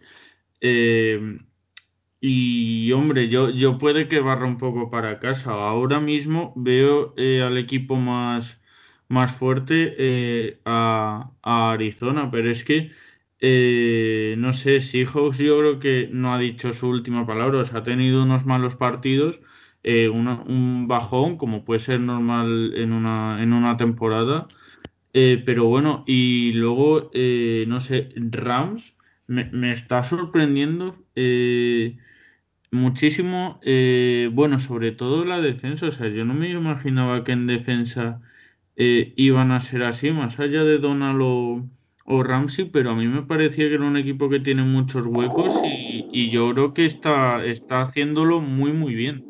Y 2.20 2.92
hombre, 2.94 3.30
yo, 3.30 3.50
yo 3.52 3.78
puede 3.78 4.08
que 4.08 4.20
barra 4.20 4.46
un 4.46 4.58
poco 4.58 4.90
para 4.90 5.20
casa. 5.20 5.52
Ahora 5.52 6.00
mismo 6.00 6.54
veo 6.56 7.14
al 7.18 7.58
equipo 7.58 7.96
más, 7.96 8.57
más 9.10 9.38
fuerte 9.38 9.96
eh, 9.98 10.60
a, 10.66 11.32
Arizona, 11.44 12.30
pero 12.32 12.52
es 12.52 12.64
que 12.64 12.92
eh, 13.40 14.36
no 14.38 14.54
sé, 14.54 14.82
Seahawks 14.82 15.38
yo 15.38 15.60
creo 15.60 15.80
que 15.80 16.10
no 16.12 16.34
ha 16.34 16.40
dicho 16.40 16.74
su 16.74 16.88
última 16.88 17.26
palabra, 17.28 17.60
o 17.60 17.66
sea, 17.66 17.80
ha 17.80 17.84
tenido 17.84 18.24
unos 18.24 18.46
malos 18.46 18.76
partidos, 18.76 19.40
eh, 19.84 20.10
una- 20.10 20.42
un 20.44 20.88
bajón, 20.88 21.38
como 21.38 21.64
puede 21.66 21.82
ser 21.82 22.00
normal 22.00 22.74
en 22.76 22.94
una, 22.94 23.42
en 23.44 23.54
una 23.54 23.78
temporada, 23.78 24.48
eh, 25.14 25.42
pero 25.46 25.66
bueno, 25.66 26.04
y 26.08 26.54
luego, 26.54 27.10
eh, 27.14 27.66
no 27.68 27.82
sé, 27.82 28.10
Rams 28.18 28.84
me, 29.28 29.46
me 29.52 29.74
está 29.74 30.08
sorprendiendo 30.10 30.96
muchísimo, 32.72 33.60
bueno, 34.34 34.60
sobre 34.60 34.92
todo 34.92 35.26
la 35.26 35.40
defensa, 35.42 35.88
o 35.88 35.92
sea, 35.92 36.08
yo 36.10 36.26
no 36.26 36.34
me 36.34 36.50
imaginaba 36.50 37.24
que 37.24 37.32
en 37.34 37.48
defensa 37.48 38.22
eh, 38.78 39.14
iban 39.18 39.52
a 39.52 39.64
ser 39.70 39.84
así, 39.84 40.12
más 40.12 40.40
allá 40.40 40.64
de 40.64 40.78
Donald 40.78 41.20
o, 41.22 41.64
o 42.06 42.24
Ramsey, 42.24 42.66
pero 42.66 42.92
a 42.92 42.96
mí 42.96 43.08
me 43.08 43.24
parecía 43.24 43.68
que 43.68 43.74
era 43.74 43.84
un 43.84 43.98
equipo 43.98 44.30
que 44.30 44.40
tiene 44.40 44.64
muchos 44.64 45.06
huecos 45.08 45.52
y, 45.66 46.06
y 46.12 46.32
yo 46.32 46.54
creo 46.54 46.74
que 46.74 46.86
está, 46.86 47.44
está 47.44 47.82
haciéndolo 47.82 48.40
muy, 48.40 48.72
muy 48.72 48.94
bien. 48.94 49.24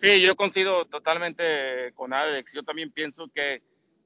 Sí, 0.00 0.20
yo 0.20 0.36
coincido 0.36 0.84
totalmente 0.86 1.92
con 1.94 2.12
Alex. 2.12 2.52
Yo 2.52 2.62
también 2.62 2.92
pienso 2.92 3.28
que, 3.34 3.62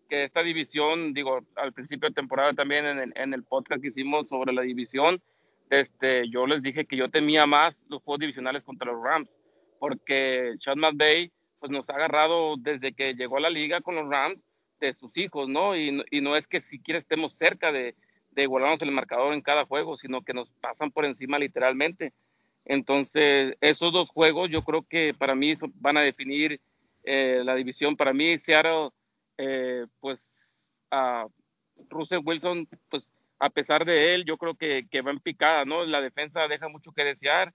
que 0.09 0.25
esta 0.25 0.43
división, 0.43 1.13
digo, 1.13 1.41
al 1.57 1.73
principio 1.73 2.09
de 2.09 2.15
temporada 2.15 2.53
también 2.55 2.87
en 2.87 2.99
el, 2.99 3.13
en 3.15 3.35
el 3.35 3.45
podcast 3.45 3.83
que 3.83 3.89
hicimos 3.89 4.29
sobre 4.29 4.53
la 4.55 4.63
división, 4.63 5.21
este, 5.71 6.29
yo 6.29 6.47
les 6.47 6.63
dije 6.63 6.87
que 6.87 6.97
yo 6.97 7.11
temía 7.11 7.47
más 7.47 7.75
los 7.89 8.03
juegos 8.03 8.21
divisionales 8.21 8.63
contra 8.63 8.91
los 8.91 9.03
Rams, 9.03 9.29
porque 9.83 10.55
Sean 10.61 10.79
McVay 10.79 11.33
pues 11.59 11.73
nos 11.73 11.91
ha 11.91 11.95
agarrado 11.95 12.55
desde 12.57 12.93
que 12.93 13.15
llegó 13.15 13.39
a 13.39 13.41
la 13.41 13.51
liga 13.51 13.81
con 13.81 13.97
los 13.97 14.09
Rams 14.09 14.39
de 14.79 14.95
sus 14.95 15.11
hijos, 15.17 15.49
¿no? 15.49 15.75
Y, 15.75 16.05
y 16.13 16.21
no 16.21 16.37
es 16.37 16.47
que 16.47 16.61
siquiera 16.71 17.01
estemos 17.01 17.35
cerca 17.37 17.73
de, 17.73 17.97
igualarnos 18.37 18.81
el 18.83 18.93
marcador 18.93 19.35
en 19.35 19.41
cada 19.41 19.65
juego, 19.65 19.97
sino 19.99 20.23
que 20.23 20.35
nos 20.35 20.49
pasan 20.61 20.93
por 20.93 21.05
encima 21.05 21.37
literalmente. 21.37 22.13
Entonces, 22.67 23.57
esos 23.61 23.93
dos 23.93 24.09
juegos 24.11 24.51
yo 24.51 24.63
creo 24.63 24.87
que 24.89 25.15
para 25.15 25.35
mí 25.35 25.57
van 25.75 25.97
a 25.97 26.03
definir 26.03 26.61
eh, 27.03 27.43
la 27.45 27.57
división. 27.57 27.97
Para 27.97 28.13
mí, 28.13 28.39
Seattle, 28.47 28.91
eh, 29.37 29.87
pues, 29.99 30.21
a 30.93 31.27
Russell 31.91 32.21
Wilson, 32.25 32.69
pues, 32.89 33.05
a 33.41 33.51
pesar 33.51 33.85
de 33.85 34.15
él, 34.15 34.25
yo 34.27 34.37
creo 34.37 34.55
que, 34.55 34.87
que 34.89 35.03
va 35.03 35.11
en 35.11 35.19
picada, 35.19 35.65
¿no? 35.65 35.85
La 35.85 36.01
defensa 36.01 36.47
deja 36.47 36.69
mucho 36.69 36.93
que 36.93 37.03
desear 37.03 37.53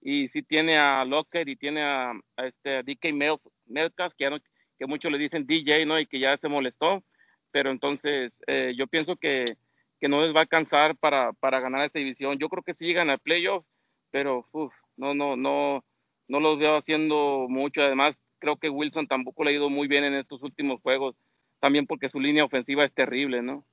y 0.00 0.28
sí 0.28 0.42
tiene 0.42 0.78
a 0.78 1.04
Lockett 1.04 1.48
y 1.48 1.56
tiene 1.56 1.82
a, 1.82 2.12
este 2.36 2.82
DK 2.82 3.12
Mel, 3.12 3.36
Melcas, 3.66 4.14
que 4.14 4.86
muchos 4.86 5.12
le 5.12 5.18
dicen 5.18 5.46
DJ, 5.46 5.86
¿no? 5.86 5.98
Y 5.98 6.06
que 6.06 6.18
ya 6.18 6.36
se 6.38 6.48
molestó, 6.48 7.02
pero 7.50 7.70
entonces 7.70 8.32
eh, 8.46 8.72
yo 8.76 8.86
pienso 8.86 9.16
que, 9.16 9.56
que 10.00 10.08
no 10.08 10.22
les 10.22 10.34
va 10.34 10.38
a 10.38 10.42
alcanzar 10.42 10.96
para, 10.96 11.32
para 11.34 11.60
ganar 11.60 11.84
esta 11.84 11.98
división. 11.98 12.38
Yo 12.38 12.48
creo 12.48 12.62
que 12.62 12.74
sí 12.74 12.86
llegan 12.86 13.10
al 13.10 13.18
playoff, 13.18 13.64
pero 14.10 14.46
uf, 14.52 14.72
no, 14.96 15.14
no, 15.14 15.36
no, 15.36 15.84
no 16.28 16.40
los 16.40 16.58
veo 16.58 16.76
haciendo 16.76 17.46
mucho. 17.48 17.82
Además, 17.82 18.16
creo 18.38 18.56
que 18.56 18.70
Wilson 18.70 19.06
tampoco 19.06 19.44
le 19.44 19.50
ha 19.50 19.54
ido 19.54 19.68
muy 19.68 19.86
bien 19.86 20.04
en 20.04 20.14
estos 20.14 20.42
últimos 20.42 20.80
juegos, 20.80 21.14
también 21.60 21.86
porque 21.86 22.08
su 22.08 22.18
línea 22.18 22.44
ofensiva 22.44 22.84
es 22.84 22.92
terrible, 22.94 23.42
¿no? 23.42 23.64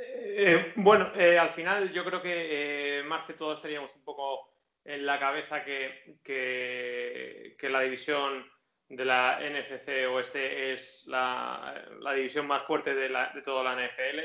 Eh, 0.00 0.72
bueno, 0.76 1.10
eh, 1.16 1.36
al 1.36 1.54
final 1.54 1.92
yo 1.92 2.04
creo 2.04 2.22
que 2.22 3.00
eh, 3.00 3.02
más 3.02 3.26
todos 3.36 3.60
teníamos 3.60 3.92
un 3.96 4.04
poco 4.04 4.54
en 4.84 5.04
la 5.04 5.18
cabeza 5.18 5.64
que, 5.64 7.56
la 7.62 7.80
división 7.80 8.48
de 8.88 9.04
la 9.04 9.40
NFC 9.40 10.06
Oeste 10.08 10.74
es 10.74 11.04
la, 11.06 11.84
la 12.00 12.12
división 12.12 12.46
más 12.46 12.62
fuerte 12.62 12.94
de, 12.94 13.08
la, 13.08 13.32
toda 13.44 13.64
la 13.64 13.74
NFL. 13.74 14.20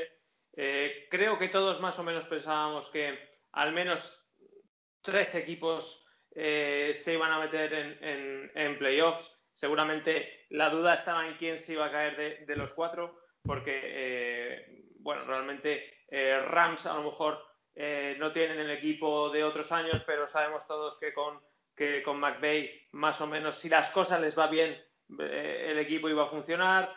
Eh, 0.56 1.08
creo 1.10 1.38
que 1.38 1.48
todos 1.48 1.80
más 1.80 1.98
o 1.98 2.04
menos 2.04 2.24
pensábamos 2.26 2.88
que 2.90 3.18
al 3.52 3.72
menos 3.72 4.00
tres 5.02 5.34
equipos 5.34 6.00
se 6.32 7.12
iban 7.12 7.32
a 7.32 7.40
meter 7.40 7.72
en, 8.54 8.78
playoffs. 8.78 9.28
Seguramente 9.52 10.46
la 10.50 10.70
duda 10.70 10.94
estaba 10.94 11.28
en 11.28 11.36
quién 11.36 11.58
se 11.58 11.72
iba 11.72 11.86
a 11.86 11.92
caer 11.92 12.46
de, 12.46 12.56
los 12.56 12.72
cuatro, 12.72 13.20
porque, 13.44 14.83
bueno, 15.04 15.22
realmente 15.26 15.98
eh, 16.08 16.40
Rams 16.48 16.84
a 16.86 16.94
lo 16.94 17.10
mejor 17.10 17.38
eh, 17.74 18.16
no 18.18 18.32
tienen 18.32 18.58
el 18.58 18.70
equipo 18.70 19.28
de 19.28 19.44
otros 19.44 19.70
años, 19.70 20.02
pero 20.06 20.26
sabemos 20.28 20.66
todos 20.66 20.98
que 20.98 21.12
con, 21.12 21.40
que 21.76 22.02
con 22.02 22.18
McVay, 22.18 22.88
más 22.92 23.20
o 23.20 23.26
menos, 23.26 23.58
si 23.58 23.68
las 23.68 23.90
cosas 23.90 24.18
les 24.22 24.36
va 24.36 24.46
bien, 24.46 24.82
eh, 25.20 25.66
el 25.68 25.78
equipo 25.78 26.08
iba 26.08 26.24
a 26.24 26.30
funcionar. 26.30 26.92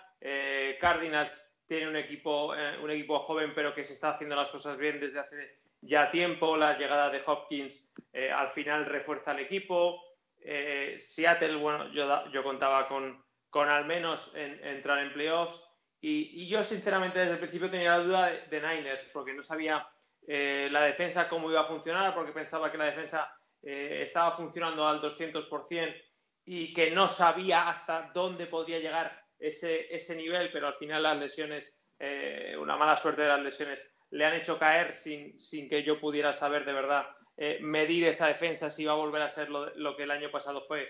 Cardinals 0.79 1.31
tiene 1.67 1.87
un 1.87 1.95
equipo, 1.95 2.51
un 2.81 2.89
equipo 2.89 3.19
joven, 3.19 3.53
pero 3.53 3.75
que 3.75 3.83
se 3.83 3.93
está 3.93 4.11
haciendo 4.11 4.35
las 4.35 4.49
cosas 4.49 4.75
bien 4.77 4.99
desde 4.99 5.19
hace 5.19 5.59
ya 5.81 6.09
tiempo. 6.09 6.57
La 6.57 6.75
llegada 6.75 7.11
de 7.11 7.21
Hopkins 7.23 7.93
al 8.33 8.49
final 8.53 8.87
refuerza 8.87 9.33
el 9.33 9.41
equipo. 9.41 10.01
Seattle, 10.41 11.57
bueno, 11.57 11.91
yo, 11.91 12.31
yo 12.31 12.41
contaba 12.41 12.87
con, 12.87 13.23
con 13.51 13.69
al 13.69 13.85
menos 13.85 14.31
en, 14.33 14.59
entrar 14.65 14.99
en 14.99 15.13
playoffs. 15.13 15.66
Y, 16.09 16.47
yo, 16.47 16.63
sinceramente, 16.63 17.19
desde 17.19 17.33
el 17.33 17.39
principio 17.39 17.69
tenía 17.69 17.97
la 17.97 18.03
duda 18.03 18.25
de, 18.27 18.41
de 18.47 18.61
Niners, 18.61 19.05
porque 19.11 19.33
no 19.33 19.43
sabía 19.43 19.85
eh, 20.25 20.69
la 20.71 20.83
defensa 20.83 21.27
cómo 21.27 21.51
iba 21.51 21.61
a 21.61 21.67
funcionar, 21.67 22.15
porque 22.15 22.31
pensaba 22.31 22.71
que 22.71 22.77
la 22.77 22.85
defensa 22.85 23.29
eh, 23.61 24.03
estaba 24.07 24.37
funcionando 24.37 24.87
al 24.87 25.01
200% 25.01 26.01
y 26.45 26.73
que 26.73 26.91
no 26.91 27.09
sabía 27.09 27.67
hasta 27.67 28.11
dónde 28.13 28.45
podía 28.47 28.79
llegar 28.79 29.21
ese, 29.37 29.93
ese 29.93 30.15
nivel, 30.15 30.49
pero 30.51 30.67
al 30.67 30.75
final 30.75 31.03
las 31.03 31.17
lesiones, 31.17 31.69
eh, 31.99 32.55
una 32.57 32.77
mala 32.77 33.01
suerte 33.01 33.23
de 33.23 33.27
las 33.27 33.41
lesiones, 33.41 33.79
le 34.11 34.25
han 34.25 34.35
hecho 34.35 34.57
caer 34.57 34.95
sin, 35.03 35.37
sin 35.37 35.67
que 35.67 35.83
yo 35.83 35.99
pudiera 35.99 36.31
saber 36.33 36.63
de 36.63 36.71
verdad 36.71 37.05
eh, 37.35 37.59
medir 37.61 38.07
esa 38.07 38.27
defensa 38.27 38.71
si 38.71 38.85
va 38.85 38.93
a 38.93 38.95
volver 38.95 39.21
a 39.21 39.29
ser 39.35 39.49
lo, 39.49 39.75
lo, 39.75 39.97
que 39.97 40.03
el 40.03 40.11
año 40.11 40.31
pasado 40.31 40.65
fue 40.67 40.87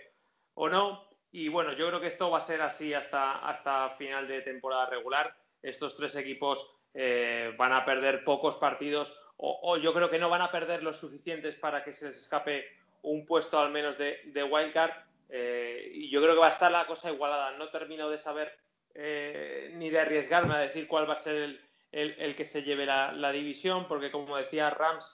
o 0.54 0.70
no. 0.70 1.07
Y 1.38 1.50
bueno, 1.50 1.74
yo 1.74 1.88
creo 1.88 2.02
que 2.02 2.08
esto 2.08 2.32
va 2.32 2.40
a 2.40 2.48
ser 2.48 2.64
así 2.64 2.96
hasta, 2.96 3.48
hasta 3.48 3.92
final 3.92 4.28
de 4.28 4.42
temporada 4.42 4.88
regular. 4.88 5.36
Estos 5.62 5.96
tres 5.96 6.16
equipos 6.16 6.58
eh, 6.96 7.54
van 7.56 7.74
a 7.74 7.86
perder 7.86 8.24
pocos 8.24 8.56
partidos 8.56 9.14
o, 9.38 9.78
yo 9.78 9.94
creo 9.94 10.10
que 10.10 10.18
no 10.18 10.32
van 10.32 10.42
a 10.42 10.50
perder 10.50 10.82
los 10.82 10.98
suficientes 10.98 11.54
para 11.58 11.84
que 11.84 11.94
se 11.94 12.06
les 12.06 12.16
escape 12.16 12.66
un 13.04 13.24
puesto 13.28 13.60
al 13.60 13.70
menos 13.70 14.00
de, 14.00 14.20
de 14.26 14.44
wildcard. 14.44 14.90
Eh, 15.30 15.92
y 15.94 16.10
yo 16.10 16.24
creo 16.24 16.34
que 16.34 16.40
va 16.40 16.48
a 16.48 16.54
estar 16.54 16.72
la 16.72 16.88
cosa 16.88 17.12
igualada. 17.12 17.52
No 17.52 17.70
termino 17.70 18.10
de 18.10 18.18
saber 18.18 18.52
eh, 18.96 19.74
ni 19.76 19.92
de 19.92 20.00
arriesgarme 20.00 20.56
a 20.56 20.60
decir 20.62 20.88
cuál 20.88 21.08
va 21.08 21.14
a 21.14 21.24
ser 21.24 21.36
el, 21.36 21.62
el, 21.92 22.36
que 22.36 22.46
se 22.46 22.64
lleve 22.64 22.88
la, 22.88 23.32
división, 23.32 23.88
porque 23.88 24.10
como 24.10 24.38
decía 24.38 24.72
Rams, 24.72 25.06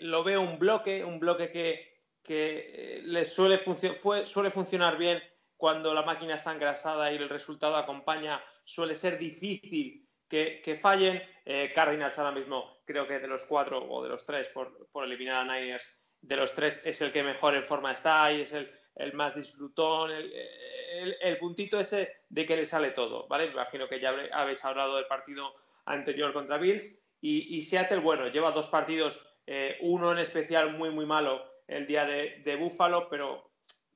lo 0.00 0.22
veo 0.22 0.42
un 0.42 0.58
bloque, 0.58 1.02
un 1.02 1.18
bloque 1.18 1.50
que, 1.50 1.94
que 2.24 3.00
les 3.04 3.32
suele, 3.32 3.60
func 3.60 4.02
fue, 4.02 4.26
suele 4.26 4.50
funcionar 4.50 4.98
bien 4.98 5.22
cuando 5.56 5.94
la 5.94 6.02
máquina 6.02 6.36
está 6.36 6.52
engrasada 6.52 7.12
y 7.12 7.16
el 7.16 7.28
resultado 7.28 7.76
acompaña, 7.76 8.42
suele 8.64 8.94
ser 8.96 9.18
difícil 9.18 10.06
que, 10.28 10.60
que 10.64 10.78
fallen. 10.78 11.22
Eh, 11.44 11.72
Cardinals 11.74 12.18
ahora 12.18 12.32
mismo 12.32 12.78
creo 12.84 13.06
que 13.06 13.18
de 13.18 13.28
los 13.28 13.42
cuatro 13.44 13.84
o 13.88 14.02
de 14.02 14.08
los 14.08 14.24
tres 14.26 14.48
por, 14.48 14.88
por, 14.90 15.04
eliminar 15.04 15.48
a 15.48 15.58
Niners, 15.58 15.88
de 16.20 16.36
los 16.36 16.52
tres 16.54 16.80
es 16.84 17.00
el 17.00 17.12
que 17.12 17.22
mejor 17.22 17.54
en 17.54 17.64
forma 17.64 17.92
está 17.92 18.32
y 18.32 18.42
es 18.42 18.52
el, 18.52 18.70
el 18.96 19.12
más 19.12 19.34
disfrutón, 19.34 20.10
el, 20.10 20.32
el, 20.32 21.16
el, 21.20 21.38
puntito 21.38 21.78
ese 21.78 22.16
de 22.28 22.46
que 22.46 22.56
le 22.56 22.66
sale 22.66 22.90
todo, 22.90 23.26
¿vale? 23.28 23.46
Me 23.46 23.52
imagino 23.52 23.88
que 23.88 24.00
ya 24.00 24.14
habéis 24.32 24.64
hablado 24.64 24.96
del 24.96 25.06
partido 25.06 25.54
anterior 25.84 26.32
contra 26.32 26.58
Bills 26.58 26.84
y, 27.20 27.56
y 27.56 27.62
Seattle, 27.62 27.98
bueno, 27.98 28.28
lleva 28.28 28.50
dos 28.50 28.66
partidos, 28.68 29.20
eh, 29.46 29.78
uno 29.80 30.12
en 30.12 30.18
especial 30.18 30.72
muy, 30.72 30.90
muy 30.90 31.06
malo 31.06 31.44
el 31.68 31.86
día 31.86 32.04
de, 32.04 32.42
de 32.44 32.56
Buffalo, 32.56 33.08
pero 33.08 33.50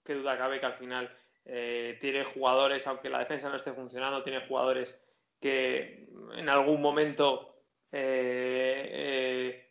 qué 0.04 0.14
duda 0.14 0.38
cabe 0.38 0.60
que 0.60 0.66
al 0.66 0.78
final 0.78 1.10
eh, 1.52 1.98
tiene 2.00 2.24
jugadores, 2.24 2.86
aunque 2.86 3.10
la 3.10 3.18
defensa 3.18 3.48
no 3.48 3.56
esté 3.56 3.72
funcionando, 3.72 4.22
tiene 4.22 4.46
jugadores 4.46 4.94
que 5.40 6.06
en 6.36 6.48
algún 6.48 6.80
momento 6.80 7.50
eh, 7.92 8.88
eh, 8.92 9.70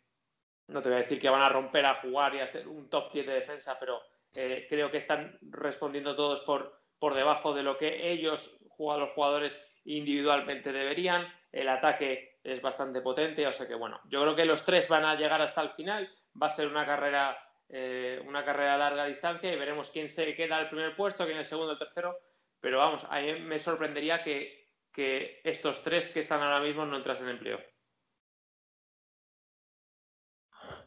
no 0.68 0.82
te 0.82 0.88
voy 0.88 0.98
a 0.98 1.02
decir 1.02 1.20
que 1.20 1.30
van 1.30 1.42
a 1.42 1.48
romper 1.48 1.86
a 1.86 2.00
jugar 2.02 2.34
y 2.34 2.40
a 2.40 2.46
ser 2.46 2.68
un 2.68 2.88
top 2.88 3.12
10 3.12 3.26
de 3.26 3.32
defensa, 3.32 3.78
pero 3.78 4.00
eh, 4.34 4.66
creo 4.68 4.90
que 4.90 4.98
están 4.98 5.38
respondiendo 5.42 6.14
todos 6.14 6.40
por, 6.40 6.80
por 6.98 7.14
debajo 7.14 7.54
de 7.54 7.62
lo 7.62 7.76
que 7.78 8.12
ellos, 8.12 8.40
los 8.78 9.10
jugadores 9.10 9.56
individualmente 9.84 10.72
deberían. 10.72 11.26
El 11.52 11.68
ataque 11.68 12.38
es 12.44 12.62
bastante 12.62 13.00
potente, 13.00 13.46
o 13.46 13.52
sea 13.52 13.66
que 13.66 13.74
bueno, 13.74 14.00
yo 14.08 14.22
creo 14.22 14.36
que 14.36 14.44
los 14.44 14.64
tres 14.64 14.88
van 14.88 15.04
a 15.04 15.16
llegar 15.16 15.40
hasta 15.42 15.62
el 15.62 15.70
final. 15.70 16.08
Va 16.40 16.48
a 16.48 16.56
ser 16.56 16.68
una 16.68 16.86
carrera, 16.86 17.36
eh, 17.72 18.22
una 18.26 18.44
carrera 18.44 18.74
a 18.74 18.78
larga 18.78 19.06
distancia 19.06 19.52
y 19.52 19.58
veremos 19.58 19.90
quién 19.90 20.08
se 20.08 20.34
queda 20.34 20.56
al 20.56 20.68
primer 20.68 20.96
puesto, 20.96 21.24
quién 21.24 21.38
el 21.38 21.46
segundo, 21.46 21.72
el 21.72 21.78
tercero. 21.78 22.16
Pero 22.60 22.78
vamos, 22.78 23.06
a 23.08 23.20
mí 23.20 23.40
me 23.40 23.58
sorprendería 23.60 24.22
que, 24.22 24.68
que 24.92 25.40
estos 25.44 25.82
tres 25.82 26.10
que 26.12 26.20
están 26.20 26.42
ahora 26.42 26.60
mismo 26.60 26.84
no 26.84 26.96
entrasen 26.96 27.26
en 27.28 27.36
empleo. 27.36 27.58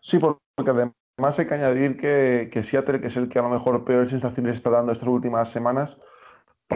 Sí, 0.01 0.19
porque 0.19 0.71
además 0.71 1.39
hay 1.39 1.47
que 1.47 1.53
añadir 1.53 1.97
que, 1.97 2.49
que 2.51 2.63
Seattle, 2.63 2.99
que 2.99 3.07
es 3.07 3.15
el 3.15 3.29
que 3.29 3.39
a 3.39 3.43
lo 3.43 3.49
mejor 3.49 3.85
peores 3.85 4.09
sensaciones 4.09 4.57
está 4.57 4.69
dando 4.69 4.91
estas 4.91 5.07
últimas 5.07 5.49
semanas, 5.49 5.97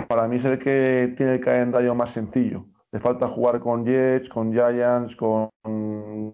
para 0.08 0.28
mí 0.28 0.38
es 0.38 0.46
el 0.46 0.60
que 0.60 1.14
tiene 1.18 1.36
el 1.36 1.42
calendario 1.42 1.94
más 1.96 2.12
sencillo. 2.12 2.66
Le 2.92 3.02
falta 3.02 3.28
jugar 3.28 3.60
con 3.60 3.86
Jets, 3.86 4.30
con 4.30 4.54
Giants, 4.54 5.16
con 5.18 5.50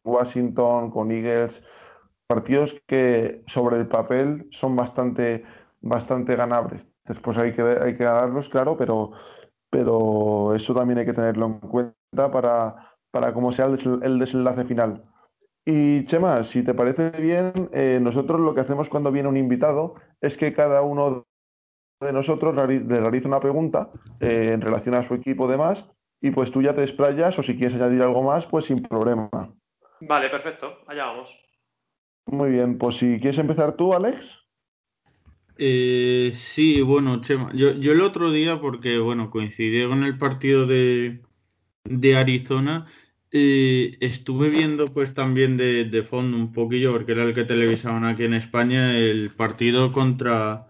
Washington, 0.03 0.91
con 0.91 1.11
Eagles, 1.11 1.63
partidos 2.33 2.73
que 2.87 3.43
sobre 3.47 3.77
el 3.77 3.87
papel 3.87 4.47
son 4.51 4.75
bastante, 4.75 5.43
bastante 5.81 6.35
ganables. 6.35 6.83
Después 7.05 7.37
hay 7.37 7.53
que, 7.53 7.61
hay 7.61 7.95
que 7.95 8.03
ganarlos, 8.03 8.49
claro, 8.49 8.75
pero, 8.75 9.11
pero 9.69 10.55
eso 10.55 10.73
también 10.73 10.99
hay 10.99 11.05
que 11.05 11.13
tenerlo 11.13 11.45
en 11.45 11.59
cuenta 11.59 12.31
para, 12.31 12.95
para 13.11 13.33
cómo 13.33 13.51
sea 13.51 13.65
el 13.65 14.17
desenlace 14.17 14.65
final. 14.65 15.03
Y 15.63 16.05
Chema, 16.05 16.43
si 16.45 16.63
te 16.63 16.73
parece 16.73 17.11
bien, 17.11 17.69
eh, 17.71 17.99
nosotros 18.01 18.39
lo 18.39 18.55
que 18.55 18.61
hacemos 18.61 18.89
cuando 18.89 19.11
viene 19.11 19.29
un 19.29 19.37
invitado 19.37 19.95
es 20.19 20.35
que 20.37 20.53
cada 20.53 20.81
uno 20.81 21.25
de 22.01 22.11
nosotros 22.11 22.55
le 22.55 22.99
realiza 22.99 23.27
una 23.27 23.39
pregunta 23.39 23.89
eh, 24.19 24.49
en 24.53 24.61
relación 24.61 24.95
a 24.95 25.07
su 25.07 25.13
equipo 25.13 25.47
demás 25.47 25.85
y 26.19 26.31
pues 26.31 26.51
tú 26.51 26.61
ya 26.61 26.73
te 26.73 26.83
explayas 26.83 27.37
o 27.37 27.43
si 27.43 27.55
quieres 27.57 27.75
añadir 27.75 28.01
algo 28.01 28.23
más, 28.23 28.45
pues 28.47 28.65
sin 28.65 28.81
problema. 28.81 29.29
Vale, 30.01 30.29
perfecto, 30.29 30.79
allá 30.87 31.05
vamos. 31.05 31.42
Muy 32.25 32.51
bien, 32.51 32.77
pues 32.77 32.97
si 32.97 33.19
quieres 33.19 33.37
empezar 33.37 33.75
tú, 33.75 33.93
Alex. 33.93 34.25
Eh, 35.57 36.33
sí, 36.55 36.81
bueno, 36.81 37.21
Chema, 37.21 37.51
yo, 37.53 37.73
yo 37.73 37.91
el 37.91 38.01
otro 38.01 38.31
día, 38.31 38.59
porque 38.59 38.97
bueno, 38.97 39.29
coincidí 39.29 39.85
con 39.87 40.03
el 40.03 40.17
partido 40.17 40.65
de, 40.65 41.21
de 41.83 42.15
Arizona, 42.15 42.87
eh, 43.31 43.97
estuve 43.99 44.49
viendo 44.49 44.93
pues 44.93 45.13
también 45.13 45.57
de, 45.57 45.85
de, 45.85 46.03
fondo 46.03 46.37
un 46.37 46.53
poquillo, 46.53 46.91
porque 46.91 47.11
era 47.13 47.23
el 47.23 47.33
que 47.35 47.45
televisaban 47.45 48.05
aquí 48.05 48.23
en 48.23 48.33
España, 48.35 48.97
el 48.97 49.31
partido 49.31 49.91
contra, 49.91 50.67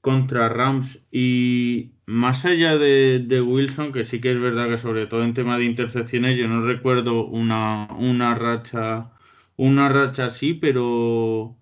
contra 0.00 0.48
Rams 0.48 1.00
y 1.10 1.92
más 2.06 2.44
allá 2.44 2.76
de, 2.78 3.20
de, 3.20 3.42
Wilson, 3.42 3.92
que 3.92 4.06
sí 4.06 4.20
que 4.20 4.32
es 4.32 4.40
verdad 4.40 4.68
que 4.68 4.78
sobre 4.78 5.06
todo 5.06 5.24
en 5.24 5.34
tema 5.34 5.58
de 5.58 5.64
intercepciones 5.64 6.38
yo 6.38 6.48
no 6.48 6.62
recuerdo 6.62 7.26
una, 7.26 7.88
una 7.98 8.34
racha 8.34 9.10
una 9.56 9.88
racha 9.88 10.26
así, 10.26 10.54
pero 10.54 11.56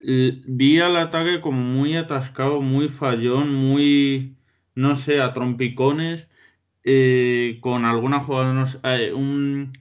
vi 0.00 0.78
al 0.80 0.96
ataque 0.96 1.40
como 1.40 1.60
muy 1.62 1.96
atascado, 1.96 2.60
muy 2.62 2.88
fallón, 2.90 3.54
muy 3.54 4.36
no 4.76 4.96
sé, 4.96 5.20
a 5.20 5.32
trompicones, 5.32 6.28
eh, 6.84 7.58
con 7.62 7.84
alguna 7.84 8.20
jugada, 8.20 8.52
no 8.54 8.66
sé, 8.68 8.78
eh, 8.84 9.12
un, 9.14 9.72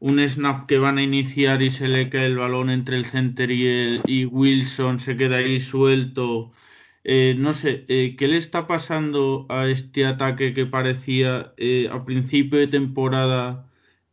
un 0.00 0.20
snap 0.28 0.66
que 0.66 0.78
van 0.78 0.98
a 0.98 1.02
iniciar 1.02 1.62
y 1.62 1.70
se 1.72 1.88
le 1.88 2.10
cae 2.10 2.26
el 2.26 2.38
balón 2.38 2.70
entre 2.70 2.96
el 2.96 3.06
center 3.06 3.50
y, 3.50 3.66
el, 3.66 4.02
y 4.06 4.24
Wilson 4.26 5.00
se 5.00 5.16
queda 5.16 5.36
ahí 5.38 5.60
suelto. 5.60 6.52
Eh, 7.04 7.34
no 7.38 7.54
sé, 7.54 7.84
eh, 7.88 8.16
¿qué 8.18 8.28
le 8.28 8.38
está 8.38 8.66
pasando 8.66 9.46
a 9.50 9.66
este 9.68 10.06
ataque 10.06 10.54
que 10.54 10.66
parecía 10.66 11.52
a 11.92 12.04
principio 12.04 12.58
de 12.58 12.68
temporada 12.68 13.67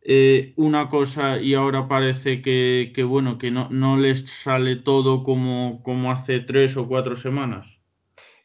eh, 0.07 0.53
una 0.55 0.87
cosa 0.87 1.39
y 1.39 1.55
ahora 1.55 1.87
parece 1.87 2.41
que, 2.43 3.03
bueno, 3.03 3.39
que 3.39 3.49
no, 3.49 3.69
no 3.71 3.97
les 3.97 4.23
sale 4.43 4.75
todo 4.75 5.23
como, 5.23 5.81
como 5.83 6.11
hace 6.11 6.41
tres 6.41 6.77
o 6.77 6.87
cuatro 6.87 7.17
semanas? 7.17 7.65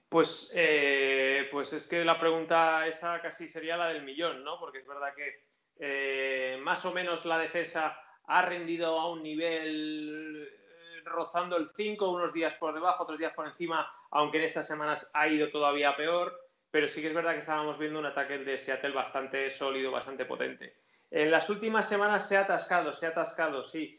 Pues, 0.08 0.50
eh, 0.54 1.48
pues 1.52 1.72
es 1.74 1.86
que 1.86 2.04
la 2.04 2.18
pregunta 2.18 2.86
esa 2.86 3.20
casi 3.20 3.46
sería 3.48 3.76
la 3.76 3.88
del 3.88 4.02
millón, 4.02 4.42
¿no? 4.42 4.58
Porque 4.58 4.78
es 4.78 4.86
verdad 4.86 5.14
que 5.14 5.44
eh, 5.78 6.58
más 6.62 6.82
o 6.86 6.92
menos 6.92 7.24
la 7.26 7.38
defensa 7.38 7.96
ha 8.26 8.42
rendido 8.42 8.98
a 8.98 9.11
un 9.11 9.22
nivel 9.22 10.48
eh, 10.50 11.00
rozando 11.04 11.58
el 11.58 11.68
5, 11.76 12.11
unos 12.11 12.32
días 12.32 12.54
por 12.54 12.72
debajo, 12.72 13.04
otros 13.04 13.18
días 13.18 13.34
por 13.34 13.46
encima, 13.46 13.86
aunque 14.11 14.38
en 14.38 14.44
estas 14.44 14.66
semanas 14.66 15.11
ha 15.12 15.28
ido 15.28 15.50
todavía 15.50 15.94
peor, 15.94 16.32
pero 16.70 16.88
sí 16.88 17.02
que 17.02 17.08
es 17.08 17.14
verdad 17.14 17.34
que 17.34 17.40
estábamos 17.40 17.78
viendo 17.78 17.98
un 17.98 18.06
ataque 18.06 18.38
de 18.38 18.58
Seattle 18.58 18.92
bastante 18.92 19.50
sólido, 19.50 19.90
bastante 19.90 20.24
potente. 20.24 20.74
En 21.11 21.30
las 21.30 21.48
últimas 21.50 21.88
semanas 21.88 22.28
se 22.28 22.36
ha 22.36 22.42
atascado, 22.42 22.94
se 22.94 23.06
ha 23.06 23.11
atascado, 23.11 23.64
sí. 23.64 23.98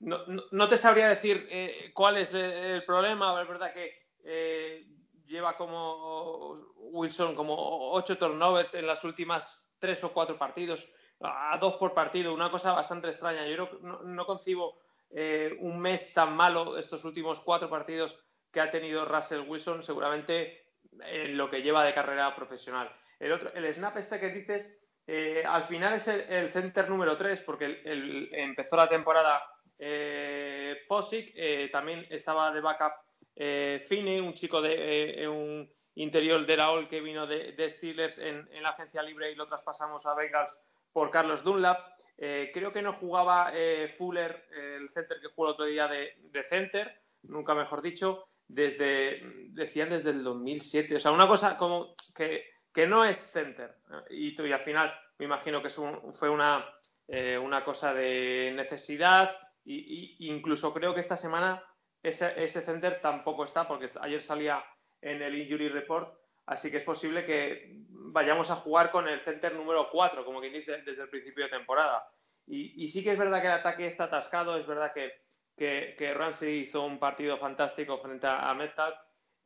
No, 0.00 0.26
no, 0.26 0.44
no 0.50 0.68
te 0.68 0.78
sabría 0.78 1.08
decir 1.08 1.46
eh, 1.50 1.90
cuál 1.94 2.16
es 2.18 2.32
el 2.32 2.84
problema, 2.84 3.40
es 3.40 3.48
verdad 3.48 3.72
que 3.72 3.92
eh, 4.24 4.86
lleva 5.26 5.56
como 5.56 6.52
Wilson 6.76 7.34
como 7.34 7.92
ocho 7.92 8.16
turnovers 8.18 8.74
en 8.74 8.86
las 8.86 9.02
últimas 9.04 9.44
tres 9.78 10.02
o 10.04 10.12
cuatro 10.12 10.38
partidos 10.38 10.86
a 11.22 11.58
dos 11.58 11.74
por 11.74 11.92
partido, 11.92 12.32
una 12.32 12.50
cosa 12.50 12.72
bastante 12.72 13.08
extraña. 13.08 13.46
Yo 13.46 13.68
no, 13.82 14.00
no 14.02 14.26
concibo 14.26 14.80
eh, 15.10 15.56
un 15.60 15.78
mes 15.80 16.12
tan 16.14 16.34
malo 16.34 16.78
estos 16.78 17.04
últimos 17.04 17.40
cuatro 17.40 17.68
partidos 17.68 18.16
que 18.52 18.60
ha 18.60 18.70
tenido 18.70 19.04
Russell 19.04 19.46
Wilson, 19.46 19.82
seguramente 19.82 20.64
en 21.04 21.36
lo 21.36 21.50
que 21.50 21.62
lleva 21.62 21.84
de 21.84 21.94
carrera 21.94 22.34
profesional. 22.34 22.90
El, 23.18 23.32
otro, 23.32 23.52
el 23.52 23.72
snap 23.74 23.96
este 23.98 24.18
que 24.18 24.30
dices, 24.30 24.79
eh, 25.06 25.42
al 25.46 25.66
final 25.66 25.94
es 25.94 26.06
el, 26.08 26.52
center 26.52 26.88
número 26.88 27.16
3, 27.16 27.40
porque 27.40 27.80
el, 27.84 28.28
empezó 28.32 28.76
la 28.76 28.88
temporada 28.88 29.42
eh, 29.78 30.76
eh, 30.88 31.68
también 31.72 32.06
estaba 32.10 32.52
de 32.52 32.60
backup 32.60 32.92
eh, 33.36 34.20
un 34.22 34.34
chico 34.34 34.60
de 34.60 35.26
un 35.28 35.68
interior 35.94 36.46
de 36.46 36.56
la 36.56 36.70
OL 36.70 36.88
que 36.88 37.00
vino 37.00 37.26
de, 37.26 37.70
Steelers 37.76 38.18
en, 38.18 38.48
la 38.62 38.70
agencia 38.70 39.02
libre 39.02 39.30
y 39.30 39.34
lo 39.34 39.46
traspasamos 39.46 40.04
a 40.06 40.14
Bengals 40.14 40.56
por 40.92 41.10
Carlos 41.10 41.42
Dunlap. 41.44 41.78
Eh, 42.18 42.50
creo 42.52 42.72
que 42.72 42.82
no 42.82 42.94
jugaba 42.94 43.50
eh, 43.54 43.94
Fuller, 43.96 44.46
eh, 44.52 44.78
el 44.80 44.90
center 44.90 45.18
que 45.20 45.28
jugó 45.28 45.48
el 45.48 45.52
otro 45.54 45.64
día 45.64 45.88
de, 45.88 46.16
de, 46.30 46.44
center, 46.44 47.00
nunca 47.22 47.54
mejor 47.54 47.80
dicho, 47.80 48.26
desde, 48.46 49.22
decían 49.50 49.90
desde 49.90 50.10
el 50.10 50.22
2007. 50.22 50.96
O 50.96 51.00
sea, 51.00 51.12
una 51.12 51.26
cosa 51.26 51.56
como 51.56 51.94
que, 52.14 52.44
que 52.72 52.86
no 52.86 53.04
es 53.04 53.18
center. 53.32 53.74
Y, 54.10 54.34
al 54.52 54.60
final 54.60 54.94
me 55.18 55.26
imagino 55.26 55.62
que 55.62 55.70
fue 55.70 56.30
una, 56.30 56.64
eh, 57.08 57.38
una 57.38 57.64
cosa 57.64 57.92
de 57.92 58.52
necesidad. 58.54 59.36
Y, 59.64 60.16
incluso 60.30 60.72
creo 60.72 60.94
que 60.94 61.00
esta 61.00 61.16
semana 61.16 61.62
ese, 62.02 62.62
center 62.62 63.00
tampoco 63.00 63.44
está, 63.44 63.68
porque 63.68 63.90
ayer 64.00 64.22
salía 64.22 64.64
en 65.00 65.22
el 65.22 65.36
Injury 65.36 65.68
Report 65.68 66.20
Así 66.50 66.68
que 66.68 66.78
es 66.78 66.84
posible 66.84 67.24
que 67.24 67.76
vayamos 67.90 68.50
a 68.50 68.56
jugar 68.56 68.90
con 68.90 69.06
el 69.06 69.20
center 69.20 69.54
número 69.54 69.88
4, 69.88 70.24
como 70.24 70.40
quien 70.40 70.52
dice, 70.52 70.82
desde 70.84 71.02
el 71.02 71.08
principio 71.08 71.44
de 71.44 71.50
temporada. 71.50 72.04
Y, 72.44 72.84
y 72.84 72.88
sí 72.88 73.04
que 73.04 73.12
es 73.12 73.18
verdad 73.18 73.40
que 73.40 73.46
el 73.46 73.52
ataque 73.52 73.86
está 73.86 74.04
atascado, 74.04 74.56
es 74.56 74.66
verdad 74.66 74.92
que, 74.92 75.12
que, 75.56 75.94
que 75.96 76.12
Ramsey 76.12 76.62
hizo 76.62 76.82
un 76.82 76.98
partido 76.98 77.38
fantástico 77.38 77.98
frente 77.98 78.26
a, 78.26 78.50
a 78.50 78.54
Metcalf. 78.54 78.96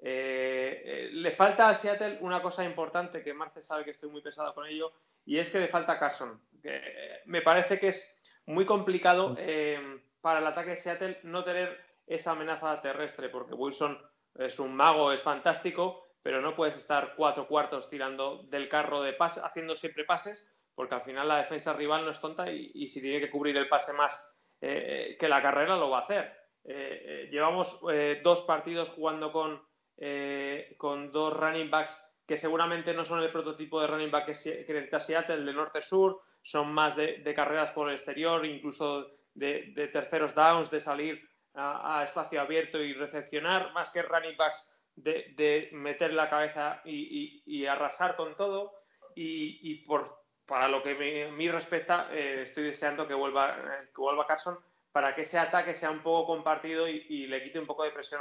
Eh, 0.01 0.83
eh, 0.85 1.09
le 1.13 1.33
falta 1.33 1.69
a 1.69 1.77
Seattle 1.77 2.19
una 2.21 2.43
cosa 2.43 2.65
importante 2.65 3.23
que 3.23 3.35
Marce 3.35 3.63
sabe 3.63 3.85
que 3.85 3.93
estoy 3.93 4.11
muy 4.11 4.21
pesado 4.21 4.55
con 4.55 4.67
ello, 4.67 4.93
y 5.25 5.39
es 5.39 5.51
que 5.51 5.61
le 5.61 5.69
falta 5.69 5.93
a 5.93 5.99
Carson. 5.99 6.41
Que 6.63 6.81
me 7.27 7.43
parece 7.43 7.79
que 7.79 7.89
es 7.89 8.17
muy 8.47 8.67
complicado 8.67 9.35
eh, 9.39 10.01
para 10.21 10.41
el 10.41 10.47
ataque 10.47 10.71
de 10.71 10.83
Seattle 10.83 11.21
no 11.23 11.45
tener 11.45 11.79
esa 12.07 12.33
amenaza 12.33 12.81
terrestre, 12.83 13.29
porque 13.29 13.55
Wilson 13.55 13.99
es 14.37 14.59
un 14.59 14.75
mago, 14.75 15.13
es 15.13 15.23
fantástico, 15.23 16.05
pero 16.23 16.41
no 16.41 16.57
puedes 16.57 16.77
estar 16.77 17.15
cuatro 17.17 17.47
cuartos 17.47 17.89
tirando 17.89 18.43
del 18.45 18.69
carro 18.69 19.03
de 19.03 19.13
pase, 19.13 19.41
haciendo 19.43 19.77
siempre 19.77 20.05
pases, 20.05 20.47
porque 20.75 20.95
al 20.95 21.03
final 21.03 21.29
la 21.29 21.39
defensa 21.39 21.73
rival 21.73 22.05
no 22.05 22.11
es 22.11 22.21
tonta 22.21 22.51
y, 22.51 22.73
y 22.75 22.89
si 22.89 23.01
tiene 23.01 23.21
que 23.21 23.31
cubrir 23.31 23.57
el 23.57 23.69
pase 23.69 23.93
más 23.93 24.13
eh, 24.61 25.17
que 25.19 25.29
la 25.29 25.43
carrera, 25.43 25.77
lo 25.77 25.91
va 25.91 25.99
a 25.99 26.03
hacer. 26.03 26.45
Eh, 26.65 27.03
eh, 27.05 27.29
llevamos 27.31 27.79
eh, 27.93 28.21
dos 28.25 28.41
partidos 28.43 28.89
jugando 28.91 29.31
con, 29.33 29.63
eh, 29.97 30.75
con 30.79 31.13
dos 31.13 31.35
running 31.35 31.71
backs 31.71 31.97
que 32.27 32.39
seguramente 32.39 32.95
no 32.95 33.05
son 33.05 33.21
el 33.21 33.31
prototipo 33.31 33.81
de 33.81 33.87
running 33.87 34.11
back 34.11 34.27
que, 34.27 34.65
necesita 34.69 35.01
Seattle, 35.01 35.37
el 35.37 35.47
de 35.47 35.53
norte-sur, 35.53 36.23
son 36.43 36.73
más 36.73 36.97
de, 36.97 37.35
carreras 37.35 37.71
por 37.73 37.89
el 37.89 37.97
exterior, 37.97 38.45
incluso 38.47 39.09
de, 39.35 39.91
terceros 39.93 40.35
downs, 40.35 40.71
de 40.71 40.81
salir 40.81 41.29
a, 41.55 42.01
a, 42.01 42.05
espacio 42.05 42.41
abierto 42.41 42.79
y 42.79 42.95
recepcionar, 42.95 43.73
más 43.73 43.91
que 43.91 44.03
running 44.03 44.37
backs 44.37 44.71
de, 44.97 45.69
meter 45.73 46.13
la 46.13 46.31
cabeza 46.31 46.81
y, 46.85 47.43
y, 47.47 47.67
arrasar 47.67 48.17
con 48.17 48.37
todo. 48.37 48.73
Y, 49.17 49.85
por, 49.87 50.25
para 50.47 50.69
lo 50.69 50.83
que 50.83 50.95
me, 50.95 51.31
me 51.31 51.53
respecta, 51.53 52.09
eh, 52.11 52.43
estoy 52.43 52.65
deseando 52.65 53.07
que 53.07 53.15
vuelva, 53.15 53.51
eh, 53.51 53.89
que 53.95 54.01
vuelva 54.01 54.27
Carson 54.27 54.59
para 54.91 55.15
que 55.15 55.23
ese 55.23 55.39
ataque 55.39 55.75
sea 55.75 55.91
un 55.91 56.03
poco 56.03 56.35
compartido 56.35 56.87
y, 56.89 57.27
le 57.27 57.43
quite 57.43 57.59
un 57.59 57.67
poco 57.67 57.85
de 57.85 57.91
presión 57.91 58.21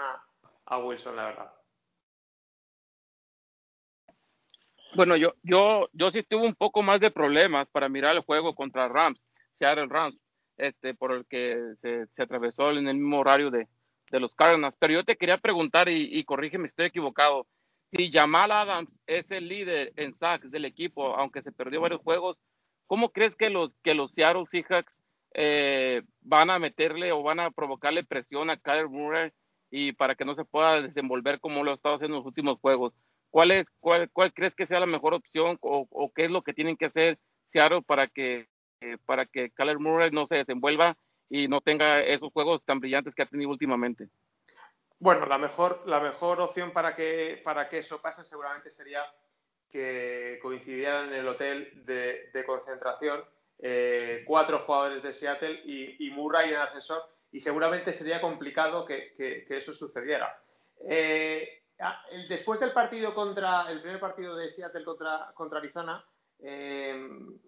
a, 0.66 0.78
Wilson, 0.78 1.16
la 1.16 1.26
verdad. 1.26 1.54
Bueno, 4.96 5.16
yo, 5.16 5.34
yo, 5.42 5.90
yo 5.94 6.12
sí 6.12 6.24
tuve 6.24 6.46
un 6.46 6.56
poco 6.56 6.84
más 6.84 7.00
de 7.00 7.12
problemas 7.12 7.68
para 7.70 7.90
mirar 7.90 8.16
el 8.16 8.22
juego 8.22 8.54
contra 8.54 8.88
Rams, 8.88 9.20
Seattle 9.54 9.88
Rams, 9.88 10.16
este, 10.58 10.94
por 10.94 11.12
el 11.12 11.26
que 11.26 11.58
se, 11.82 12.06
se 12.08 12.22
atravesó 12.22 12.72
en 12.72 12.88
el 12.88 12.98
mismo 12.98 13.20
horario 13.20 13.50
de, 13.50 13.68
de 14.12 14.20
los 14.20 14.34
Cardinals. 14.36 14.76
Pero 14.80 14.94
yo 14.94 15.04
te 15.04 15.18
quería 15.18 15.38
preguntar, 15.40 15.90
y, 15.90 16.24
corrígeme, 16.24 16.68
estoy 16.68 16.86
equivocado, 16.86 17.48
si 17.92 18.12
Jamal 18.12 18.52
Adams 18.52 18.90
es 19.08 19.30
el 19.32 19.48
líder 19.48 19.94
en 19.96 20.16
sacks 20.18 20.50
del 20.52 20.66
equipo, 20.66 21.16
aunque 21.16 21.42
se 21.42 21.52
perdió 21.52 21.82
varios 21.82 22.02
juegos, 22.02 22.38
¿cómo 22.88 23.10
crees 23.10 23.36
que 23.36 23.50
los, 23.50 23.72
que 23.84 23.96
los 23.96 24.12
Seattle 24.14 24.46
Seahawks 24.52 24.94
eh, 25.34 26.04
van 26.22 26.52
a 26.52 26.60
meterle 26.60 27.12
o 27.12 27.24
van 27.24 27.40
a 27.40 27.52
provocarle 27.52 28.04
presión 28.04 28.50
a 28.50 28.58
Kyler 28.58 28.90
Murray 28.90 29.32
y 29.72 29.94
para 29.94 30.14
que 30.14 30.26
no 30.26 30.36
se 30.36 30.46
pueda 30.46 30.82
desenvolver 30.82 31.40
como 31.40 31.64
lo 31.64 31.72
ha 31.72 31.76
estado 31.76 31.96
haciendo 31.96 32.18
en 32.18 32.20
los 32.20 32.28
últimos 32.28 32.60
juegos. 32.60 32.94
¿Cuál, 33.34 33.50
es, 33.50 33.66
cuál, 33.80 34.12
cuál 34.12 34.32
crees 34.32 34.54
que 34.54 34.68
sea 34.68 34.80
la 34.80 34.86
mejor 34.86 35.16
opción 35.16 35.58
o, 35.62 36.12
qué 36.16 36.26
es 36.26 36.30
lo 36.30 36.44
que 36.44 36.54
tienen 36.54 36.78
que 36.78 36.86
hacer 36.86 37.18
Seattle 37.52 37.82
para 37.82 38.06
que, 38.06 38.48
eh, 38.80 38.98
para 39.08 39.26
que 39.26 39.50
Kyler 39.50 39.80
Murray 39.80 40.12
no 40.12 40.28
se 40.28 40.36
desenvuelva 40.36 40.96
y 41.32 41.48
no 41.48 41.60
tenga 41.60 42.02
esos 42.02 42.32
juegos 42.32 42.64
tan 42.64 42.80
brillantes 42.80 43.16
que 43.16 43.24
ha 43.24 43.26
tenido 43.26 43.50
últimamente? 43.50 44.08
Bueno, 45.00 45.26
la 45.26 45.40
mejor, 45.40 45.82
la 45.88 46.00
mejor 46.00 46.42
opción 46.42 46.74
para 46.74 46.94
que, 46.94 47.42
para 47.44 47.70
que 47.70 47.80
eso 47.80 48.00
pase 48.00 48.24
seguramente 48.24 48.70
sería 48.70 49.04
que 49.72 50.38
coincidieran 50.40 51.08
en 51.08 51.16
el 51.16 51.28
hotel 51.28 51.84
de, 51.88 52.44
concentración 52.46 53.20
eh, 53.58 54.24
cuatro 54.28 54.60
jugadores 54.60 55.02
de 55.02 55.12
Seattle 55.12 55.60
y, 55.66 56.08
Murray 56.12 56.52
en 56.52 56.58
ascensor 56.58 57.02
y 57.32 57.40
seguramente 57.40 57.94
sería 57.94 58.22
complicado 58.22 58.86
que, 58.86 59.16
que, 59.18 59.44
que 59.46 59.58
eso 59.58 59.74
sucediera. 59.74 60.40
Eh, 60.88 61.63
después 62.30 62.60
del 62.60 62.72
partido 62.72 63.14
contra 63.14 63.70
el 63.70 63.82
primer 63.82 64.00
partido 64.00 64.36
de 64.36 64.50
Seattle 64.52 64.84
contra, 64.84 65.32
contra 65.34 65.60
Arizona, 65.60 66.04
eh, 66.40 66.94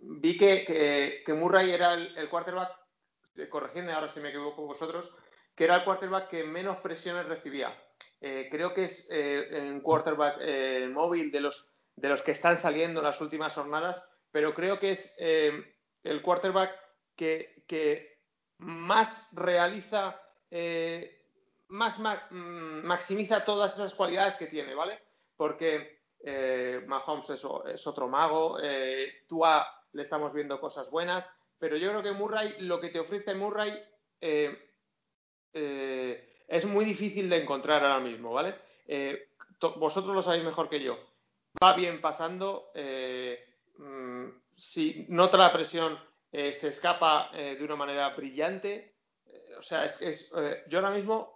vi 0.01 0.38
que, 0.38 1.23
que, 1.26 1.34
Murray 1.34 1.71
era 1.71 1.93
el, 1.93 2.30
quarterback, 2.30 2.71
corregidme 3.49 3.93
ahora 3.93 4.07
si 4.09 4.21
me 4.21 4.30
equivoco 4.30 4.65
vosotros, 4.65 5.11
que 5.55 5.65
era 5.65 5.76
el 5.76 5.84
quarterback 5.84 6.30
que 6.30 6.43
menos 6.43 6.78
presiones 6.78 7.26
recibía. 7.26 7.76
Eh, 8.21 8.47
creo 8.49 8.73
que 8.73 8.86
es 8.86 9.07
eh, 9.11 9.69
un 9.71 9.82
quarterback 9.82 10.38
eh, 10.39 10.89
móvil 10.91 11.32
de 11.32 11.41
los, 11.41 11.67
de 11.95 12.09
los 12.09 12.21
que 12.21 12.32
están 12.32 12.57
saliendo 12.57 13.01
en 13.01 13.05
las 13.05 13.19
últimas 13.19 13.53
jornadas, 13.53 14.01
pero 14.32 14.53
creo 14.53 14.80
que 14.80 14.93
es 14.93 15.15
eh, 15.19 15.76
el 16.03 16.21
quarterback 16.21 16.71
que, 17.15 17.63
que 17.67 18.19
más 18.57 19.30
realiza, 19.34 20.19
más 21.70 21.97
mm, 21.99 22.86
maximiza 22.86 23.43
todas 23.43 23.74
esas 23.74 23.93
cualidades 23.93 24.36
que 24.36 24.47
tiene, 24.47 24.74
¿vale? 24.74 24.99
Porque 25.36 25.99
eh, 26.24 26.84
Mahomes 26.88 27.30
es, 27.30 27.88
otro 27.88 28.07
mago, 28.07 28.57
eh, 28.61 29.26
le 29.93 30.03
estamos 30.03 30.34
viendo 30.34 30.59
cosas 30.59 30.89
buenas, 30.89 31.28
pero 31.59 31.78
yo 31.78 31.89
creo 31.89 32.03
que 32.03 32.11
Murray, 32.11 32.55
lo 32.59 32.80
que 32.80 32.89
te 32.89 32.99
ofrece 32.99 33.34
Murray 33.34 33.74
eh, 34.20 34.72
eh, 35.53 36.43
es 36.47 36.66
muy 36.66 36.86
difícil 36.86 37.30
de 37.30 37.43
encontrar 37.43 37.84
ahora 37.84 37.99
mismo, 37.99 38.34
¿vale? 38.34 38.55
Vosotros 39.78 40.16
lo 40.16 40.22
sabéis 40.22 40.43
mejor 40.43 40.70
que 40.70 40.82
yo. 40.82 40.97
Va 41.63 41.74
bien 41.74 42.01
pasando, 42.01 42.72
mmm, 43.78 44.26
si 44.57 45.05
nota 45.09 45.38
la 45.38 45.53
presión, 45.53 45.97
se 46.32 46.68
escapa 46.68 47.32
de 47.34 47.63
una 47.63 47.76
manera 47.76 48.09
brillante. 48.09 48.95
o 49.57 49.63
sea, 49.63 49.86
es, 49.86 50.01
es 50.01 50.32
yo 50.68 50.80
ahora 50.80 50.91
mismo, 50.91 51.34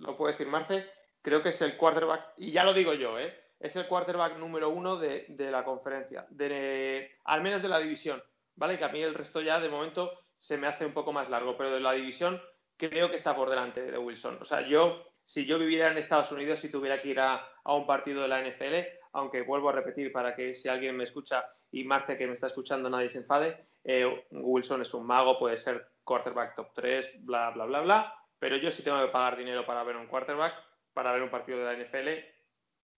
lo 0.00 0.16
puedo 0.16 0.32
decir 0.32 0.46
Marce, 0.46 0.86
creo 1.22 1.42
que 1.42 1.50
es 1.50 1.60
el 1.60 1.76
quarterback, 1.76 2.34
y 2.36 2.52
ya 2.52 2.64
lo 2.64 2.74
digo 2.74 2.94
yo, 2.94 3.18
¿eh? 3.18 3.34
es 3.60 3.76
el 3.76 3.86
quarterback 3.86 4.38
número 4.38 4.70
uno 4.70 4.96
de, 4.96 5.26
la 5.38 5.64
conferencia, 5.64 6.26
de, 6.30 7.12
al 7.24 7.42
menos 7.42 7.62
de 7.62 7.68
la 7.68 7.78
división, 7.78 8.22
¿vale? 8.56 8.78
Que 8.78 8.84
a 8.84 8.88
mí 8.88 9.02
el 9.02 9.14
resto 9.14 9.42
ya 9.42 9.60
de 9.60 9.68
momento 9.68 10.10
se 10.38 10.56
me 10.56 10.66
hace 10.66 10.86
un 10.86 10.94
poco 10.94 11.12
más 11.12 11.28
largo, 11.28 11.56
pero 11.56 11.70
de 11.70 11.80
la 11.80 11.92
división 11.92 12.40
creo 12.78 13.10
que 13.10 13.16
está 13.16 13.36
por 13.36 13.50
delante 13.50 13.82
de 13.82 13.98
Wilson. 13.98 14.38
O 14.40 14.46
sea, 14.46 14.66
yo, 14.66 15.12
si 15.24 15.44
yo 15.44 15.58
viviera 15.58 15.92
en 15.92 15.98
Estados 15.98 16.32
Unidos 16.32 16.64
y 16.64 16.70
tuviera 16.70 17.02
que 17.02 17.08
ir 17.08 17.20
a, 17.20 17.46
a 17.62 17.74
un 17.74 17.86
partido 17.86 18.22
de 18.22 18.28
la 18.28 18.40
NFL, 18.40 18.88
aunque 19.12 19.42
vuelvo 19.42 19.68
a 19.68 19.72
repetir 19.72 20.10
para 20.10 20.34
que 20.34 20.54
si 20.54 20.68
alguien 20.68 20.96
me 20.96 21.04
escucha 21.04 21.44
y 21.70 21.84
Marce 21.84 22.16
que 22.16 22.26
me 22.26 22.34
está 22.34 22.46
escuchando 22.46 22.88
nadie 22.88 23.10
se 23.10 23.18
enfade, 23.18 23.66
eh, 23.84 24.24
Wilson 24.30 24.82
es 24.82 24.94
un 24.94 25.06
mago, 25.06 25.38
puede 25.38 25.58
ser 25.58 25.86
quarterback 26.04 26.56
top 26.56 26.72
3, 26.74 27.24
bla, 27.26 27.50
bla, 27.50 27.66
bla, 27.66 27.80
bla, 27.82 28.14
pero 28.40 28.56
yo 28.56 28.72
si 28.72 28.82
tengo 28.82 29.00
que 29.00 29.12
pagar 29.12 29.36
dinero 29.36 29.64
para 29.64 29.84
ver 29.84 29.96
un 29.96 30.08
quarterback, 30.08 30.54
para 30.92 31.12
ver 31.12 31.22
un 31.22 31.30
partido 31.30 31.58
de 31.58 31.64
la 31.64 31.84
NFL, 31.84 32.08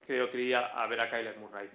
creo 0.07 0.30
que 0.30 0.38
iría 0.38 0.66
a 0.68 0.86
ver 0.86 1.01
a 1.01 1.11
Kyler 1.11 1.36
Murray. 1.36 1.68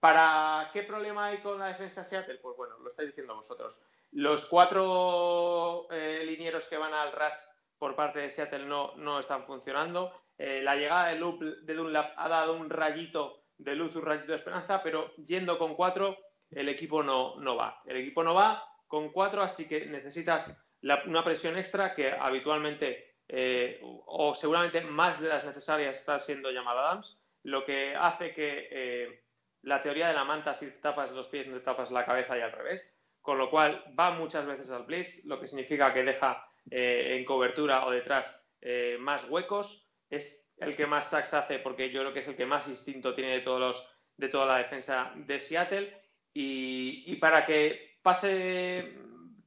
¿Para 0.00 0.68
qué 0.72 0.82
problema 0.82 1.26
hay 1.26 1.38
con 1.38 1.58
la 1.58 1.68
defensa 1.68 2.04
Seattle? 2.04 2.40
Pues 2.42 2.56
bueno, 2.56 2.76
lo 2.80 2.90
estáis 2.90 3.10
diciendo 3.10 3.36
vosotros. 3.36 3.78
Los 4.10 4.44
cuatro 4.46 5.86
eh, 5.90 6.24
linieros 6.26 6.64
que 6.66 6.76
van 6.76 6.92
al 6.92 7.12
RAS 7.12 7.34
por 7.78 7.94
parte 7.94 8.18
de 8.18 8.30
Seattle 8.30 8.66
no, 8.66 8.96
no 8.96 9.20
están 9.20 9.46
funcionando. 9.46 10.12
Eh, 10.36 10.60
la 10.62 10.74
llegada 10.74 11.08
de, 11.08 11.16
Loop, 11.20 11.40
de 11.40 11.74
Dunlap 11.74 12.14
ha 12.16 12.28
dado 12.28 12.54
un 12.54 12.68
rayito 12.68 13.44
de 13.58 13.76
luz, 13.76 13.94
un 13.94 14.02
rayito 14.02 14.32
de 14.32 14.38
esperanza, 14.38 14.82
pero 14.82 15.14
yendo 15.16 15.56
con 15.56 15.76
cuatro, 15.76 16.18
el 16.50 16.68
equipo 16.68 17.04
no, 17.04 17.36
no 17.36 17.54
va. 17.54 17.80
El 17.86 17.96
equipo 17.96 18.24
no 18.24 18.34
va 18.34 18.64
con 18.88 19.12
cuatro, 19.12 19.40
así 19.40 19.68
que 19.68 19.86
necesitas 19.86 20.52
una 21.06 21.24
presión 21.24 21.56
extra 21.56 21.94
que 21.94 22.10
habitualmente 22.10 23.11
eh, 23.28 23.80
o 23.82 24.34
seguramente 24.34 24.80
más 24.82 25.20
de 25.20 25.28
las 25.28 25.44
necesarias 25.44 25.96
está 25.96 26.20
siendo 26.20 26.50
llamada 26.50 26.90
Adams 26.90 27.18
lo 27.44 27.64
que 27.64 27.94
hace 27.96 28.34
que 28.34 28.68
eh, 28.70 29.22
la 29.62 29.82
teoría 29.82 30.08
de 30.08 30.14
la 30.14 30.24
manta, 30.24 30.54
si 30.54 30.66
te 30.66 30.78
tapas 30.78 31.10
los 31.10 31.26
pies, 31.28 31.46
no 31.46 31.54
te 31.54 31.64
tapas 31.64 31.90
la 31.90 32.04
cabeza 32.04 32.38
y 32.38 32.40
al 32.40 32.52
revés, 32.52 32.82
con 33.20 33.38
lo 33.38 33.50
cual 33.50 33.84
va 33.98 34.12
muchas 34.12 34.46
veces 34.46 34.70
al 34.70 34.84
blitz, 34.84 35.24
lo 35.24 35.40
que 35.40 35.48
significa 35.48 35.92
que 35.92 36.04
deja 36.04 36.46
eh, 36.70 37.16
en 37.16 37.24
cobertura 37.24 37.86
o 37.86 37.90
detrás 37.90 38.26
más 39.00 39.28
huecos, 39.28 39.84
es 40.08 40.24
el 40.58 40.76
que 40.76 40.86
más 40.86 41.10
sacks 41.10 41.34
hace 41.34 41.58
porque 41.58 41.90
yo 41.90 42.00
creo 42.02 42.12
que 42.12 42.20
es 42.20 42.28
el 42.28 42.36
que 42.36 42.46
más 42.46 42.68
instinto 42.68 43.12
tiene 43.12 43.32
de, 43.32 43.40
todos 43.40 43.58
los, 43.58 43.88
de 44.16 44.28
toda 44.28 44.46
la 44.46 44.58
defensa 44.58 45.12
de 45.16 45.40
Seattle. 45.40 46.00
Y, 46.32 47.02
y 47.06 47.16
para 47.16 47.44
que 47.44 47.96
pase, 48.02 48.94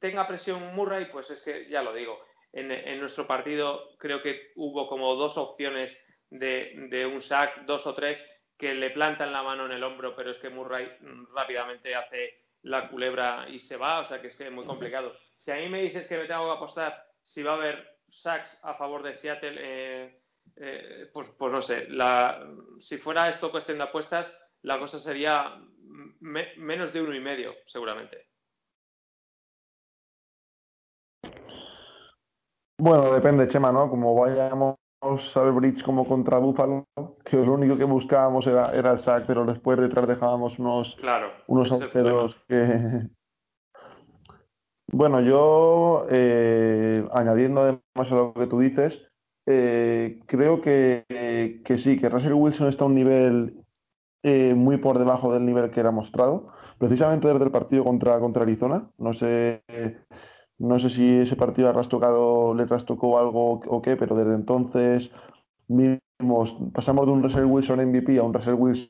tenga 0.01 0.27
presión 0.27 0.75
Murray, 0.75 1.05
pues 1.05 1.29
es 1.29 1.41
que 1.43 1.69
ya 1.69 1.81
lo 1.81 1.93
digo, 1.93 2.19
en, 2.55 2.99
nuestro 2.99 3.27
partido 3.27 3.95
creo 3.97 4.21
que 4.21 4.51
hubo 4.55 4.87
como 4.87 5.15
dos 5.15 5.37
opciones 5.37 5.95
de, 6.29 6.87
de, 6.89 7.05
un 7.05 7.21
sack, 7.21 7.65
dos 7.65 7.85
o 7.85 7.93
tres, 7.93 8.17
que 8.57 8.73
le 8.73 8.91
plantan 8.91 9.33
la 9.33 9.43
mano 9.43 9.65
en 9.65 9.73
el 9.73 9.83
hombro, 9.83 10.15
pero 10.15 10.31
es 10.31 10.37
que 10.37 10.49
Murray 10.49 10.89
rápidamente 11.33 11.93
hace 11.93 12.45
la 12.63 12.89
culebra 12.89 13.47
y 13.49 13.59
se 13.59 13.75
va, 13.75 13.99
o 13.99 14.05
sea 14.05 14.21
que 14.21 14.27
es 14.27 14.35
que 14.35 14.45
es 14.45 14.51
muy 14.51 14.65
complicado. 14.65 15.15
Si 15.37 15.51
a 15.51 15.55
mí 15.55 15.69
me 15.69 15.81
dices 15.81 16.07
que 16.07 16.17
me 16.17 16.25
tengo 16.25 16.45
que 16.45 16.57
apostar 16.57 17.05
si 17.21 17.43
va 17.43 17.51
a 17.51 17.55
haber 17.55 17.97
sacks 18.09 18.57
a 18.63 18.75
favor 18.75 19.03
de 19.03 19.15
Seattle, 19.15 19.55
eh, 19.59 20.19
eh, 20.55 21.09
pues, 21.13 21.27
pues 21.37 21.51
no 21.51 21.61
sé, 21.61 21.87
la, 21.89 22.47
si 22.79 22.97
fuera 22.97 23.29
esto 23.29 23.51
cuestión 23.51 23.77
de 23.77 23.83
apuestas, 23.83 24.33
la 24.61 24.79
cosa 24.79 24.99
sería 24.99 25.59
me, 26.21 26.55
menos 26.55 26.93
de 26.93 27.01
uno 27.01 27.13
y 27.13 27.19
medio, 27.19 27.55
seguramente. 27.65 28.27
Bueno, 32.85 33.11
depende, 33.11 33.47
Chema, 33.47 33.71
¿no? 33.71 33.89
Como 33.89 34.13
vayamos 34.13 34.75
al 35.01 35.51
bridge 35.53 35.81
como 35.81 36.07
contra 36.07 36.37
Buffalo, 36.37 36.85
que 37.23 37.35
lo 37.35 37.53
único 37.53 37.75
que 37.75 37.83
buscábamos 37.83 38.45
era, 38.45 38.75
era 38.75 38.91
el 38.91 38.99
sack, 38.99 39.25
pero 39.25 39.43
después 39.43 39.79
detrás 39.79 40.07
dejábamos 40.07 40.59
unos, 40.59 40.95
claro, 41.01 41.31
unos 41.47 41.71
agujeros 41.71 42.35
que... 42.47 43.09
Bueno, 44.87 45.19
yo, 45.19 46.05
eh, 46.11 47.03
añadiendo 47.11 47.61
además 47.61 48.11
a 48.11 48.15
lo 48.15 48.33
que 48.35 48.45
tú 48.45 48.59
dices, 48.59 48.95
eh, 49.47 50.19
creo 50.27 50.61
que, 50.61 51.05
que, 51.65 51.77
sí, 51.79 51.99
que 51.99 52.07
Russell 52.07 52.33
Wilson 52.33 52.69
está 52.69 52.83
a 52.83 52.87
un 52.87 52.93
nivel 52.93 53.65
eh, 54.21 54.53
muy 54.55 54.77
por 54.77 54.99
debajo 54.99 55.33
del 55.33 55.43
nivel 55.43 55.71
que 55.71 55.79
era 55.79 55.89
mostrado, 55.89 56.49
precisamente 56.77 57.27
desde 57.27 57.45
el 57.45 57.51
partido 57.51 57.83
contra, 57.83 58.19
contra 58.19 58.43
Arizona. 58.43 58.91
No 58.99 59.15
sé 59.15 59.63
no 60.57 60.79
sé 60.79 60.89
si 60.89 61.19
ese 61.19 61.35
partido 61.35 61.69
ha 61.69 61.73
trastocado, 61.73 62.53
le 62.53 62.65
trastocó 62.65 63.19
algo 63.19 63.61
o 63.67 63.81
qué, 63.81 63.95
pero 63.97 64.15
desde 64.15 64.35
entonces 64.35 65.09
vimos, 65.67 66.55
pasamos 66.73 67.05
de 67.05 67.11
un 67.11 67.23
Russell 67.23 67.45
Wilson 67.45 67.85
MVP 67.85 68.17
a 68.17 68.23
un 68.23 68.33
Russell 68.33 68.55
Wilson 68.55 68.89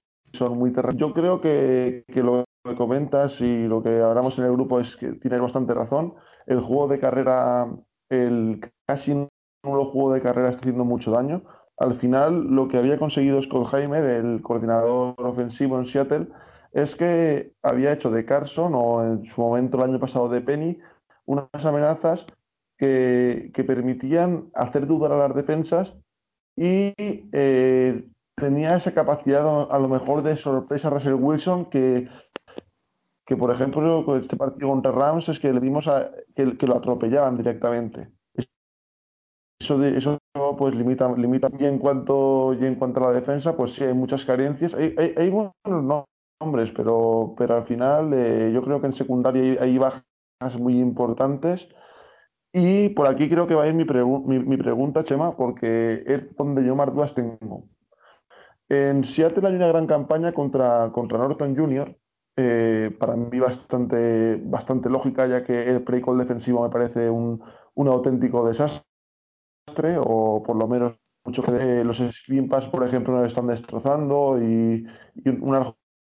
muy 0.57 0.71
terrenal. 0.71 0.97
Yo 0.97 1.13
creo 1.13 1.41
que, 1.41 2.03
que, 2.07 2.21
lo 2.21 2.43
que 2.63 2.75
comentas 2.75 3.39
y 3.41 3.67
lo 3.67 3.81
que 3.81 4.01
hablamos 4.01 4.37
en 4.37 4.45
el 4.45 4.51
grupo 4.51 4.79
es 4.79 4.95
que 4.97 5.13
tienes 5.13 5.41
bastante 5.41 5.73
razón. 5.73 6.13
El 6.45 6.61
juego 6.61 6.87
de 6.87 6.99
carrera, 6.99 7.67
el 8.09 8.61
casi 8.85 9.13
nulo 9.63 9.85
juego 9.85 10.13
de 10.13 10.21
carrera 10.21 10.49
está 10.49 10.61
haciendo 10.61 10.85
mucho 10.85 11.11
daño. 11.11 11.41
Al 11.77 11.95
final, 11.95 12.47
lo 12.47 12.67
que 12.67 12.77
había 12.77 12.99
conseguido 12.99 13.41
Scott 13.41 13.67
Jaime, 13.67 13.97
el 13.97 14.41
coordinador 14.41 15.15
ofensivo 15.17 15.79
en 15.79 15.87
Seattle, 15.87 16.27
es 16.71 16.95
que 16.95 17.53
había 17.63 17.93
hecho 17.93 18.11
de 18.11 18.25
Carson 18.25 18.73
o 18.75 19.03
en 19.03 19.25
su 19.25 19.41
momento 19.41 19.77
el 19.77 19.91
año 19.91 19.99
pasado 19.99 20.29
de 20.29 20.41
Penny 20.41 20.77
unas 21.25 21.47
amenazas 21.63 22.25
que, 22.77 23.51
que 23.53 23.63
permitían 23.63 24.49
hacer 24.53 24.87
dudar 24.87 25.11
a 25.11 25.27
las 25.27 25.35
defensas 25.35 25.93
y 26.55 26.93
eh, 26.97 28.05
tenía 28.35 28.75
esa 28.75 28.93
capacidad 28.93 29.71
a 29.71 29.79
lo 29.79 29.87
mejor 29.87 30.23
de 30.23 30.37
sorpresa 30.37 30.89
Russell 30.89 31.13
Wilson 31.13 31.65
que, 31.65 32.07
que 33.25 33.37
por 33.37 33.51
ejemplo 33.51 34.05
con 34.05 34.19
este 34.19 34.37
partido 34.37 34.69
contra 34.69 34.91
Rams 34.91 35.27
es 35.29 35.39
que 35.39 35.51
le 35.51 35.59
vimos 35.59 35.87
a, 35.87 36.11
que, 36.35 36.57
que 36.57 36.67
lo 36.67 36.77
atropellaban 36.77 37.37
directamente. 37.37 38.09
Eso 39.59 39.81
eso 39.83 40.19
pues 40.57 40.75
limita 40.75 41.11
limita 41.15 41.49
y 41.57 41.65
en 41.65 41.79
cuanto 41.79 42.53
y 42.53 42.65
en 42.65 42.75
cuanto 42.75 42.99
a 42.99 43.11
la 43.11 43.19
defensa 43.19 43.55
pues 43.55 43.73
sí 43.73 43.83
hay 43.83 43.93
muchas 43.93 44.25
carencias. 44.25 44.73
Hay, 44.73 44.93
hay, 44.97 45.13
hay 45.17 45.29
buenos 45.29 46.05
nombres 46.41 46.71
pero 46.75 47.33
pero 47.37 47.55
al 47.55 47.65
final 47.65 48.13
eh, 48.13 48.51
yo 48.53 48.61
creo 48.61 48.81
que 48.81 48.87
en 48.87 48.93
secundaria 48.93 49.41
hay, 49.41 49.57
hay 49.57 49.77
bajas 49.77 50.03
muy 50.59 50.79
importantes 50.79 51.67
Y 52.53 52.89
por 52.89 53.07
aquí 53.07 53.29
creo 53.29 53.47
que 53.47 53.55
va 53.55 53.63
a 53.63 53.67
ir 53.67 53.73
mi, 53.73 53.85
mi, 54.39 54.57
pregunta, 54.57 55.03
Chema, 55.03 55.35
porque 55.35 56.03
es 56.05 56.35
donde 56.37 56.65
yo 56.65 56.75
más 56.75 56.93
dudas 56.93 57.13
tengo. 57.13 57.65
En 58.69 59.03
Seattle 59.03 59.47
hay 59.47 59.55
una 59.55 59.67
gran 59.67 59.87
campaña 59.87 60.33
contra, 60.33 60.91
contra 60.93 61.17
Norton 61.17 61.55
Jr., 61.55 61.95
eh, 62.37 62.95
para 62.99 63.15
mí 63.15 63.39
bastante, 63.39 64.37
bastante 64.43 64.89
lógica, 64.89 65.27
ya 65.27 65.43
que 65.43 65.69
el 65.69 65.83
play 65.83 66.01
call 66.01 66.17
defensivo 66.17 66.63
me 66.63 66.69
parece 66.69 67.09
un, 67.09 67.41
un 67.75 67.87
auténtico 67.87 68.47
desastre, 68.47 68.85
o 69.99 70.43
por 70.45 70.55
lo 70.55 70.67
menos 70.67 70.93
mucho 71.25 71.43
que 71.43 71.83
los 71.83 71.97
screen 71.97 72.47
pass, 72.49 72.67
por 72.67 72.85
ejemplo, 72.85 73.13
nos 73.13 73.27
están 73.27 73.47
destrozando 73.47 74.39
y, 74.41 74.85
y 75.15 75.29
unas 75.29 75.73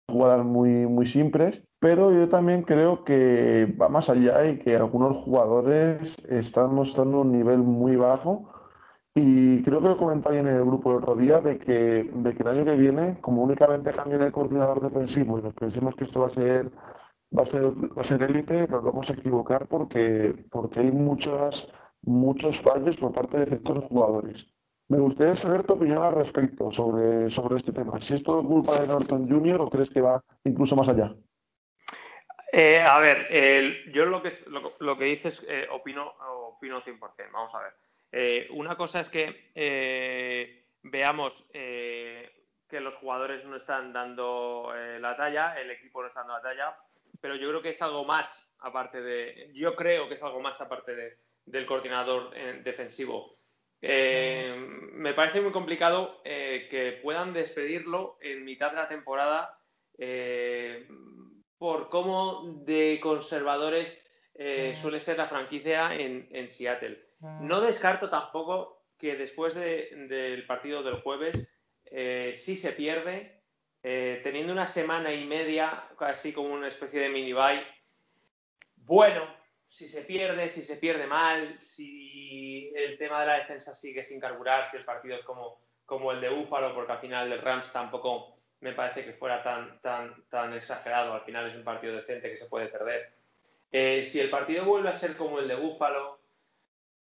jugadas 0.07 0.45
muy, 0.45 0.69
muy 0.87 1.07
simples. 1.07 1.61
Pero 1.79 2.11
yo 2.11 2.27
también 2.29 2.63
creo 2.63 3.03
que 3.03 3.75
va 3.79 3.89
más 3.89 4.09
allá 4.09 4.45
y 4.45 4.59
que 4.59 4.75
algunos 4.75 5.17
jugadores 5.23 6.15
están 6.29 6.73
mostrando 6.73 7.21
un 7.21 7.31
nivel 7.31 7.59
muy 7.59 7.95
bajo. 7.95 8.49
Y 9.15 9.63
creo 9.63 9.81
que 9.81 9.89
lo 9.89 9.97
comenté 9.97 10.37
en 10.37 10.47
el 10.47 10.63
grupo 10.63 10.91
el 10.91 10.97
otro 10.97 11.15
día 11.15 11.39
de 11.41 11.57
que, 11.59 12.09
de 12.13 12.35
que 12.35 12.43
el 12.43 12.49
año 12.49 12.65
que 12.65 12.75
viene, 12.75 13.19
como 13.21 13.43
únicamente 13.43 13.91
cambien 13.91 14.21
el 14.21 14.31
coordinador 14.31 14.81
defensivo 14.81 15.39
y 15.39 15.41
nos 15.43 15.53
pensemos 15.55 15.95
que 15.95 16.05
esto 16.05 16.21
va 16.21 16.27
a 16.27 16.31
ser 16.31 16.71
va 17.37 17.43
a 17.43 17.45
ser 17.47 17.63
va 17.65 18.01
a 18.01 18.05
ser 18.05 18.23
élite, 18.23 18.67
nos 18.67 18.83
vamos 18.83 19.09
a 19.09 19.13
equivocar 19.13 19.67
porque, 19.67 20.45
porque 20.51 20.79
hay 20.79 20.91
muchas, 20.91 21.55
muchos 22.03 22.59
fallos 22.61 22.95
por 22.97 23.13
parte 23.13 23.39
de 23.39 23.45
ciertos 23.47 23.83
jugadores. 23.85 24.45
Me 24.89 24.99
gustaría 24.99 25.35
saber 25.35 25.65
tu 25.65 25.73
opinión 25.73 26.01
al 26.01 26.15
respecto 26.15 26.71
sobre, 26.71 27.29
sobre 27.31 27.57
este 27.57 27.73
tema. 27.73 27.99
Si 28.01 28.13
es 28.13 28.23
todo 28.23 28.41
culpa 28.43 28.79
de 28.79 28.87
Norton 28.87 29.27
Jr. 29.27 29.61
o 29.61 29.69
crees 29.69 29.89
que 29.89 29.99
va 29.99 30.23
incluso 30.45 30.75
más 30.75 30.87
allá. 30.87 31.13
Eh, 32.53 32.79
a 32.79 32.97
ver, 32.99 33.91
yo 33.91 34.05
lo 34.05 34.23
que, 34.23 34.31
lo, 34.79 34.97
que 34.97 35.05
dices 35.05 35.39
eh, 35.47 35.67
opino, 35.69 36.13
opino 36.55 36.81
100%. 36.81 36.99
Vamos 37.31 37.53
a 37.53 37.63
ver. 37.63 37.73
Eh, 38.13 38.47
una 38.51 38.77
cosa 38.77 39.01
es 39.01 39.09
que 39.09 40.63
veamos 40.83 41.33
que 41.51 42.79
los 42.79 42.95
jugadores 42.95 43.43
no 43.45 43.57
están 43.57 43.91
dando 43.91 44.71
la 44.99 45.17
talla, 45.17 45.59
el 45.59 45.69
equipo 45.71 46.01
no 46.01 46.07
está 46.07 46.21
dando 46.21 46.35
la 46.35 46.41
talla, 46.41 46.77
pero 47.19 47.35
yo 47.35 47.49
creo 47.49 47.61
que 47.61 47.71
es 47.71 47.81
algo 47.81 48.05
más 48.05 48.27
aparte 48.59 49.01
de. 49.01 49.51
Yo 49.53 49.75
creo 49.75 50.07
que 50.07 50.15
es 50.15 50.23
algo 50.23 50.39
más 50.39 50.59
aparte 50.61 50.95
de, 50.95 51.17
del 51.45 51.65
coordinador 51.65 52.33
defensivo. 52.63 53.36
Me 53.81 55.13
parece 55.13 55.41
muy 55.41 55.51
complicado 55.51 56.21
que 56.23 56.99
puedan 57.03 57.33
despedirlo 57.33 58.17
en 58.21 58.43
mitad 58.43 58.71
de 58.71 58.77
la 58.77 58.87
temporada 58.87 59.59
por 61.57 61.89
cómo 61.89 62.63
de 62.65 62.99
conservadores 63.01 63.89
eh, 64.35 64.75
mm. 64.75 64.81
suele 64.81 65.01
ser 65.01 65.17
la 65.17 65.27
franquicia 65.27 65.95
en, 65.95 66.47
Seattle. 66.49 66.99
Mm. 67.19 67.47
No 67.47 67.61
descarto 67.61 68.09
tampoco 68.09 68.85
que 68.99 69.15
después 69.15 69.55
del 69.55 70.45
partido 70.45 70.83
del 70.83 71.01
jueves, 71.01 71.65
eh, 71.85 72.33
si 72.43 72.57
se 72.57 72.71
pierde, 72.73 73.41
eh, 73.83 74.21
teniendo 74.23 74.53
una 74.53 74.67
semana 74.67 75.13
y 75.13 75.25
media, 75.25 75.85
casi 75.97 76.33
como 76.33 76.53
una 76.53 76.67
especie 76.67 76.99
de 76.99 77.09
mini 77.09 77.33
bye, 77.33 77.63
bueno, 78.75 79.23
si 79.69 79.87
se 79.89 80.01
pierde, 80.01 80.49
si 80.51 80.63
se 80.63 80.77
pierde 80.77 81.07
mal, 81.07 81.59
si 81.59 82.06
el 82.75 82.97
tema 82.97 83.21
de 83.21 83.27
la 83.27 83.39
defensa 83.39 83.73
sigue 83.73 84.03
sin 84.03 84.19
carburar, 84.19 84.69
si 84.69 84.77
el 84.77 84.85
partido 84.85 85.17
es 85.17 85.25
como, 85.25 85.59
como 85.85 86.11
el 86.11 86.21
de 86.21 86.29
Búfalo, 86.29 86.73
porque 86.73 86.91
al 86.91 86.99
final 86.99 87.31
el 87.31 87.41
Rams 87.41 87.71
tampoco 87.71 88.37
me 88.61 88.73
parece 88.73 89.05
que 89.05 89.13
fuera 89.13 89.43
tan, 89.43 89.79
tan, 89.81 90.23
tan 90.29 90.53
exagerado. 90.53 91.13
Al 91.13 91.21
final 91.21 91.49
es 91.49 91.55
un 91.55 91.63
partido 91.63 91.95
decente 91.95 92.29
que 92.29 92.37
se 92.37 92.47
puede 92.47 92.67
perder. 92.67 93.13
Eh, 93.71 94.07
si 94.11 94.19
el 94.19 94.29
partido 94.29 94.65
vuelve 94.65 94.89
a 94.89 94.97
ser 94.97 95.15
como 95.15 95.39
el 95.39 95.47
de 95.47 95.55
Búfalo, 95.55 96.19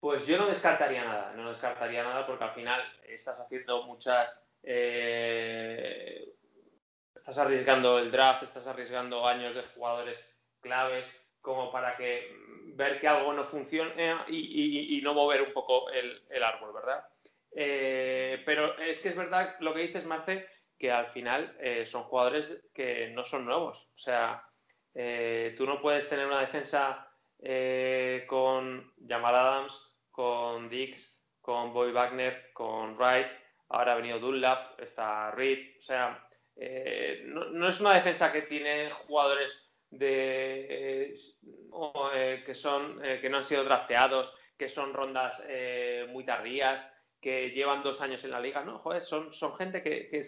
pues 0.00 0.26
yo 0.26 0.38
no 0.38 0.46
descartaría 0.46 1.04
nada. 1.04 1.32
No 1.34 1.50
descartaría 1.50 2.02
nada 2.02 2.26
porque 2.26 2.44
al 2.44 2.54
final 2.54 2.80
estás 3.06 3.38
haciendo 3.40 3.82
muchas. 3.84 4.46
Eh, 4.62 6.28
estás 7.14 7.38
arriesgando 7.38 7.98
el 7.98 8.10
draft, 8.10 8.44
estás 8.44 8.66
arriesgando 8.66 9.26
años 9.26 9.54
de 9.54 9.62
jugadores 9.74 10.18
claves 10.60 11.06
como 11.40 11.72
para 11.72 11.96
que 11.96 12.36
ver 12.74 13.00
que 13.00 13.08
algo 13.08 13.32
no 13.32 13.44
funcione 13.44 14.16
y, 14.28 15.00
no 15.02 15.14
mover 15.14 15.42
un 15.42 15.52
poco 15.52 15.90
el, 15.90 16.42
árbol, 16.42 16.72
¿verdad? 16.74 17.04
Eh, 17.54 18.42
pero 18.46 18.78
es 18.78 18.98
que 19.00 19.10
es 19.10 19.16
verdad 19.16 19.56
lo 19.60 19.74
que 19.74 19.82
dices, 19.82 20.04
Marce, 20.04 20.46
que 20.78 20.90
al 20.90 21.06
final 21.12 21.56
eh, 21.60 21.86
son 21.86 22.04
jugadores 22.04 22.50
que 22.74 23.08
no 23.08 23.24
son 23.24 23.44
nuevos. 23.44 23.78
O 23.94 23.98
sea, 23.98 24.44
eh, 24.94 25.54
tú 25.56 25.66
no 25.66 25.80
puedes 25.80 26.08
tener 26.08 26.26
una 26.26 26.40
defensa 26.40 27.08
con 28.28 28.92
Jamal 29.08 29.34
Adams, 29.34 29.74
con 30.12 30.68
Dix, 30.68 31.20
con 31.40 31.72
Boy 31.72 31.90
Wagner, 31.90 32.52
con 32.52 32.96
Wright, 32.96 33.26
ahora 33.68 33.92
ha 33.92 33.96
venido 33.96 34.20
Dunlap, 34.20 34.78
está 34.80 35.32
Reed. 35.32 35.76
O 35.80 35.82
sea, 35.82 36.24
no, 37.24 37.68
es 37.68 37.80
una 37.80 37.94
defensa 37.94 38.30
que 38.30 38.42
tiene 38.42 38.92
jugadores 39.08 39.71
de, 39.92 41.14
que, 42.44 42.54
son, 42.54 43.00
que 43.00 43.28
no 43.30 43.38
han 43.38 43.44
sido 43.44 43.64
drafteados, 43.64 44.34
que 44.58 44.68
son 44.68 44.92
rondas 44.92 45.40
muy 46.10 46.24
tardías 46.24 46.92
que 47.22 47.50
llevan 47.50 47.84
dos 47.84 48.00
años 48.00 48.22
en 48.24 48.32
la 48.32 48.40
liga, 48.40 48.64
no, 48.64 48.80
joder, 48.80 49.04
son, 49.04 49.32
son 49.32 49.56
gente 49.56 49.80
que, 49.82 50.24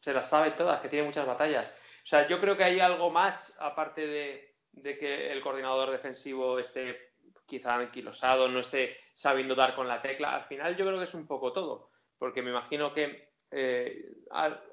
se, 0.00 0.12
las 0.12 0.28
sabe 0.28 0.50
todas, 0.50 0.82
que 0.82 0.88
tiene 0.88 1.06
muchas 1.06 1.26
batallas. 1.26 1.72
O 2.04 2.08
sea, 2.08 2.26
yo 2.26 2.40
creo 2.40 2.56
que 2.56 2.64
hay 2.64 2.80
algo 2.80 3.08
más, 3.08 3.56
aparte 3.60 4.04
de, 4.04 4.98
que 4.98 5.30
el 5.30 5.40
coordinador 5.40 5.92
defensivo 5.92 6.58
esté 6.58 7.12
quizá 7.46 7.76
anquilosado, 7.76 8.48
no 8.48 8.60
esté 8.60 8.96
sabiendo 9.14 9.54
dar 9.54 9.76
con 9.76 9.86
la 9.86 10.02
tecla. 10.02 10.34
Al 10.34 10.44
final 10.46 10.76
yo 10.76 10.84
creo 10.84 10.98
que 10.98 11.04
es 11.04 11.14
un 11.14 11.28
poco 11.28 11.52
todo, 11.52 11.90
porque 12.18 12.42
me 12.42 12.50
imagino 12.50 12.92
que 12.92 13.28
eh, 13.52 14.04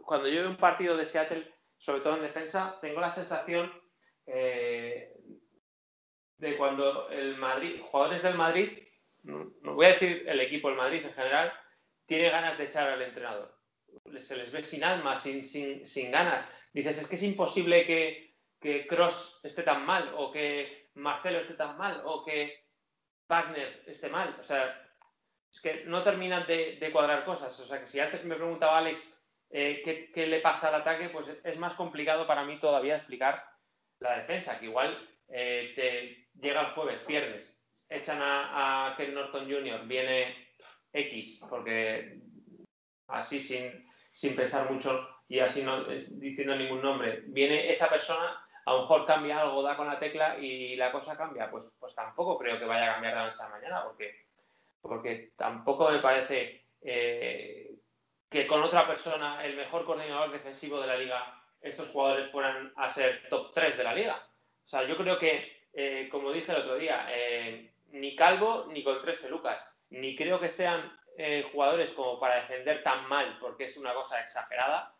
cuando 0.04 0.28
yo 0.30 0.42
veo 0.42 0.50
un 0.50 0.58
partido 0.58 0.98
de 0.98 1.06
Seattle, 1.06 1.54
sobre 1.78 2.02
todo 2.02 2.16
en 2.16 2.24
defensa, 2.24 2.80
tengo 2.82 3.00
la 3.02 3.14
sensación 3.14 3.72
eh, 4.32 5.14
de 6.38 6.58
cuando 6.58 7.10
el 7.10 7.38
Madrid, 7.38 7.82
jugadores 7.82 8.24
del 8.24 8.36
Madrid 8.36 8.70
no, 9.24 9.52
voy 9.62 9.86
a 9.86 9.94
decir 9.94 10.24
el 10.28 10.40
equipo, 10.40 10.70
el 10.70 10.76
Madrid 10.76 11.06
en 11.06 11.14
general, 11.14 11.54
tiene 12.06 12.30
ganas 12.30 12.58
de 12.58 12.66
echar 12.66 12.88
al 12.88 13.02
entrenador. 13.02 13.54
Se 14.28 14.36
les 14.36 14.52
ve 14.52 14.64
sin 14.64 14.84
alma, 14.84 15.22
sin, 15.22 15.46
sin, 15.50 15.88
sin 15.88 16.12
ganas. 16.12 16.48
Dices, 16.74 16.98
es 16.98 17.08
que 17.08 17.16
es 17.16 17.24
imposible 17.24 17.86
que, 17.86 18.36
que 18.62 18.88
Cross 18.88 19.40
esté 19.44 19.64
tan 19.64 19.86
mal, 19.86 20.14
o 20.16 20.32
que 20.32 20.90
Marcelo 20.96 21.40
esté 21.40 21.56
tan 21.56 21.78
mal, 21.78 22.02
o 22.06 22.24
que 22.24 22.64
Wagner 23.28 23.84
esté 23.88 24.10
mal. 24.10 24.38
O 24.40 24.44
sea, 24.44 24.90
es 25.52 25.62
que 25.62 25.84
no 25.86 26.04
terminan 26.04 26.46
de, 26.48 26.90
cuadrar 26.92 27.26
cosas. 27.26 27.60
O 27.60 27.68
sea, 27.68 27.82
que 27.82 27.88
si 27.88 28.00
antes 28.00 28.24
me 28.24 28.36
preguntaba 28.36 28.78
Alex 28.78 29.02
eh, 29.52 30.10
¿qué, 30.14 30.28
le 30.28 30.42
pasa 30.42 30.68
al 30.68 30.76
ataque, 30.76 31.10
pues 31.10 31.26
es, 31.44 31.58
más 31.58 31.74
complicado 31.74 32.28
para 32.28 32.44
mí 32.44 32.60
todavía 32.60 32.98
explicar 32.98 33.44
la 34.00 34.18
defensa, 34.18 34.60
que 34.60 34.66
igual 34.66 35.08
eh, 35.28 35.74
te 35.76 36.42
llega 36.42 36.62
el 36.62 36.74
jueves, 36.74 37.00
pierdes, 37.06 37.60
echan 37.90 38.20
a, 38.22 38.94
Ken 38.98 39.14
Norton 39.14 39.50
Jr., 39.50 39.86
viene 39.88 40.48
X, 40.94 41.42
porque 41.50 42.20
así 43.08 43.42
sin, 43.44 43.90
sin 44.14 44.36
pensar 44.36 44.72
mucho 44.72 45.08
y 45.28 45.40
así 45.40 45.62
no 45.62 45.84
diciendo 45.84 46.56
ningún 46.56 46.82
nombre, 46.82 47.24
viene 47.28 47.72
esa 47.72 47.90
persona, 47.90 48.46
a 48.66 48.74
lo 48.74 48.82
mejor 48.82 49.06
cambia 49.06 49.42
algo, 49.42 49.62
da 49.62 49.78
con 49.78 49.88
la 49.88 50.00
tecla 50.00 50.38
y 50.40 50.76
la 50.76 50.92
cosa 50.92 51.16
cambia, 51.16 51.50
pues, 51.52 51.66
pues 51.80 51.94
tampoco 51.94 52.38
creo 52.38 52.58
que 52.58 52.66
vaya 52.66 52.90
a 52.90 52.94
cambiar 52.94 53.16
de 53.16 53.24
noche 53.32 53.44
a 53.44 53.50
mañana, 53.50 53.84
porque, 53.84 54.26
porque 54.82 55.32
tampoco 55.38 55.92
me 55.92 56.00
parece 56.00 56.64
eh, 56.82 57.76
que 58.30 58.48
con 58.48 58.64
otra 58.64 58.88
persona, 58.88 59.44
el 59.46 59.56
mejor 59.56 59.86
coordinador 59.86 60.32
defensivo 60.32 60.80
de 60.82 60.88
la 60.88 60.98
liga, 60.98 61.39
estos 61.62 61.90
jugadores 61.90 62.32
fueran 62.32 62.72
a 62.76 62.94
ser 62.94 63.28
top 63.30 63.54
3 63.54 63.78
de 63.78 63.84
la 63.84 63.94
liga. 63.94 64.28
O 64.66 64.70
sea, 64.70 64.84
yo 64.84 64.98
creo 64.98 65.18
que, 65.18 65.64
eh, 65.74 66.08
como 66.12 66.32
dije 66.32 66.52
el 66.52 66.60
otro 66.60 66.78
día, 66.78 67.08
eh, 67.10 67.72
ni 67.92 68.16
Calvo 68.16 68.68
ni 68.72 68.84
con 68.84 69.02
tres 69.02 69.20
pelucas. 69.20 69.60
Ni 69.90 70.16
creo 70.16 70.40
que 70.40 70.50
sean 70.50 70.96
eh, 71.18 71.50
jugadores 71.52 71.92
como 71.94 72.20
para 72.20 72.42
defender 72.42 72.84
tan 72.84 73.08
mal, 73.10 73.38
porque 73.40 73.66
es 73.66 73.78
una 73.78 73.94
cosa 73.94 74.22
exagerada. 74.22 74.94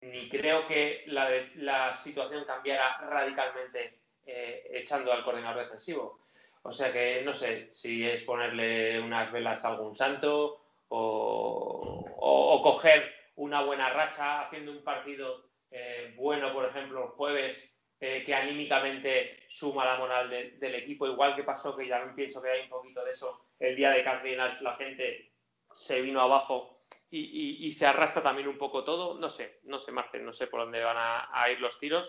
Ni 0.00 0.28
creo 0.28 0.66
que 0.66 1.04
la, 1.06 1.96
situación 2.02 2.44
cambiara 2.44 2.98
radicalmente 2.98 3.98
echando 4.26 5.12
al 5.12 5.24
coordinador 5.24 5.64
defensivo. 5.64 6.20
O 6.62 6.72
sea 6.72 6.92
que 6.92 7.22
no 7.24 7.34
sé 7.34 7.70
si 7.76 8.06
es 8.06 8.22
ponerle 8.24 9.00
unas 9.00 9.32
velas 9.32 9.64
a 9.64 9.68
algún 9.68 9.96
santo 9.96 10.60
o, 10.88 12.60
coger 12.62 13.14
una 13.36 13.62
buena 13.62 13.90
racha 13.90 14.42
haciendo 14.42 14.72
un 14.72 14.82
partido 14.82 15.47
eh, 15.70 16.14
bueno, 16.16 16.52
por 16.52 16.64
ejemplo, 16.64 17.04
el 17.04 17.10
jueves 17.10 17.56
eh, 18.00 18.22
que 18.24 18.34
anímicamente 18.34 19.40
suma 19.50 19.84
la 19.84 19.98
moral 19.98 20.30
del 20.30 20.74
equipo, 20.76 21.06
igual 21.06 21.34
que 21.34 21.42
pasó, 21.42 21.76
que 21.76 21.86
ya 21.86 22.12
pienso 22.14 22.40
que 22.40 22.50
hay 22.50 22.62
un 22.62 22.68
poquito 22.68 23.04
de 23.04 23.12
eso, 23.12 23.46
el 23.58 23.74
día 23.76 23.90
de 23.90 24.04
Cardinals 24.04 24.60
la 24.62 24.76
gente 24.76 25.32
se 25.74 26.00
vino 26.00 26.20
abajo 26.20 26.78
y, 27.10 27.72
se 27.72 27.86
arrastra 27.86 28.22
también 28.22 28.48
un 28.48 28.58
poco 28.58 28.84
todo, 28.84 29.18
no 29.18 29.30
sé, 29.30 29.60
no 29.64 29.78
sé 29.80 29.92
Marcel, 29.92 30.24
no 30.24 30.32
sé 30.32 30.46
por 30.46 30.60
dónde 30.60 30.82
van 30.82 30.96
a, 30.98 31.50
ir 31.50 31.60
los 31.60 31.78
tiros, 31.78 32.06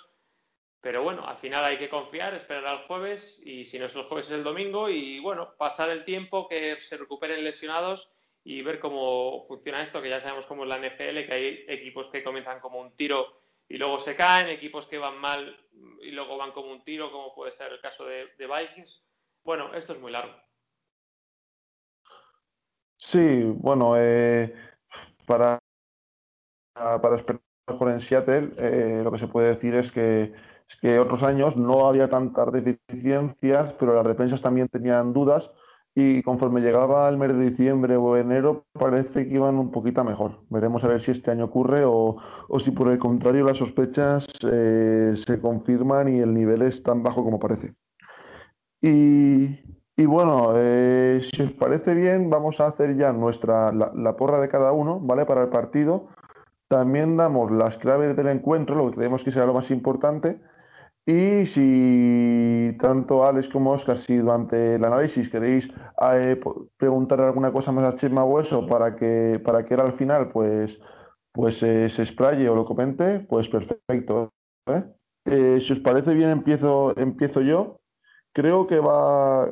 Pero 0.82 1.04
bueno, 1.04 1.26
al 1.28 1.38
final 1.38 1.66
hay 1.66 1.78
que 1.78 1.90
confiar, 1.90 2.34
esperar 2.34 2.66
al 2.66 2.88
jueves 2.88 3.42
y 3.44 3.66
si 3.66 3.80
no 3.80 3.86
es 3.86 3.96
el 3.96 4.04
jueves 4.04 4.28
es 4.28 4.34
el 4.34 4.44
domingo 4.44 4.90
y 4.90 5.20
bueno, 5.20 5.56
pasar 5.58 5.90
el 5.90 6.06
tiempo, 6.06 6.48
que 6.48 6.78
se 6.88 6.98
recuperen 6.98 7.44
lesionados 7.44 8.10
y 8.44 8.62
ver 8.62 8.80
cómo 8.80 9.46
funciona 9.48 9.84
esto, 9.84 10.02
que 10.02 10.10
ya 10.10 10.22
sabemos 10.22 10.46
cómo 10.46 10.64
es 10.64 10.70
la 10.70 10.80
NFL, 10.80 11.26
que 11.26 11.34
hay 11.34 11.66
equipos 11.68 12.08
que 12.12 12.24
comienzan 12.24 12.60
como 12.60 12.80
un 12.80 12.96
tiro 12.96 13.42
y 13.70 13.78
luego 13.78 14.00
se 14.00 14.16
caen, 14.16 14.50
equipos 14.50 14.88
que 14.88 14.98
van 14.98 15.18
mal 15.20 15.56
y 16.02 16.12
luego 16.12 16.38
van 16.38 16.52
como 16.52 16.72
un 16.72 16.84
tiro, 16.84 17.12
como 17.12 17.36
puede 17.36 17.52
ser 17.54 17.72
el 17.72 17.80
caso 17.80 18.04
de, 18.04 18.28
Vikings. 18.38 19.04
Bueno, 19.44 19.74
esto 19.76 19.94
es 19.94 20.00
muy 20.00 20.12
largo. 20.12 20.34
Sí, 22.98 23.44
bueno, 23.44 23.94
eh, 23.96 24.54
para, 25.26 25.60
para 26.74 27.16
esperar 27.16 27.42
mejor 27.68 27.92
en 27.92 28.02
Seattle, 28.02 28.52
eh, 28.58 29.02
lo 29.04 29.12
que 29.12 29.20
se 29.20 29.28
puede 29.28 29.56
decir 29.56 29.76
es 29.76 29.92
que 29.92 30.34
es 30.70 30.76
que 30.78 31.00
otros 31.00 31.24
años 31.24 31.56
no 31.56 31.88
había 31.88 32.10
tantas 32.10 32.52
deficiencias, 32.52 33.74
pero 33.74 33.96
las 33.96 34.06
defensas 34.06 34.42
también 34.42 34.68
tenían 34.68 35.14
dudas 35.14 35.50
y 36.00 36.24
conforme 36.24 36.62
llegaba 36.62 37.10
el 37.10 37.18
mes 37.18 37.36
de 37.36 37.50
diciembre 37.50 37.98
o 37.98 38.16
enero 38.16 38.66
parece 38.74 39.28
que 39.28 39.36
iban 39.36 39.56
un 39.56 39.72
poquito 39.72 40.04
mejor. 40.04 40.40
Veremos 40.50 40.84
a 40.84 40.88
ver 40.88 41.02
si 41.02 41.12
este 41.12 41.32
año 41.32 41.46
ocurre 41.46 41.84
o, 41.86 42.18
si 42.64 42.72
por 42.72 42.90
el 42.90 42.98
contrario 42.98 43.46
las 43.46 43.58
sospechas 43.58 44.26
eh, 44.50 45.16
se 45.26 45.40
confirman 45.42 46.08
y 46.08 46.20
el 46.20 46.34
nivel 46.34 46.62
es 46.62 46.82
tan 46.84 47.04
bajo 47.04 47.24
como 47.24 47.40
parece. 47.40 47.74
Y, 48.82 50.06
bueno, 50.06 50.54
eh, 50.56 51.22
si 51.34 51.42
os 51.42 51.52
parece 51.52 51.94
bien, 51.94 52.30
vamos 52.30 52.62
a 52.62 52.68
hacer 52.68 52.96
ya 52.96 53.12
nuestra 53.12 53.74
la, 53.74 53.92
la, 53.94 54.16
porra 54.16 54.40
de 54.40 54.48
cada 54.48 54.72
uno, 54.72 55.02
¿vale? 55.02 55.26
Para 55.26 55.44
el 55.44 55.50
partido. 55.50 56.08
También 56.70 57.18
damos 57.18 57.52
las 57.52 57.78
claves 57.78 58.16
del 58.16 58.28
encuentro, 58.28 58.76
lo 58.76 58.90
que 58.90 58.96
creemos 58.96 59.24
que 59.24 59.32
será 59.32 59.46
lo 59.46 59.54
más 59.54 59.70
importante 59.72 60.40
y 61.06 61.46
si 61.48 62.78
tanto 62.80 63.26
Alex 63.26 63.48
como 63.50 63.72
Oscar, 63.72 63.98
si 64.00 64.18
durante 64.18 64.76
el 64.76 64.86
análisis 64.86 65.30
queréis 65.30 65.68
eh, 66.14 66.40
preguntar 66.78 67.22
alguna 67.22 67.52
cosa 67.52 67.72
más 67.72 67.94
a 67.94 67.98
Chema 67.98 68.24
Hueso 68.24 68.68
para 68.68 68.96
que, 68.96 69.42
para 69.44 69.66
que 69.66 69.74
él 69.74 69.80
al 69.80 69.98
final 69.98 70.30
pues, 70.32 70.78
pues 71.32 71.62
eh, 71.64 71.90
se 71.90 72.04
explaye 72.04 72.48
o 72.48 72.56
lo 72.56 72.66
comente, 72.66 73.22
pues 73.22 73.50
perfecto. 73.50 74.32
¿eh? 74.68 75.60
si 75.62 75.74
os 75.74 75.80
parece 75.80 76.14
bien, 76.14 76.30
empiezo, 76.30 76.96
empiezo 76.98 77.42
yo. 77.42 77.80
Creo 78.34 78.68
que 78.68 78.80
va, 78.80 79.50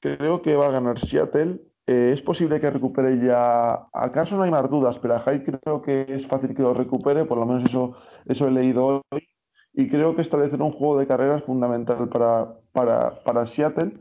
creo 0.00 0.42
que 0.42 0.56
va 0.56 0.68
a 0.68 0.70
ganar 0.70 1.00
Seattle. 1.00 1.60
es 1.86 2.22
posible 2.22 2.60
que 2.60 2.70
recupere 2.70 3.18
ya. 3.26 3.86
Acaso 3.92 4.36
no 4.36 4.44
hay 4.44 4.50
más 4.50 4.70
dudas, 4.70 4.98
pero 5.00 5.16
a 5.16 5.24
Hyde 5.24 5.58
creo 5.60 5.82
que 5.82 6.06
es 6.08 6.26
fácil 6.28 6.54
que 6.54 6.62
lo 6.62 6.74
recupere, 6.74 7.24
por 7.24 7.38
lo 7.38 7.46
menos 7.46 7.64
eso, 7.68 7.96
eso 8.26 8.46
he 8.46 8.50
leído 8.52 9.02
hoy 9.10 9.26
y 9.72 9.88
creo 9.88 10.16
que 10.16 10.22
establecer 10.22 10.60
un 10.60 10.72
juego 10.72 10.98
de 10.98 11.06
carrera 11.06 11.38
es 11.38 11.44
fundamental 11.44 12.08
para, 12.08 12.54
para, 12.72 13.22
para 13.22 13.46
Seattle. 13.46 13.92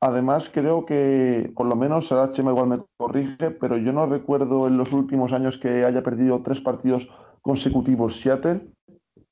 Además, 0.00 0.50
creo 0.52 0.84
que, 0.84 1.52
por 1.54 1.66
lo 1.66 1.76
menos, 1.76 2.12
Chema 2.32 2.50
igual 2.50 2.66
me 2.66 2.82
corrige, 2.96 3.52
pero 3.52 3.76
yo 3.76 3.92
no 3.92 4.06
recuerdo 4.06 4.66
en 4.66 4.76
los 4.76 4.92
últimos 4.92 5.32
años 5.32 5.58
que 5.58 5.84
haya 5.84 6.02
perdido 6.02 6.42
tres 6.42 6.60
partidos 6.60 7.08
consecutivos 7.40 8.20
Seattle. 8.20 8.62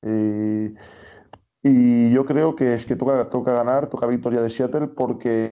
Eh, 0.01 0.73
y 1.61 2.11
yo 2.11 2.25
creo 2.25 2.55
que 2.55 2.75
es 2.75 2.85
que 2.85 2.95
toca, 2.95 3.29
toca 3.29 3.51
ganar, 3.51 3.89
toca 3.89 4.07
victoria 4.07 4.41
de 4.41 4.49
Seattle, 4.49 4.87
porque, 4.87 5.51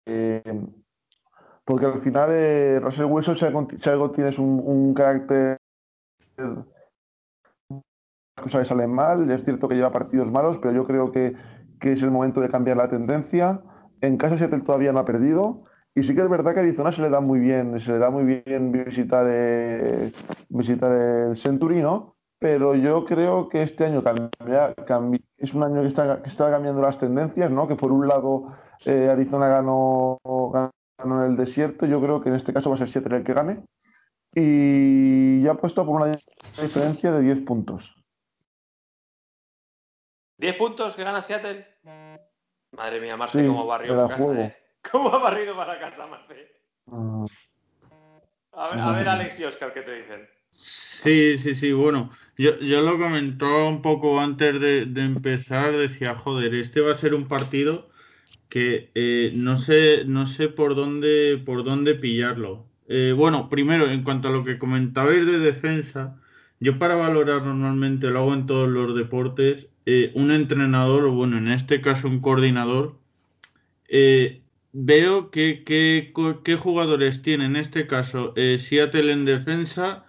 porque 1.65 1.85
al 1.85 2.01
final 2.01 2.29
eh, 2.31 2.79
Russell 2.81 3.05
Wilson, 3.05 3.37
si 3.37 3.89
algo, 3.89 4.11
tienes 4.11 4.39
un 4.39 4.93
carácter 4.93 5.57
cosas 8.41 8.67
salen 8.67 8.91
mal, 8.91 9.29
es 9.31 9.43
cierto 9.43 9.67
que 9.67 9.75
lleva 9.75 9.91
partidos 9.91 10.31
malos, 10.31 10.57
pero 10.61 10.73
yo 10.73 10.85
creo 10.85 11.11
que, 11.11 11.35
es 11.81 12.01
el 12.01 12.11
momento 12.11 12.41
de 12.41 12.49
cambiar 12.49 12.77
la 12.77 12.89
tendencia. 12.89 13.61
En 14.01 14.17
casa 14.17 14.37
Seattle 14.37 14.61
todavía 14.61 14.91
no 14.91 14.99
ha 14.99 15.05
perdido. 15.05 15.63
Y 15.95 16.03
sí 16.03 16.13
que 16.15 16.21
es 16.21 16.29
verdad 16.29 16.53
que 16.53 16.59
a 16.59 16.63
Arizona 16.63 16.91
se 16.91 17.01
le 17.01 17.09
da 17.09 17.19
muy 17.19 17.39
bien, 17.39 17.79
se 17.79 17.91
le 17.91 17.97
da 17.97 18.09
muy 18.09 18.41
bien 18.45 18.71
visitar, 18.71 19.25
eh, 19.27 20.11
visitar 20.49 20.91
el 20.91 21.37
Centurino, 21.37 22.15
pero 22.37 22.75
yo 22.75 23.05
creo 23.05 23.49
que 23.49 23.63
este 23.63 23.85
año 23.85 24.03
cambia, 24.03 24.73
es 25.37 25.53
un 25.53 25.63
año 25.63 25.81
que 25.81 25.87
está, 25.87 26.21
que 26.21 26.29
está 26.29 26.49
cambiando 26.49 26.81
las 26.81 26.99
tendencias, 26.99 27.51
¿no? 27.51 27.67
Que 27.67 27.75
por 27.75 27.91
un 27.91 28.07
lado 28.07 28.53
eh, 28.85 29.09
Arizona 29.11 29.47
ganó, 29.49 30.19
ganó 30.23 31.25
en 31.25 31.31
el 31.31 31.37
desierto, 31.37 31.85
yo 31.85 31.99
creo 32.01 32.21
que 32.21 32.29
en 32.29 32.35
este 32.35 32.53
caso 32.53 32.69
va 32.69 32.75
a 32.75 32.79
ser 32.79 32.89
Seattle 32.89 33.17
el 33.17 33.23
que 33.23 33.33
gane. 33.33 33.63
Y 34.33 35.41
ya 35.41 35.51
ha 35.51 35.55
puesto 35.55 35.85
por 35.85 36.01
una 36.01 36.17
diferencia 36.61 37.11
de 37.11 37.21
10 37.21 37.41
puntos. 37.41 37.98
¿10 40.39 40.57
puntos 40.57 40.95
que 40.95 41.03
gana 41.03 41.21
Seattle? 41.21 41.65
Madre 42.71 43.01
mía, 43.01 43.17
Marte, 43.17 43.45
cómo 43.45 43.65
barrió 43.65 43.95
para 43.95 44.17
casa, 44.17 44.41
¿eh? 44.41 44.55
¿Cómo 44.91 45.13
ha 45.13 45.17
barrido 45.17 45.55
para 45.55 45.79
casa, 45.79 46.07
Marte? 46.07 46.51
A 48.53 48.69
ver, 48.69 48.79
a 48.79 48.91
ver, 48.91 49.09
Alex 49.09 49.39
y 49.39 49.43
Oscar, 49.43 49.73
¿qué 49.73 49.81
te 49.81 49.95
dicen? 49.95 50.27
Sí, 51.03 51.37
sí, 51.39 51.55
sí, 51.55 51.71
bueno, 51.71 52.11
yo, 52.37 52.57
yo 52.59 52.81
lo 52.81 52.97
comentaba 52.97 53.67
un 53.67 53.81
poco 53.81 54.19
antes 54.19 54.59
de, 54.59 54.81
empezar, 54.95 55.75
decía, 55.75 56.15
joder, 56.15 56.53
este 56.55 56.81
va 56.81 56.93
a 56.93 56.97
ser 56.97 57.13
un 57.13 57.27
partido 57.27 57.89
que 58.49 58.91
eh, 58.95 59.31
no 59.35 59.59
sé, 59.59 60.03
no 60.05 60.27
sé 60.27 60.49
por 60.49 60.75
dónde, 60.75 61.41
por 61.45 61.63
dónde 61.63 61.95
pillarlo. 61.95 62.65
Eh, 62.87 63.13
bueno, 63.15 63.49
primero, 63.49 63.89
en 63.89 64.03
cuanto 64.03 64.29
a 64.29 64.31
lo 64.31 64.43
que 64.43 64.57
comentabais 64.57 65.25
de 65.25 65.39
defensa, 65.39 66.19
yo 66.59 66.79
para 66.79 66.95
valorar 66.95 67.43
normalmente 67.43 68.07
lo 68.07 68.19
hago 68.19 68.33
en 68.33 68.45
todos 68.47 68.67
los 68.67 68.95
deportes, 68.95 69.67
eh, 69.91 70.11
un 70.13 70.29
entrenador, 70.29 71.05
o 71.05 71.13
bueno, 71.13 71.39
en 71.39 71.47
este 71.47 71.81
caso 71.81 72.07
un 72.07 72.19
coordinador, 72.21 72.99
eh, 73.87 74.41
veo 74.71 75.31
que, 75.31 75.63
qué 75.65 76.55
jugadores 76.57 77.23
tiene 77.23 77.45
en 77.45 77.55
este 77.55 77.87
caso 77.87 78.33
eh, 78.35 78.59
Seattle 78.69 79.11
en 79.11 79.25
defensa 79.25 80.05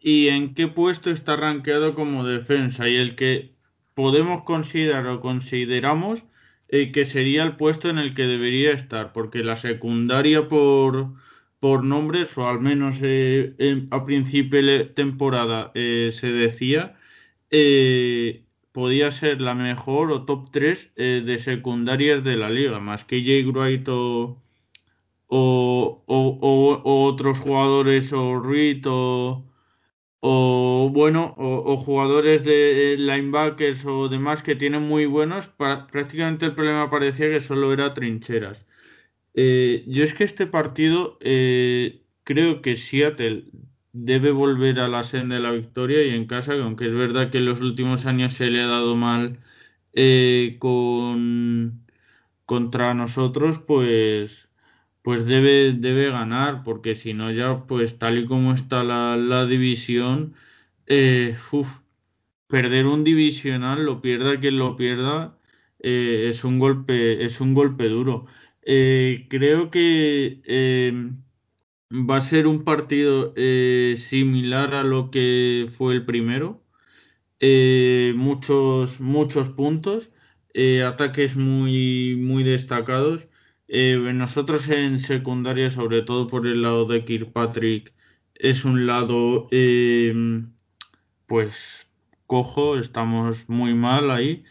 y 0.00 0.28
en 0.28 0.54
qué 0.54 0.68
puesto 0.68 1.10
está 1.10 1.36
rankeado 1.36 1.94
como 1.94 2.26
defensa. 2.26 2.88
Y 2.88 2.96
el 2.96 3.14
que 3.14 3.50
podemos 3.94 4.44
considerar 4.44 5.06
o 5.06 5.20
consideramos 5.20 6.22
que 6.70 7.06
sería 7.12 7.42
el 7.42 7.56
puesto 7.56 7.90
en 7.90 7.98
el 7.98 8.14
que 8.14 8.22
debería 8.22 8.72
estar, 8.72 9.12
porque 9.12 9.42
la 9.44 9.60
secundaria 9.60 10.48
por, 10.48 11.08
por 11.58 11.84
nombres, 11.84 12.28
o 12.38 12.48
al 12.48 12.60
menos 12.60 12.96
a 13.90 14.06
principio 14.06 14.64
de 14.64 14.84
temporada 14.84 15.72
se 15.74 16.26
decía, 16.32 16.96
podía 18.80 19.12
ser 19.12 19.42
la 19.42 19.54
mejor 19.54 20.10
o 20.10 20.24
top 20.24 20.50
3 20.52 20.92
eh, 20.96 21.22
de 21.24 21.38
secundarias 21.40 22.24
de 22.24 22.36
la 22.36 22.48
liga, 22.48 22.80
más 22.80 23.04
que 23.04 23.22
Jay 23.22 23.44
Wright 23.44 23.86
o, 23.88 24.38
otros 27.12 27.38
jugadores 27.40 28.10
o 28.12 28.40
Reed 28.40 28.82
o, 28.86 29.44
bueno, 30.94 31.34
o, 31.36 31.76
jugadores 31.76 32.42
de 32.44 32.96
linebackers 32.98 33.84
o 33.84 34.08
demás 34.08 34.42
que 34.42 34.56
tienen 34.56 34.82
muy 34.82 35.04
buenos, 35.04 35.46
prácticamente 35.58 36.46
el 36.46 36.54
problema 36.54 36.90
parecía 36.90 37.28
que 37.28 37.42
solo 37.42 37.74
era 37.74 37.92
trincheras. 37.92 38.64
Eh, 39.34 39.84
yo 39.88 40.04
es 40.04 40.14
que 40.14 40.24
este 40.24 40.46
partido 40.46 41.18
eh, 41.20 42.00
creo 42.24 42.62
que 42.62 42.78
Seattle 42.78 43.44
debe 43.92 44.30
volver 44.30 44.80
a 44.80 44.88
la 44.88 45.04
senda 45.04 45.36
de 45.36 45.40
la 45.42 45.52
victoria 45.52 46.04
y 46.04 46.10
en 46.10 46.26
casa, 46.26 46.54
aunque 46.54 46.86
es 46.86 46.94
verdad 46.94 47.30
que 47.30 47.38
en 47.38 47.46
los 47.46 47.60
últimos 47.60 48.06
años 48.06 48.34
se 48.34 48.50
le 48.50 48.62
ha 48.62 48.66
dado 48.66 48.96
mal 48.96 49.38
eh, 49.94 50.56
con 50.60 51.84
contra 52.46 52.94
nosotros, 52.94 53.60
pues 53.66 54.32
pues 55.02 55.26
debe, 55.26 55.72
debe 55.74 56.10
ganar, 56.10 56.62
porque 56.64 56.96
si 56.96 57.14
no 57.14 57.30
ya, 57.32 57.66
pues 57.66 57.98
tal 57.98 58.18
y 58.18 58.26
como 58.26 58.54
está 58.54 58.84
la, 58.84 59.16
la 59.16 59.46
división, 59.46 60.34
eh, 60.86 61.36
perder 62.48 62.86
un 62.86 63.04
divisional, 63.04 63.84
lo 63.84 64.00
pierda 64.02 64.38
quien 64.40 64.58
lo 64.58 64.76
pierda, 64.76 65.38
eh, 65.80 66.30
es 66.34 66.44
un 66.44 66.58
golpe, 66.58 67.24
es 67.24 67.40
un 67.40 67.54
golpe 67.54 67.88
duro. 67.88 68.26
creo 69.28 69.70
que 69.70 70.40
Va 71.92 72.18
a 72.18 72.28
ser 72.30 72.46
un 72.46 72.64
partido 72.64 73.32
eh, 73.36 73.96
similar 74.10 74.74
a 74.74 74.84
lo 74.84 75.10
que 75.10 75.70
fue 75.76 75.94
el 75.94 76.04
primero. 76.06 76.62
Eh, 77.40 78.12
muchos, 78.16 79.00
muchos 79.00 79.48
puntos, 79.50 80.08
eh, 80.54 80.82
ataques 80.84 81.36
muy, 81.36 82.16
muy 82.16 82.44
destacados. 82.44 83.26
nosotros 83.68 84.68
en 84.68 85.00
secundaria, 85.00 85.70
sobre 85.72 86.02
todo 86.02 86.28
por 86.28 86.46
el 86.46 86.62
lado 86.62 86.86
de 86.86 87.04
Kirkpatrick, 87.04 87.92
es 88.34 88.64
un 88.64 88.86
lado 88.86 89.48
pues 91.26 91.54
cojo, 92.26 92.78
estamos 92.78 93.38
muy 93.48 93.74
mal 93.74 94.10
ahí 94.10 94.44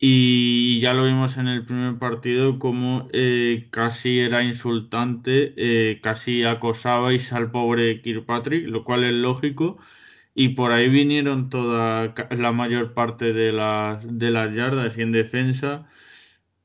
y 0.00 0.80
ya 0.80 0.94
lo 0.94 1.04
vimos 1.04 1.36
en 1.36 1.48
el 1.48 1.64
primer 1.66 1.98
partido 1.98 2.58
como 2.58 3.08
eh, 3.12 3.68
casi 3.70 4.18
era 4.20 4.42
insultante, 4.42 5.54
eh, 5.56 6.00
casi 6.02 6.44
acosabais 6.44 7.32
al 7.32 7.50
pobre 7.52 8.02
Kirkpatrick, 8.02 8.66
lo 8.68 8.84
cual 8.84 9.04
es 9.04 9.12
lógico. 9.14 9.78
y 10.34 10.50
por 10.50 10.72
ahí 10.72 10.88
vinieron 10.90 11.50
toda 11.50 12.14
la 12.32 12.52
mayor 12.52 12.94
parte 12.94 13.32
de 13.34 13.52
las, 13.52 14.02
de 14.18 14.30
las 14.32 14.54
yardas 14.54 14.98
y 14.98 15.02
en 15.02 15.12
defensa. 15.12 15.88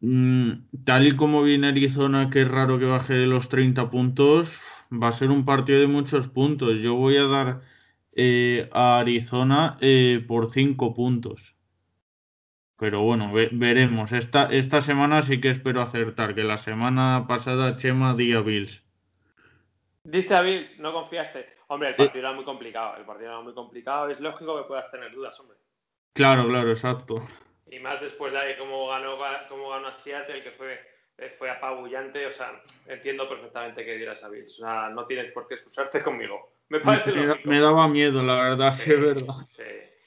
Mm, 0.02 0.52
tal 0.86 1.08
y 1.08 1.16
como 1.18 1.44
viene 1.44 1.68
Arizona, 1.68 2.30
que 2.30 2.42
es 2.44 2.48
raro 2.50 2.80
que 2.80 2.86
baje 2.86 3.14
de 3.14 3.28
los 3.28 3.50
30 3.50 3.90
puntos, 3.90 4.50
va 4.92 5.10
a 5.10 5.18
ser 5.18 5.32
un 5.32 5.46
partido 5.46 5.80
de 5.82 5.88
muchos 5.88 6.28
puntos. 6.30 6.78
Yo 6.82 6.96
voy 6.96 7.18
a 7.18 7.26
dar 7.26 7.62
eh, 8.16 8.70
a 8.74 9.00
Arizona 9.00 9.78
eh, 9.82 10.24
por 10.28 10.52
5 10.54 10.94
puntos. 10.96 11.55
Pero 12.78 13.02
bueno, 13.02 13.32
veremos. 13.52 14.12
Esta, 14.12 14.52
esta 14.52 14.82
semana 14.82 15.24
sí 15.24 15.40
que 15.40 15.50
espero 15.50 15.82
acertar, 15.82 16.36
que 16.36 16.44
la 16.44 16.58
semana 16.58 17.26
pasada 17.28 17.78
Chema 17.78 18.16
di 18.16 18.34
a 18.34 18.42
Bills. 18.42 18.84
Diste 20.04 20.36
a 20.36 20.42
Bills, 20.42 20.78
no 20.80 20.92
confiaste. 20.92 21.48
Hombre, 21.68 21.90
el 21.90 21.96
partido 21.96 22.20
era 22.20 22.34
muy 22.34 22.44
complicado. 22.44 22.98
El 22.98 23.06
partido 23.06 23.32
era 23.32 23.42
muy 23.42 23.54
complicado. 23.54 24.10
Es 24.10 24.20
lógico 24.20 24.58
que 24.58 24.68
puedas 24.68 24.92
tener 24.92 25.12
dudas, 25.14 25.40
hombre. 25.40 25.58
Claro, 26.14 26.48
claro, 26.48 26.72
exacto. 26.72 27.28
Y 27.72 27.80
más 27.80 28.00
después 28.02 28.32
de 28.32 28.58
cómo 28.58 28.88
ganó, 28.88 29.18
cómo 29.50 29.70
ganó 29.70 29.88
a 29.88 29.94
Seattle, 29.94 30.44
que 30.44 30.52
fue, 30.52 30.80
fue 31.40 31.50
apabullante. 31.50 32.28
O 32.28 32.34
sea, 32.34 32.62
entiendo 32.88 33.28
perfectamente 33.28 33.84
que 33.84 33.96
dieras 33.96 34.24
a 34.24 34.30
Bills. 34.30 34.60
O 34.60 34.66
sea, 34.66 34.90
no 34.90 35.06
tienes 35.06 35.32
por 35.32 35.48
qué 35.48 35.56
escucharte 35.56 36.04
conmigo. 36.04 36.52
Me 36.70 36.80
parece 36.82 37.12
me, 37.12 37.36
me 37.46 37.60
daba 37.60 37.88
miedo, 37.88 38.22
la 38.22 38.36
verdad, 38.36 38.74
sí, 38.74 38.92
es 38.92 39.02
verdad. 39.02 39.36
Sí. 39.50 39.64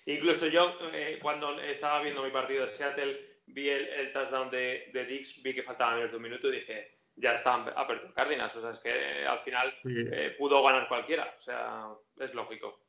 Incluso 0.08 0.46
yo, 0.46 0.74
eh, 0.94 1.18
cuando 1.20 1.60
estaba 1.60 2.00
viendo 2.00 2.22
mi 2.22 2.30
partido 2.30 2.64
de 2.64 2.70
Seattle, 2.78 3.40
vi 3.48 3.68
el, 3.68 4.10
touchdown 4.14 4.48
de, 4.48 4.90
de, 4.94 5.04
Dix, 5.04 5.42
vi 5.42 5.54
que 5.54 5.62
faltaba 5.62 5.96
menos 5.96 6.10
de 6.10 6.16
un 6.16 6.22
minuto 6.22 6.48
y 6.48 6.60
dije, 6.60 6.98
ya 7.16 7.34
estaban 7.34 7.70
apertos 7.76 8.14
Cardinals. 8.14 8.56
O 8.56 8.62
sea, 8.62 8.70
es 8.70 8.78
que 8.78 8.88
eh, 8.88 9.26
al 9.26 9.40
final 9.40 9.74
eh, 9.84 10.34
pudo 10.38 10.62
ganar 10.62 10.88
cualquiera. 10.88 11.36
O 11.38 11.42
sea, 11.42 11.88
es 12.20 12.32
lógico. 12.32 12.80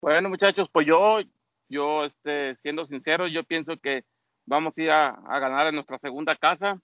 Bueno, 0.00 0.28
muchachos, 0.28 0.68
pues 0.72 0.86
yo, 0.86 1.18
yo 1.68 2.04
este, 2.04 2.54
siendo 2.62 2.86
sincero, 2.86 3.26
yo 3.26 3.42
pienso 3.42 3.76
que 3.78 4.04
vamos 4.46 4.72
a 4.76 4.82
ir 4.82 4.90
a, 4.92 5.18
ganar 5.40 5.66
en 5.66 5.74
nuestra 5.74 5.98
segunda 5.98 6.36
casa, 6.36 6.80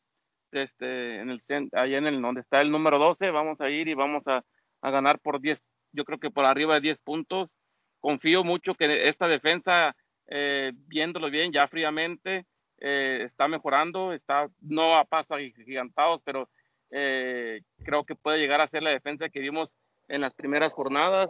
este, 0.50 1.20
en 1.20 1.30
el, 1.30 1.42
ahí 1.74 1.94
en 1.94 2.08
el 2.08 2.20
donde 2.20 2.40
está 2.40 2.60
el 2.60 2.72
número 2.72 2.98
12, 2.98 3.30
vamos 3.30 3.60
a 3.60 3.70
ir 3.70 3.86
y 3.86 3.94
vamos 3.94 4.26
a, 4.26 4.42
a 4.82 4.90
ganar 4.90 5.20
por 5.20 5.40
10 5.40 5.62
yo 5.98 6.04
creo 6.04 6.20
que 6.20 6.30
por 6.30 6.44
arriba 6.44 6.74
de 6.74 6.82
10 6.82 6.98
puntos. 6.98 7.50
Confío 7.98 8.44
mucho 8.44 8.76
que 8.76 9.08
esta 9.08 9.26
defensa, 9.26 9.96
eh, 10.28 10.72
viéndolo 10.86 11.28
bien 11.28 11.52
ya 11.52 11.66
fríamente, 11.66 12.46
eh, 12.78 13.24
está 13.26 13.48
mejorando, 13.48 14.12
está 14.12 14.48
no 14.60 14.96
a 14.96 15.04
pasos 15.04 15.40
gigantados, 15.66 16.22
pero 16.24 16.48
eh, 16.92 17.62
creo 17.84 18.04
que 18.04 18.14
puede 18.14 18.38
llegar 18.38 18.60
a 18.60 18.68
ser 18.68 18.84
la 18.84 18.90
defensa 18.90 19.28
que 19.28 19.40
vimos 19.40 19.74
en 20.06 20.20
las 20.20 20.32
primeras 20.34 20.72
jornadas 20.72 21.28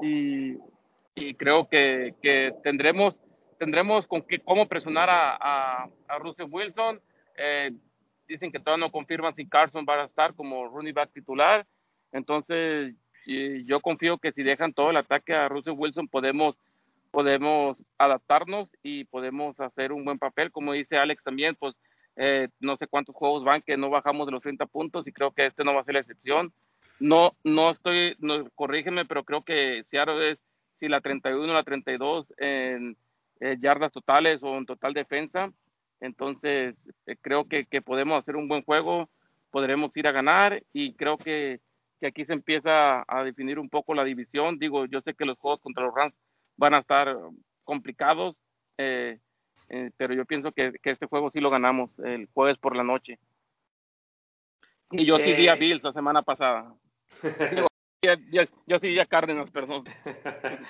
y, 0.00 0.56
y 1.14 1.34
creo 1.34 1.68
que, 1.68 2.14
que, 2.22 2.54
tendremos 2.64 3.14
tendremos 3.58 4.06
con 4.06 4.22
qué, 4.22 4.40
cómo 4.40 4.66
presionar 4.66 5.10
a, 5.10 5.36
a, 5.38 5.88
a 6.08 6.18
Russell 6.18 6.48
Wilson. 6.50 7.00
dicen 8.26 8.50
que 8.50 8.58
todavía 8.58 8.86
no 8.86 8.90
confirman 8.90 9.36
si 9.36 9.46
Carson 9.46 9.84
va 9.86 10.02
a 10.02 10.06
estar 10.06 10.34
como 10.34 10.66
running 10.68 10.94
back 10.94 11.12
titular. 11.12 11.66
Entonces, 12.12 12.94
y 13.26 13.64
yo 13.64 13.80
confío 13.80 14.18
que 14.18 14.32
si 14.32 14.42
dejan 14.42 14.72
todo 14.72 14.90
el 14.90 14.96
ataque 14.96 15.34
a 15.34 15.48
Russell 15.48 15.74
Wilson 15.76 16.08
podemos 16.08 16.56
podemos 17.10 17.76
adaptarnos 17.98 18.70
y 18.82 19.04
podemos 19.04 19.60
hacer 19.60 19.92
un 19.92 20.04
buen 20.04 20.18
papel. 20.18 20.50
Como 20.50 20.72
dice 20.72 20.96
Alex 20.96 21.22
también 21.22 21.54
pues 21.56 21.74
eh, 22.16 22.48
no 22.58 22.76
sé 22.76 22.86
cuántos 22.86 23.14
juegos 23.14 23.44
van 23.44 23.62
que 23.62 23.76
no 23.76 23.90
bajamos 23.90 24.26
de 24.26 24.32
los 24.32 24.42
30 24.42 24.66
puntos 24.66 25.06
y 25.06 25.12
creo 25.12 25.30
que 25.30 25.46
este 25.46 25.62
no 25.62 25.74
va 25.74 25.80
a 25.80 25.84
ser 25.84 25.94
la 25.94 26.00
excepción. 26.00 26.52
No 26.98 27.34
no 27.44 27.70
estoy 27.70 28.16
no, 28.18 28.48
corrígeme 28.54 29.04
pero 29.04 29.24
creo 29.24 29.44
que 29.44 29.84
Seattle 29.90 30.32
es 30.32 30.38
si 30.80 30.88
la 30.88 31.00
31 31.00 31.52
o 31.52 31.54
la 31.54 31.62
32 31.62 32.26
en 32.38 32.96
eh, 33.40 33.56
yardas 33.60 33.92
totales 33.92 34.42
o 34.42 34.56
en 34.56 34.66
total 34.66 34.94
defensa 34.94 35.52
entonces 36.00 36.74
eh, 37.06 37.16
creo 37.20 37.44
que, 37.46 37.66
que 37.66 37.82
podemos 37.82 38.20
hacer 38.20 38.36
un 38.36 38.48
buen 38.48 38.62
juego 38.62 39.08
podremos 39.50 39.96
ir 39.96 40.08
a 40.08 40.12
ganar 40.12 40.62
y 40.72 40.94
creo 40.94 41.18
que 41.18 41.60
que 42.02 42.08
aquí 42.08 42.24
se 42.24 42.32
empieza 42.32 43.04
a 43.06 43.22
definir 43.22 43.60
un 43.60 43.68
poco 43.68 43.94
la 43.94 44.02
división. 44.02 44.58
Digo, 44.58 44.86
yo 44.86 45.00
sé 45.02 45.14
que 45.14 45.24
los 45.24 45.38
juegos 45.38 45.60
contra 45.60 45.84
los 45.84 45.94
Rams 45.94 46.16
van 46.56 46.74
a 46.74 46.80
estar 46.80 47.16
complicados, 47.62 48.34
eh, 48.76 49.20
eh, 49.68 49.90
pero 49.96 50.12
yo 50.12 50.24
pienso 50.24 50.50
que, 50.50 50.72
este 50.82 51.06
juego 51.06 51.30
sí 51.30 51.38
lo 51.38 51.48
ganamos 51.48 51.96
el 52.00 52.26
jueves 52.34 52.58
por 52.58 52.74
la 52.74 52.82
noche. 52.82 53.20
Y 54.90 55.04
yo 55.04 55.16
sí 55.18 55.32
vi 55.32 55.46
a 55.46 55.54
Bills 55.54 55.84
la 55.84 55.92
semana 55.92 56.22
pasada. 56.22 56.74
yo, 58.66 58.78
sí 58.80 58.88
vi 58.88 58.98
a 58.98 59.06
Cárdenas, 59.06 59.50
perdón. 59.50 59.84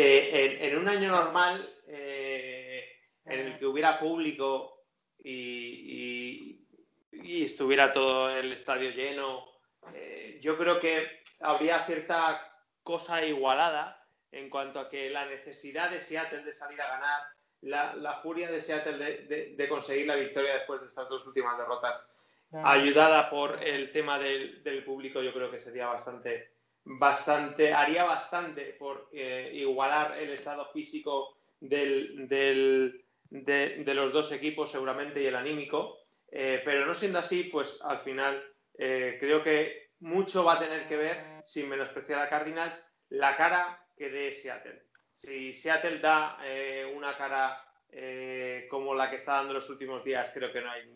Eh, 0.00 0.68
en, 0.70 0.78
un 0.78 0.88
año 0.88 1.10
normal, 1.10 1.68
en 1.88 3.40
el 3.40 3.58
que 3.58 3.66
hubiera 3.66 3.98
público 3.98 4.84
y, 5.18 6.64
y 7.10 7.44
estuviera 7.44 7.92
todo 7.92 8.30
el 8.30 8.52
estadio 8.52 8.90
lleno, 8.90 9.57
eh, 9.94 10.38
yo 10.40 10.56
creo 10.56 10.80
que 10.80 11.22
habría 11.40 11.86
cierta 11.86 12.52
cosa 12.82 13.24
igualada 13.24 14.04
en 14.32 14.50
cuanto 14.50 14.80
a 14.80 14.88
que 14.88 15.10
la 15.10 15.26
necesidad 15.26 15.90
de 15.90 16.00
Seattle 16.00 16.42
de 16.44 16.54
salir 16.54 16.80
a 16.80 16.88
ganar, 16.88 17.22
la, 17.62 18.20
furia 18.22 18.50
de 18.50 18.62
Seattle 18.62 19.26
de, 19.56 19.68
conseguir 19.68 20.06
la 20.06 20.16
victoria 20.16 20.54
después 20.54 20.80
de 20.80 20.86
estas 20.86 21.08
dos 21.08 21.26
últimas 21.26 21.58
derrotas, 21.58 22.06
ayudada 22.52 23.30
por 23.30 23.62
el 23.62 23.92
tema 23.92 24.18
del, 24.18 24.84
público, 24.84 25.22
yo 25.22 25.32
creo 25.32 25.50
que 25.50 25.60
sería 25.60 25.86
bastante, 25.86 26.50
bastante, 26.84 27.72
haría 27.72 28.04
bastante 28.04 28.76
por 28.78 29.08
eh, 29.12 29.50
igualar 29.54 30.18
el 30.18 30.30
estado 30.30 30.66
físico 30.72 31.36
del, 31.60 32.28
del, 32.28 33.04
de, 33.30 33.94
los 33.94 34.12
dos 34.12 34.30
equipos 34.32 34.70
seguramente 34.70 35.22
y 35.22 35.26
el 35.26 35.36
anímico, 35.36 35.98
eh, 36.30 36.62
pero 36.64 36.86
no 36.86 36.94
siendo 36.94 37.18
así, 37.18 37.44
pues 37.44 37.80
al 37.82 38.00
final 38.00 38.42
eh, 38.78 39.16
creo 39.18 39.42
que 39.42 39.90
mucho 40.00 40.44
va 40.44 40.54
a 40.54 40.58
tener 40.60 40.86
que 40.86 40.96
ver, 40.96 41.42
sin 41.46 41.68
menospreciar 41.68 42.20
a 42.20 42.28
Cardinals, 42.28 42.80
la 43.08 43.36
cara 43.36 43.84
que 43.96 44.08
dé 44.08 44.34
Seattle. 44.40 44.82
Si 45.14 45.52
Seattle 45.54 45.98
da 45.98 46.38
eh, 46.44 46.90
una 46.94 47.16
cara 47.16 47.60
eh, 47.90 48.68
como 48.70 48.94
la 48.94 49.10
que 49.10 49.16
está 49.16 49.32
dando 49.32 49.54
los 49.54 49.68
últimos 49.68 50.04
días, 50.04 50.30
creo 50.32 50.52
que 50.52 50.60
no 50.60 50.70
hay, 50.70 50.88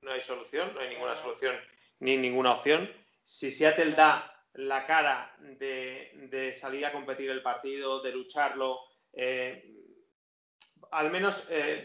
no 0.00 0.10
hay 0.10 0.22
solución, 0.22 0.72
no 0.74 0.80
hay 0.80 0.88
ninguna 0.88 1.16
solución 1.20 1.54
ni 2.00 2.16
ninguna 2.16 2.54
opción. 2.54 2.90
Si 3.24 3.50
Seattle 3.50 3.92
da 3.92 4.34
la 4.54 4.86
cara 4.86 5.36
de, 5.38 6.56
salir 6.58 6.86
a 6.86 6.92
competir 6.92 7.28
el 7.28 7.42
partido, 7.42 8.00
de 8.00 8.12
lucharlo, 8.12 8.80
al 10.90 11.10
menos 11.10 11.34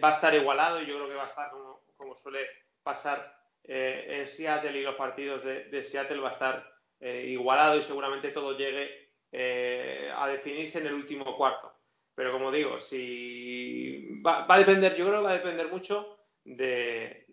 va 0.02 0.10
a 0.10 0.16
estar 0.16 0.34
igualado 0.34 0.82
y 0.82 0.86
yo 0.86 0.96
creo 0.96 1.10
que 1.10 1.16
va 1.16 1.26
a 1.26 1.30
estar 1.30 1.52
como 1.98 2.16
suele 2.16 2.48
pasar 2.82 3.43
eh, 3.66 4.06
en 4.10 4.28
Seattle 4.36 4.78
y 4.78 4.84
los 4.84 4.96
partidos 4.96 5.44
de, 5.44 5.84
Seattle 5.86 6.20
va 6.20 6.30
a 6.30 6.34
estar 6.34 6.74
eh, 7.00 7.28
igualado 7.30 7.78
y 7.78 7.84
seguramente 7.84 8.32
todo 8.32 8.58
llegue 8.58 9.10
eh, 9.32 10.12
a 10.14 10.28
definirse 10.28 10.80
en 10.80 10.88
el 10.88 10.94
último 10.94 11.38
cuarto. 11.38 11.72
Pero 12.16 12.32
como 12.34 12.52
digo, 12.52 12.80
si 12.82 14.22
va, 14.22 14.46
a 14.48 14.58
depender, 14.60 14.96
yo 14.96 15.06
creo 15.06 15.20
que 15.20 15.26
va 15.26 15.32
a 15.32 15.38
depender 15.38 15.70
mucho 15.70 16.18
de, 16.44 17.26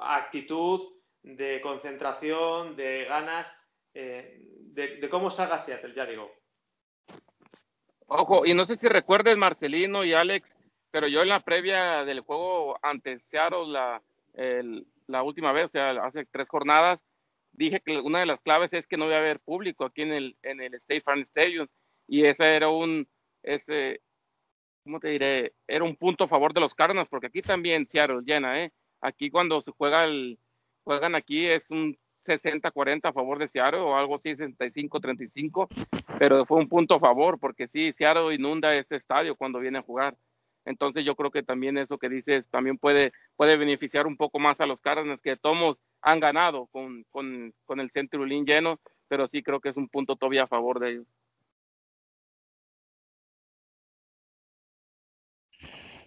actitud, 0.00 0.80
de 1.22 1.60
concentración, 1.62 2.76
de 2.76 3.06
ganas, 3.06 3.46
de, 3.92 5.08
cómo 5.10 5.30
salga 5.30 5.64
Seattle, 5.64 5.94
ya 5.96 6.06
digo. 6.06 6.30
Ojo, 8.06 8.46
y 8.46 8.54
no 8.54 8.66
sé 8.66 8.76
si 8.76 8.86
recuerdes 8.86 9.36
Marcelino 9.36 10.04
y 10.04 10.12
Alex, 10.12 10.48
pero 10.92 11.08
yo 11.08 11.22
en 11.22 11.28
la 11.30 11.40
previa 11.40 12.04
del 12.04 12.20
juego 12.20 12.78
ante 12.82 13.18
Seattle, 13.30 13.66
la, 13.66 14.00
el, 14.34 14.86
la 15.08 15.22
última 15.22 15.52
vez, 15.52 15.66
o 15.66 15.70
sea, 15.70 15.90
hace 16.04 16.26
tres 16.26 16.48
jornadas, 16.48 17.00
dije 17.52 17.80
que 17.84 17.98
una 17.98 18.20
de 18.20 18.26
las 18.26 18.40
claves 18.40 18.72
es 18.72 18.86
que 18.86 18.96
no 18.96 19.06
iba 19.06 19.16
a 19.16 19.18
haber 19.18 19.40
público 19.40 19.84
aquí 19.84 20.02
en 20.02 20.12
el, 20.12 20.36
en 20.42 20.60
el 20.60 20.74
State 20.74 21.00
Farm 21.00 21.20
Stadium. 21.22 21.66
Y 22.06 22.24
ese 22.24 22.56
era 22.56 22.68
un, 22.68 23.08
ese, 23.42 24.00
¿cómo 24.84 25.00
te 25.00 25.08
diré? 25.08 25.54
Era 25.66 25.84
un 25.84 25.96
punto 25.96 26.24
a 26.24 26.28
favor 26.28 26.54
de 26.54 26.60
los 26.60 26.74
Cardinals, 26.74 27.08
porque 27.08 27.26
aquí 27.26 27.42
también 27.42 27.88
Seattle 27.90 28.22
llena, 28.24 28.62
¿eh? 28.62 28.72
Aquí 29.00 29.30
cuando 29.30 29.60
se 29.62 29.70
juega 29.72 30.04
el, 30.04 30.38
juegan 30.84 31.14
aquí 31.14 31.46
es 31.46 31.62
un 31.70 31.98
60-40 32.26 33.08
a 33.08 33.12
favor 33.12 33.38
de 33.38 33.48
Seattle 33.48 33.80
o 33.80 33.96
algo 33.96 34.16
así, 34.16 34.30
65-35, 34.30 35.68
pero 36.18 36.44
fue 36.46 36.58
un 36.58 36.68
punto 36.68 36.94
a 36.94 37.00
favor, 37.00 37.38
porque 37.38 37.68
sí, 37.68 37.92
Seattle 37.96 38.34
inunda 38.34 38.74
este 38.74 38.96
estadio 38.96 39.36
cuando 39.36 39.60
viene 39.60 39.78
a 39.78 39.82
jugar. 39.82 40.16
Entonces 40.68 41.04
yo 41.04 41.14
creo 41.16 41.30
que 41.30 41.42
también 41.42 41.78
eso 41.78 41.98
que 41.98 42.08
dices 42.08 42.44
también 42.50 42.78
puede, 42.78 43.12
puede 43.36 43.56
beneficiar 43.56 44.06
un 44.06 44.16
poco 44.16 44.38
más 44.38 44.60
a 44.60 44.66
los 44.66 44.80
Cardinals 44.80 45.20
que 45.20 45.36
tomos 45.36 45.78
han 46.02 46.20
ganado 46.20 46.66
con, 46.66 47.04
con, 47.10 47.52
con 47.64 47.80
el 47.80 47.90
Centrulín 47.90 48.44
lleno, 48.44 48.78
pero 49.08 49.26
sí 49.28 49.42
creo 49.42 49.60
que 49.60 49.70
es 49.70 49.76
un 49.76 49.88
punto 49.88 50.16
todavía 50.16 50.44
a 50.44 50.48
favor 50.48 50.78
de 50.78 50.90
ellos. 50.90 51.06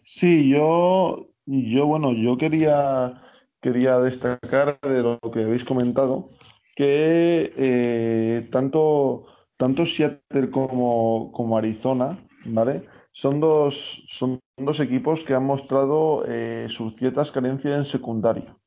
Sí, 0.06 0.50
yo, 0.50 1.28
yo 1.46 1.86
bueno, 1.86 2.14
yo 2.14 2.38
quería, 2.38 3.22
quería 3.62 4.00
destacar 4.00 4.80
de 4.82 5.02
lo 5.02 5.20
que 5.34 5.44
habéis 5.44 5.64
comentado, 5.64 6.30
que 6.76 7.54
eh, 7.58 8.50
tanto 8.52 9.26
tanto 9.62 9.86
Seattle 9.86 10.50
como, 10.50 11.32
como 11.34 11.56
Arizona, 11.56 12.18
¿vale? 12.46 12.82
Son 13.12 13.40
dos, 13.40 13.76
son 14.18 14.40
dos 14.66 14.80
equipos 14.80 15.20
que 15.26 15.34
han 15.34 15.46
mostrado 15.46 16.24
eh, 16.28 16.68
sus 16.70 16.96
ciertas 16.96 17.32
carencias 17.32 17.78
en 17.78 17.86
secundario. 17.86 18.60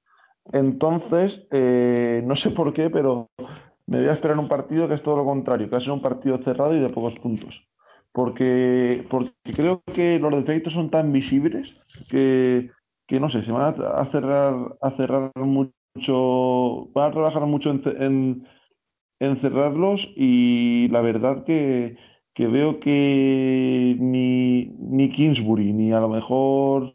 Entonces, 0.52 1.46
eh, 1.50 2.22
no 2.24 2.36
sé 2.36 2.50
por 2.50 2.72
qué, 2.74 2.90
pero 2.90 3.30
me 3.86 3.98
voy 3.98 4.08
a 4.08 4.12
esperar 4.12 4.38
un 4.38 4.48
partido 4.48 4.88
que 4.88 4.94
es 4.94 5.02
todo 5.02 5.16
lo 5.16 5.24
contrario, 5.24 5.68
que 5.68 5.76
va 5.76 5.82
a 5.84 5.92
un 5.92 6.02
partido 6.02 6.38
cerrado 6.38 6.74
y 6.74 6.80
de 6.80 6.88
pocos 6.88 7.18
puntos. 7.20 7.66
Porque, 8.12 9.06
porque 9.10 9.32
creo 9.54 9.82
que 9.92 10.18
los 10.18 10.32
defectos 10.32 10.72
son 10.72 10.90
tan 10.90 11.12
visibles 11.12 11.74
que, 12.10 12.70
que 13.08 13.20
no 13.20 13.28
sé, 13.28 13.44
se 13.44 13.52
van 13.52 13.74
a, 13.76 14.10
cerrar, 14.12 14.54
a 14.80 14.90
cerrar 14.92 15.32
mucho, 15.34 16.88
van 16.94 17.10
a 17.10 17.12
trabajar 17.12 17.42
mucho 17.46 17.70
en, 17.70 18.46
en, 19.18 19.40
cerrarlos 19.40 20.00
y 20.16 20.88
la 20.88 21.00
verdad 21.00 21.44
que, 21.44 21.96
que 22.34 22.46
veo 22.48 22.80
que 22.80 23.96
ni, 23.98 24.66
ni 24.78 25.10
Kingsbury, 25.10 25.72
ni 25.72 25.92
a 25.92 26.00
lo 26.00 26.08
mejor 26.08 26.94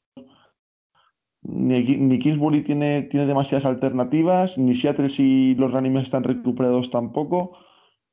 ni, 1.43 2.19
Kingsbury 2.19 2.63
tiene, 2.63 3.03
tiene 3.03 3.25
demasiadas 3.25 3.65
alternativas, 3.65 4.57
ni 4.57 4.75
Seattle 4.75 5.09
si 5.09 5.55
los 5.55 5.73
animes 5.73 6.03
están 6.03 6.23
recuperados 6.23 6.89
tampoco. 6.91 7.57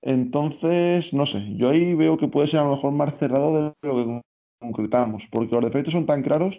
Entonces, 0.03 1.13
no 1.13 1.27
sé, 1.27 1.57
yo 1.57 1.71
ahí 1.71 1.95
veo 1.95 2.17
que 2.17 2.29
puede 2.29 2.49
ser 2.49 2.61
a 2.61 2.65
lo 2.65 2.77
mejor 2.77 2.93
más 2.93 3.19
cerrado 3.19 3.75
de 3.83 3.89
lo 3.89 3.97
que 3.97 4.23
concretamos, 4.61 5.23
porque 5.33 5.55
los 5.55 5.65
defectos 5.65 5.93
son 5.93 6.07
tan 6.07 6.23
claros 6.23 6.55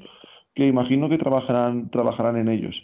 que 0.53 0.67
imagino 0.67 1.07
que 1.07 1.17
trabajarán, 1.17 1.89
trabajarán 1.89 2.37
en 2.37 2.49
ellos. 2.49 2.75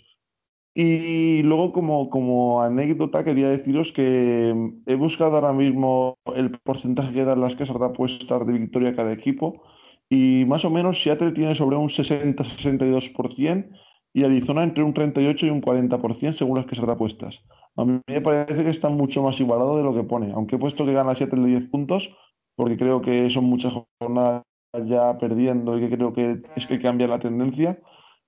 Y 0.76 1.44
luego, 1.44 1.72
como, 1.72 2.10
como 2.10 2.62
anécdota, 2.64 3.24
quería 3.24 3.50
deciros 3.50 3.92
que 3.94 4.54
he 4.88 4.96
buscado 4.96 5.36
ahora 5.36 5.54
mismo 5.54 6.18
el 6.36 6.60
porcentaje 6.62 7.14
que 7.14 7.26
dan 7.26 7.42
las 7.42 7.56
casas 7.56 7.80
de 7.80 7.86
apuestas 7.86 8.48
de 8.48 8.54
victoria 8.54 8.90
a 8.90 8.96
cada 8.96 9.14
equipo 9.14 9.62
y 10.10 10.46
más 10.46 10.64
o 10.66 10.70
menos 10.70 11.02
Seattle 11.02 11.32
tiene 11.32 11.56
sobre 11.56 11.76
un 11.78 11.90
60-62% 11.90 13.68
y 14.14 14.24
Arizona 14.24 14.64
entre 14.64 14.84
un 14.84 14.94
38 14.94 15.46
y 15.46 15.50
un 15.50 15.62
40% 15.62 16.38
según 16.38 16.58
las 16.58 16.68
que 16.68 16.76
se 16.76 16.82
apuestas. 16.82 17.36
A 17.76 17.86
mí 17.86 18.00
me 18.08 18.22
parece 18.22 18.64
que 18.64 18.70
está 18.70 18.90
mucho 18.90 19.24
más 19.24 19.40
igualado 19.40 19.78
de 19.78 19.84
lo 19.84 19.96
que 19.96 20.04
pone, 20.04 20.32
aunque 20.34 20.58
he 20.58 20.60
puesto 20.60 20.86
que 20.86 20.94
gana 20.94 21.16
Seattle 21.16 21.42
de 21.42 21.60
10 21.60 21.70
puntos, 21.72 22.08
porque 22.56 22.78
creo 22.78 23.02
que 23.02 23.32
son 23.32 23.46
muchas 23.46 23.74
jornadas 24.00 24.44
ya 24.86 25.18
perdiendo 25.18 25.78
y 25.78 25.82
que 25.82 25.96
creo 25.96 26.14
que 26.14 26.42
es 26.56 26.68
que 26.68 26.80
cambia 26.80 27.08
la 27.08 27.20
tendencia. 27.20 27.80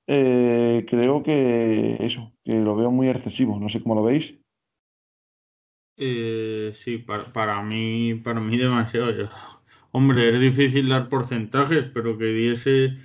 Eh, 0.07 0.85
creo 0.89 1.23
que 1.23 1.97
eso, 2.05 2.31
que 2.43 2.53
lo 2.53 2.75
veo 2.75 2.91
muy 2.91 3.09
excesivo, 3.09 3.59
no 3.59 3.69
sé 3.69 3.81
cómo 3.81 3.95
lo 3.95 4.03
veis. 4.03 4.35
Eh, 5.97 6.73
sí, 6.83 6.97
para, 6.99 7.31
para 7.31 7.61
mí, 7.63 8.15
para 8.15 8.39
mí 8.41 8.57
demasiado. 8.57 9.29
Hombre, 9.91 10.33
es 10.35 10.41
difícil 10.41 10.89
dar 10.89 11.07
porcentajes, 11.09 11.85
pero 11.93 12.17
que 12.17 12.25
diese 12.25 12.97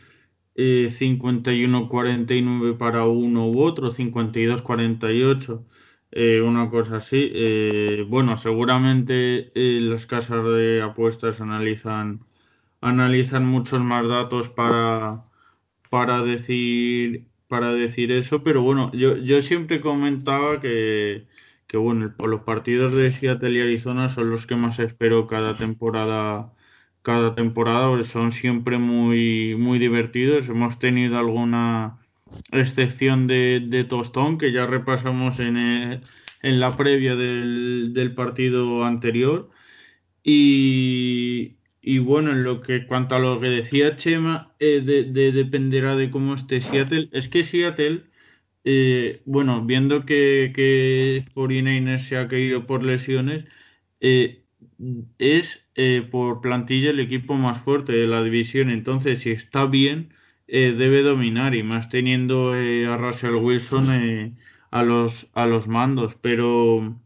eh, 0.56 0.90
51-49 0.98 2.74
para 2.78 3.06
uno 3.06 3.48
u 3.48 3.62
otro, 3.62 3.92
52-48, 3.92 5.66
eh, 6.12 6.40
una 6.42 6.70
cosa 6.70 6.96
así. 6.98 7.30
Eh, 7.34 8.04
bueno, 8.08 8.36
seguramente 8.38 9.52
eh, 9.54 9.80
las 9.80 10.06
casas 10.06 10.44
de 10.44 10.82
apuestas 10.82 11.40
analizan, 11.40 12.20
analizan 12.80 13.46
muchos 13.46 13.80
más 13.80 14.06
datos 14.08 14.48
para, 14.50 15.24
para, 15.90 16.22
decir, 16.22 17.26
para 17.48 17.72
decir 17.72 18.12
eso, 18.12 18.42
pero 18.44 18.62
bueno, 18.62 18.92
yo, 18.94 19.16
yo 19.18 19.42
siempre 19.42 19.80
comentaba 19.80 20.60
que, 20.60 21.26
que 21.66 21.76
bueno, 21.76 22.14
los 22.18 22.42
partidos 22.42 22.94
de 22.94 23.12
Seattle 23.18 23.52
y 23.52 23.60
Arizona 23.60 24.14
son 24.14 24.30
los 24.30 24.46
que 24.46 24.56
más 24.56 24.78
espero 24.78 25.26
cada 25.26 25.56
temporada 25.58 26.52
cada 27.02 27.34
temporada 27.34 28.04
son 28.04 28.32
siempre 28.32 28.78
muy, 28.78 29.54
muy 29.56 29.78
divertidos. 29.78 30.48
Hemos 30.48 30.78
tenido 30.78 31.18
alguna 31.18 31.98
excepción 32.52 33.26
de, 33.26 33.60
de 33.66 33.84
tostón 33.84 34.38
que 34.38 34.52
ya 34.52 34.66
repasamos 34.66 35.38
en, 35.40 35.56
eh, 35.56 36.00
en 36.42 36.60
la 36.60 36.76
previa 36.76 37.16
del, 37.16 37.92
del 37.94 38.14
partido 38.14 38.84
anterior. 38.84 39.50
Y, 40.22 41.56
y, 41.82 41.98
bueno, 41.98 42.32
en 42.32 42.44
lo 42.44 42.60
que 42.62 42.86
cuanto 42.86 43.14
a 43.16 43.18
lo 43.18 43.40
que 43.40 43.48
decía 43.48 43.96
Chema, 43.96 44.54
eh, 44.58 44.80
de, 44.84 45.32
dependerá 45.32 45.96
de 45.96 46.10
cómo 46.10 46.34
esté 46.34 46.60
Seattle. 46.62 47.08
Es 47.12 47.28
que 47.28 47.44
Seattle, 47.44 48.04
eh, 48.64 49.22
bueno, 49.26 49.64
viendo 49.64 50.04
que, 50.06 50.52
que 50.54 51.26
49 51.34 52.04
se 52.08 52.16
ha 52.16 52.28
caído 52.28 52.66
por 52.66 52.82
lesiones, 52.84 53.44
es 55.18 55.46
eh, 55.74 56.06
por 56.10 56.40
plantilla 56.40 56.90
el 56.90 57.00
equipo 57.00 57.34
más 57.34 57.62
fuerte 57.64 57.92
de 57.92 58.06
la 58.06 58.22
división. 58.22 58.70
Entonces, 58.70 59.22
si 59.22 59.30
está 59.30 59.66
bien, 59.66 60.12
eh, 60.48 60.74
debe 60.76 61.02
dominar 61.02 61.54
y 61.54 61.62
más 61.62 61.88
teniendo 61.88 62.56
eh, 62.56 62.86
a 62.86 62.96
Russell 62.96 63.34
Wilson 63.36 64.36
a 64.70 64.82
los 64.82 65.28
a 65.34 65.46
los 65.46 65.66
mandos. 65.68 66.14
Pero 66.20 66.99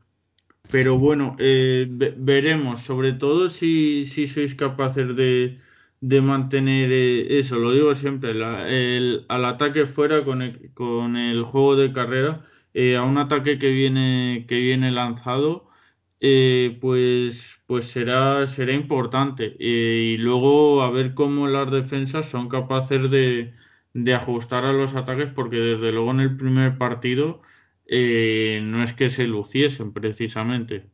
pero 0.75 0.99
bueno, 0.99 1.37
veremos. 1.39 2.83
Sobre 2.85 3.13
todo 3.13 3.49
si, 3.51 4.07
si 4.09 4.27
sois 4.27 4.57
capaces 4.57 5.15
de, 5.15 5.59
de 6.01 6.21
mantener 6.21 6.91
eso. 6.93 7.57
Lo 7.61 7.71
digo 7.73 7.95
siempre, 7.95 8.33
el, 8.33 9.25
al 9.29 9.45
ataque 9.45 9.87
fuera 9.87 10.25
con 10.25 10.43
el, 10.43 10.73
con 10.75 11.17
el 11.17 11.45
juego 11.45 11.77
de 11.77 11.93
carrera. 11.93 12.45
a 12.99 13.03
un 13.05 13.19
ataque 13.19 13.59
que 13.61 13.71
viene 13.71 14.47
que 14.49 14.59
viene 14.61 14.91
lanzado 14.91 15.69
pues 16.81 17.37
pues 17.67 17.91
será, 17.93 18.47
será 18.57 18.73
importante. 18.73 19.57
y 19.59 20.17
luego 20.19 20.83
a 20.83 20.91
ver 20.91 21.15
cómo 21.15 21.47
las 21.47 21.71
defensas 21.71 22.29
son 22.31 22.49
capaces 22.49 23.11
de, 23.11 23.55
de, 23.93 24.15
ajustar 24.15 24.65
a 24.65 24.73
los 24.73 24.95
ataques, 24.95 25.31
porque 25.35 25.57
desde 25.59 25.93
luego 25.93 26.11
en 26.11 26.21
el 26.21 26.37
primer 26.37 26.79
partido 26.79 27.43
eh, 27.87 28.61
no 28.63 28.83
es 28.83 28.95
que 28.95 29.11
se 29.11 29.25
luciesen 29.25 29.93
precisamente. 29.93 30.91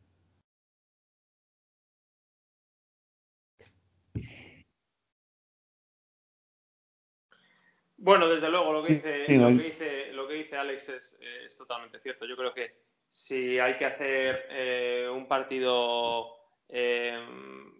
Bueno, 7.97 8.27
desde 8.27 8.49
luego 8.49 8.73
lo 8.73 8.83
que 8.83 8.95
dice, 8.95 9.27
lo 9.37 9.47
que 9.49 9.63
dice, 9.63 10.13
lo 10.13 10.27
que 10.27 10.33
dice 10.33 10.57
Alex 10.57 10.89
es, 10.89 11.19
es, 11.45 11.55
totalmente 11.55 11.99
cierto. 11.99 12.25
Yo 12.25 12.35
creo 12.35 12.51
que 12.51 12.75
si 13.11 13.59
hay 13.59 13.77
que 13.77 13.85
hacer 13.85 14.47
eh, 14.49 15.07
un 15.13 15.27
partido 15.27 16.35
eh, 16.67 17.15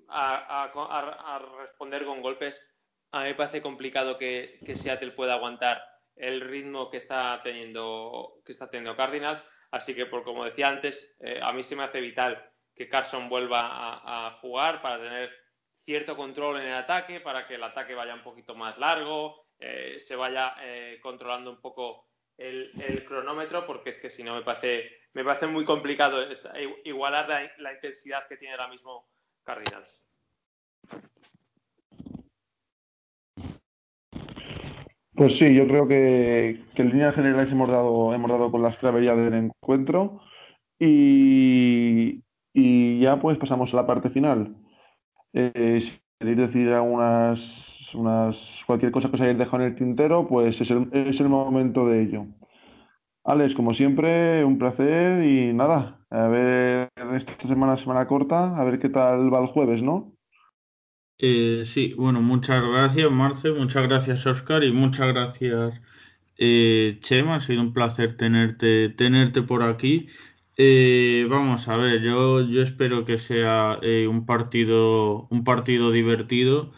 a, 0.09 1.41
responder 1.59 2.05
con 2.05 2.21
golpes, 2.21 2.55
a 3.11 3.21
mí 3.21 3.29
me 3.29 3.35
parece 3.35 3.63
complicado 3.63 4.17
que, 4.17 4.59
Seattle 4.75 5.11
pueda 5.11 5.33
aguantar 5.33 5.81
el 6.21 6.41
ritmo 6.41 6.89
que 6.89 6.97
está 6.97 7.41
teniendo 7.43 8.41
que 8.45 8.51
está 8.51 8.69
teniendo 8.69 8.95
Cardinals. 8.95 9.43
Así 9.71 9.95
que, 9.95 10.05
por 10.05 10.23
como 10.23 10.45
decía 10.45 10.67
antes, 10.67 11.15
eh, 11.19 11.39
a 11.41 11.53
mí 11.53 11.63
se 11.63 11.75
me 11.75 11.83
hace 11.83 12.01
vital 12.01 12.49
que 12.75 12.89
Carson 12.89 13.29
vuelva 13.29 13.61
a, 14.03 14.37
jugar 14.41 14.81
para 14.81 14.97
tener 14.97 15.31
cierto 15.85 16.15
control 16.15 16.61
en 16.61 16.67
el 16.67 16.73
ataque, 16.73 17.19
para 17.19 17.47
que 17.47 17.55
el 17.55 17.63
ataque 17.63 17.95
vaya 17.95 18.13
un 18.13 18.23
poquito 18.23 18.55
más 18.55 18.77
largo, 18.77 19.45
eh, 19.59 19.97
se 20.07 20.15
vaya 20.15 20.55
controlando 21.01 21.51
un 21.51 21.61
poco 21.61 22.07
el, 22.37 22.71
el, 22.81 23.05
cronómetro, 23.05 23.65
porque 23.65 23.91
es 23.91 23.97
que 23.99 24.09
si 24.09 24.23
no 24.23 24.35
me 24.35 24.41
parece 24.41 25.01
me 25.13 25.23
parece 25.23 25.47
muy 25.47 25.65
complicado 25.65 26.25
igualar 26.85 27.51
la, 27.57 27.73
intensidad 27.73 28.27
que 28.27 28.37
tiene 28.37 28.53
ahora 28.53 28.69
mismo 28.69 29.09
Cardinals. 29.43 30.00
Pues 35.21 35.37
sí, 35.37 35.53
yo 35.53 35.67
creo 35.67 35.87
que, 35.87 36.63
en 36.73 36.89
líneas 36.89 37.13
generales 37.13 37.51
hemos 37.51 37.69
dado, 37.69 38.11
hemos 38.11 38.31
dado 38.31 38.49
con 38.49 38.63
las 38.63 38.75
claves 38.79 39.05
del 39.05 39.35
encuentro 39.35 40.19
y, 40.79 42.23
ya 42.99 43.19
pues 43.21 43.37
pasamos 43.37 43.71
a 43.71 43.75
la 43.75 43.85
parte 43.85 44.09
final. 44.09 44.55
Eh, 45.33 45.81
si 45.83 45.99
queréis 46.17 46.39
decir 46.39 46.69
algunas 46.69 47.93
unas, 47.93 48.35
cualquier 48.65 48.91
cosa 48.91 49.09
que 49.09 49.17
os 49.17 49.21
hayáis 49.21 49.37
dejado 49.37 49.61
en 49.61 49.69
el 49.69 49.75
tintero, 49.75 50.27
pues 50.27 50.59
es 50.59 50.71
el, 50.71 50.89
es 50.91 51.19
el 51.19 51.29
momento 51.29 51.85
de 51.85 52.01
ello. 52.01 52.25
Alex, 53.23 53.53
como 53.53 53.75
siempre, 53.75 54.43
un 54.43 54.57
placer 54.57 55.23
y 55.23 55.53
nada, 55.53 55.99
a 56.09 56.27
ver 56.29 56.89
esta 57.15 57.47
semana, 57.47 57.77
semana 57.77 58.07
corta, 58.07 58.57
a 58.57 58.63
ver 58.63 58.79
qué 58.79 58.89
tal 58.89 59.31
va 59.31 59.39
el 59.41 59.47
jueves, 59.49 59.83
¿no? 59.83 60.10
Eh, 61.23 61.65
sí, 61.73 61.93
bueno, 61.97 62.21
muchas 62.21 62.63
gracias, 62.63 63.11
Marce, 63.11 63.51
muchas 63.51 63.83
gracias, 63.87 64.25
Oscar, 64.25 64.63
y 64.63 64.71
muchas 64.71 65.07
gracias, 65.13 65.79
eh, 66.37 66.99
Chema. 67.03 67.35
Ha 67.37 67.41
sido 67.47 67.61
un 67.61 67.73
placer 67.73 68.17
tenerte, 68.17 68.89
tenerte 68.89 69.43
por 69.43 69.61
aquí. 69.63 70.07
Eh, 70.57 71.27
vamos 71.29 71.67
a 71.67 71.77
ver, 71.77 72.01
yo, 72.03 72.41
yo 72.41 72.61
espero 72.63 73.05
que 73.05 73.19
sea 73.19 73.79
un 74.09 74.25
partido, 74.25 75.27
un 75.29 75.43
partido 75.43 75.91
divertido 75.91 76.73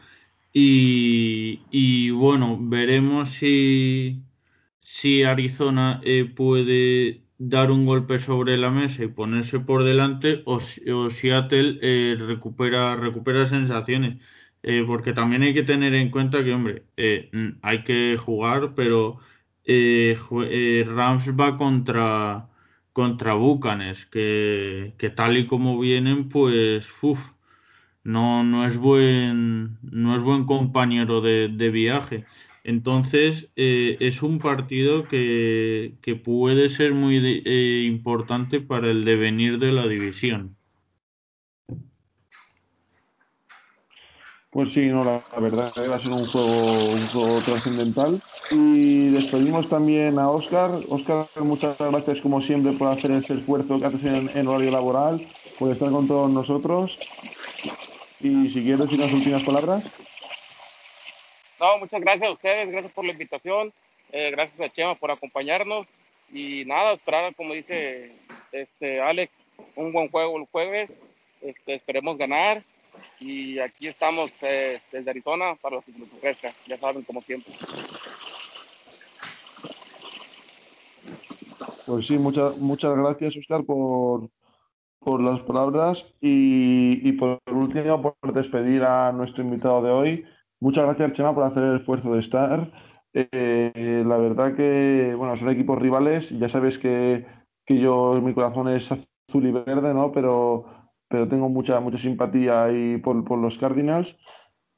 y, 0.53 1.61
y 1.71 2.11
bueno, 2.11 2.57
veremos 2.61 3.29
si 3.39 4.23
si 4.81 5.23
Arizona 5.23 6.01
puede, 6.35 7.22
dar 7.37 7.71
un 7.71 7.85
golpe 7.85 8.19
sobre 8.19 8.57
la 8.57 8.69
mesa 8.71 9.03
y 9.03 9.07
ponerse 9.07 9.59
por 9.59 9.83
delante 9.83 10.41
o, 10.45 10.59
o 10.93 11.09
Seattle 11.11 11.79
eh, 11.81 12.15
recupera, 12.19 12.95
recupera 12.95 13.49
sensaciones. 13.49 14.21
Eh, 14.63 14.83
porque 14.87 15.13
también 15.13 15.41
hay 15.43 15.53
que 15.53 15.63
tener 15.63 15.93
en 15.93 16.09
cuenta 16.09 16.43
que, 16.43 16.53
hombre, 16.53 16.83
eh, 16.97 17.29
hay 17.61 17.83
que 17.83 18.17
jugar, 18.17 18.73
pero 18.75 19.19
Rams 19.65 21.27
va 21.39 21.57
contra, 21.57 22.47
contra 22.93 23.33
Bucanes, 23.33 24.05
que, 24.11 24.93
que 24.97 25.09
tal 25.09 25.37
y 25.37 25.47
como 25.47 25.79
vienen, 25.79 26.29
pues, 26.29 26.85
uff, 27.01 27.19
no, 28.03 28.43
no 28.43 28.65
es 28.65 28.77
buen, 28.77 29.77
no 29.81 30.15
es 30.15 30.21
buen 30.23 30.45
compañero 30.45 31.21
de, 31.21 31.49
de 31.49 31.69
viaje. 31.69 32.25
Entonces, 32.63 33.49
eh, 33.57 33.97
es 33.99 34.21
un 34.21 34.39
partido 34.39 35.03
que, 35.09 35.93
puede 36.23 36.69
ser 36.69 36.93
muy 36.93 37.17
eh, 37.45 37.83
importante 37.85 38.61
para 38.61 38.89
el 38.89 39.03
devenir 39.03 39.59
de 39.59 39.73
la 39.73 39.85
división. 39.85 40.55
Pues 44.49 44.71
sí, 44.71 44.85
no, 44.85 45.03
la, 45.03 45.23
verdad 45.39 45.73
que 45.73 45.87
va 45.87 45.95
a 45.95 45.99
ser 45.99 46.11
un 46.11 46.25
juego, 46.27 46.91
un 46.91 47.07
juego 47.07 47.41
trascendental. 47.41 48.21
Y 48.51 49.09
despedimos 49.09 49.67
también 49.67 50.19
a 50.19 50.29
Oscar. 50.29 50.79
Oscar, 50.87 51.27
muchas 51.41 51.75
gracias 51.77 52.21
como 52.21 52.41
siempre 52.43 52.73
por 52.73 52.89
hacer 52.89 53.11
ese 53.11 53.33
esfuerzo 53.33 53.79
que 53.79 53.85
haces 53.85 54.05
en, 54.05 54.29
en 54.29 54.47
horario 54.47 54.71
laboral, 54.71 55.25
por 55.57 55.71
estar 55.71 55.91
con 55.91 56.07
todos 56.07 56.31
nosotros. 56.31 56.95
Y 58.21 58.49
si 58.49 58.63
quieres 58.63 58.91
las 58.93 59.11
últimas 59.11 59.43
palabras. 59.43 59.83
No, 61.63 61.77
muchas 61.77 62.01
gracias 62.01 62.27
a 62.27 62.33
ustedes, 62.33 62.69
gracias 62.69 62.91
por 62.91 63.05
la 63.05 63.13
invitación, 63.13 63.71
eh, 64.11 64.31
gracias 64.31 64.59
a 64.59 64.69
Chema 64.73 64.95
por 64.95 65.09
acompañarnos 65.11 65.87
y 66.29 66.65
nada, 66.65 66.91
esperar, 66.91 67.33
como 67.35 67.53
dice 67.53 68.11
este 68.51 68.99
Alex, 68.99 69.31
un 69.77 69.93
buen 69.93 70.09
juego 70.09 70.37
el 70.37 70.45
jueves, 70.47 70.91
este, 71.41 71.75
esperemos 71.75 72.17
ganar 72.17 72.63
y 73.17 73.59
aquí 73.59 73.87
estamos 73.87 74.29
eh, 74.41 74.81
desde 74.91 75.09
Arizona 75.09 75.55
para 75.61 75.77
los 75.77 75.85
que 75.85 76.35
ya 76.67 76.77
saben, 76.79 77.03
como 77.03 77.21
siempre. 77.21 77.53
Pues 81.85 82.07
sí, 82.07 82.17
muchas 82.17 82.57
muchas 82.57 82.93
gracias, 82.97 83.37
Oscar, 83.37 83.63
por, 83.63 84.29
por 84.99 85.21
las 85.21 85.39
palabras 85.43 86.05
y, 86.19 87.07
y 87.07 87.13
por 87.13 87.39
último 87.49 88.01
por 88.01 88.33
despedir 88.33 88.83
a 88.83 89.13
nuestro 89.13 89.43
invitado 89.43 89.81
de 89.81 89.91
hoy, 89.91 90.25
Muchas 90.63 90.85
gracias, 90.85 91.11
Chema, 91.11 91.35
por 91.35 91.43
hacer 91.43 91.61
el 91.61 91.75
esfuerzo 91.75 92.13
de 92.13 92.21
estar. 92.21 92.71
Eh, 93.13 94.01
la 94.07 94.15
verdad 94.15 94.55
que, 94.55 95.13
bueno, 95.17 95.35
son 95.35 95.49
equipos 95.49 95.77
rivales. 95.77 96.29
Ya 96.39 96.47
sabes 96.47 96.77
que, 96.77 97.25
que 97.65 97.79
yo, 97.81 98.13
mi 98.23 98.33
corazón 98.33 98.69
es 98.69 98.89
azul 98.89 99.45
y 99.45 99.51
verde, 99.51 99.93
¿no? 99.93 100.13
Pero, 100.13 100.63
pero 101.09 101.27
tengo 101.27 101.49
mucha, 101.49 101.81
mucha 101.81 101.97
simpatía 101.97 102.63
ahí 102.63 102.97
por, 102.99 103.25
por 103.25 103.39
los 103.39 103.57
Cardinals. 103.57 104.15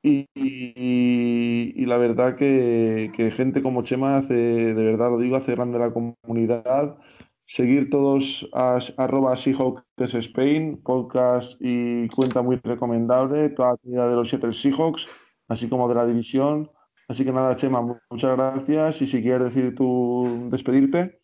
Y, 0.02 0.28
y, 0.34 1.86
la 1.86 1.98
verdad 1.98 2.36
que, 2.36 3.12
que, 3.16 3.30
gente 3.30 3.62
como 3.62 3.84
Chema 3.84 4.18
hace, 4.18 4.34
de 4.34 4.74
verdad 4.74 5.12
lo 5.12 5.20
digo, 5.20 5.36
hace 5.36 5.52
grande 5.52 5.78
la 5.78 5.94
comunidad. 5.94 6.98
Seguir 7.45 7.91
todos 7.91 8.24
a 8.53 8.80
arroba 8.98 9.38
Seahawks 9.38 9.84
Spain, 9.99 10.82
podcast 10.82 11.56
y 11.60 12.07
cuenta 12.10 12.41
muy 12.41 12.56
recomendable, 12.64 13.49
toda 13.49 13.74
la 13.74 13.78
comunidad 13.78 14.10
de 14.10 14.16
los 14.16 14.30
Seattle 14.30 14.53
Seahawks 14.53 15.06
así 15.47 15.69
como 15.69 15.88
de 15.88 15.95
la 15.95 16.05
división. 16.05 16.69
Así 17.07 17.23
que 17.23 17.31
nada, 17.31 17.55
Chema, 17.55 17.81
muchas 18.09 18.35
gracias 18.35 19.01
y 19.01 19.07
si 19.07 19.22
quieres 19.22 19.53
decir 19.53 19.76
tú 19.76 20.49
despedirte. 20.49 21.19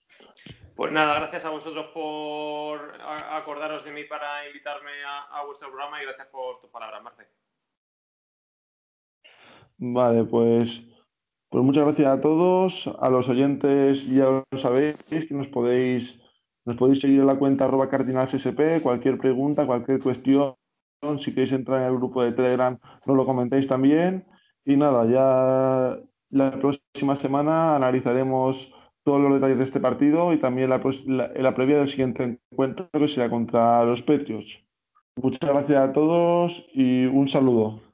Pues 0.76 0.92
nada, 0.92 1.16
gracias 1.20 1.46
a 1.46 1.50
vosotros 1.50 1.88
por 1.94 2.80
acordaros 3.32 3.84
de 3.84 3.92
mí 3.92 4.04
para 4.06 4.48
invitarme 4.48 4.92
a, 5.06 5.44
vuestro 5.46 5.70
programa 5.70 6.02
y 6.02 6.06
gracias 6.06 6.28
por 6.28 6.60
tus 6.62 6.70
palabras, 6.70 7.04
Marce. 7.04 7.28
Vale, 9.78 10.24
pues, 10.26 10.70
pues 11.50 11.64
muchas 11.64 11.86
gracias 11.86 12.08
a 12.08 12.22
todos, 12.22 12.74
a 13.00 13.10
los 13.10 13.28
oyentes 13.28 14.06
ya 14.08 14.26
lo 14.26 14.60
sabéis 14.60 14.96
que 15.10 15.28
nos 15.32 15.48
podéis 15.48 16.20
nos 16.64 16.78
podéis 16.78 17.02
seguir 17.02 17.20
en 17.22 17.28
la 17.28 17.40
cuenta 17.40 17.66
arroba 17.66 17.90
cardinalssp, 17.90 18.82
cualquier 18.84 19.18
pregunta, 19.18 19.66
cualquier 19.66 20.00
cuestión 20.00 20.56
si 21.24 21.34
queréis 21.34 21.52
entrar 21.52 21.82
en 21.82 21.88
el 21.88 21.98
grupo 21.98 22.24
de 22.24 22.32
Telegram, 22.32 22.78
nos 23.06 23.18
lo 23.18 23.26
comentéis 23.26 23.68
también. 23.68 24.26
Y 24.66 24.76
nada, 24.76 25.06
ya 25.06 25.98
la 26.30 26.52
próxima 26.60 27.16
semana 27.18 27.76
analizaremos 27.76 28.56
todos 29.04 29.20
los 29.20 29.34
detalles 29.34 29.58
de 29.58 29.64
este 29.64 29.80
partido 29.80 30.34
y 30.34 30.40
también 30.40 30.70
la, 30.70 30.82
la, 31.36 31.56
previa 31.56 31.80
del 31.80 31.90
siguiente 31.90 32.38
encuentro 32.52 32.88
que 32.92 33.08
será 33.08 33.30
contra 33.30 33.84
los 33.84 34.02
Patriots. 34.04 34.48
Muchas 35.22 35.50
gracias 35.50 35.90
a 35.90 35.94
todos 35.94 36.52
y 36.74 37.06
un 37.06 37.28
saludo. 37.30 37.91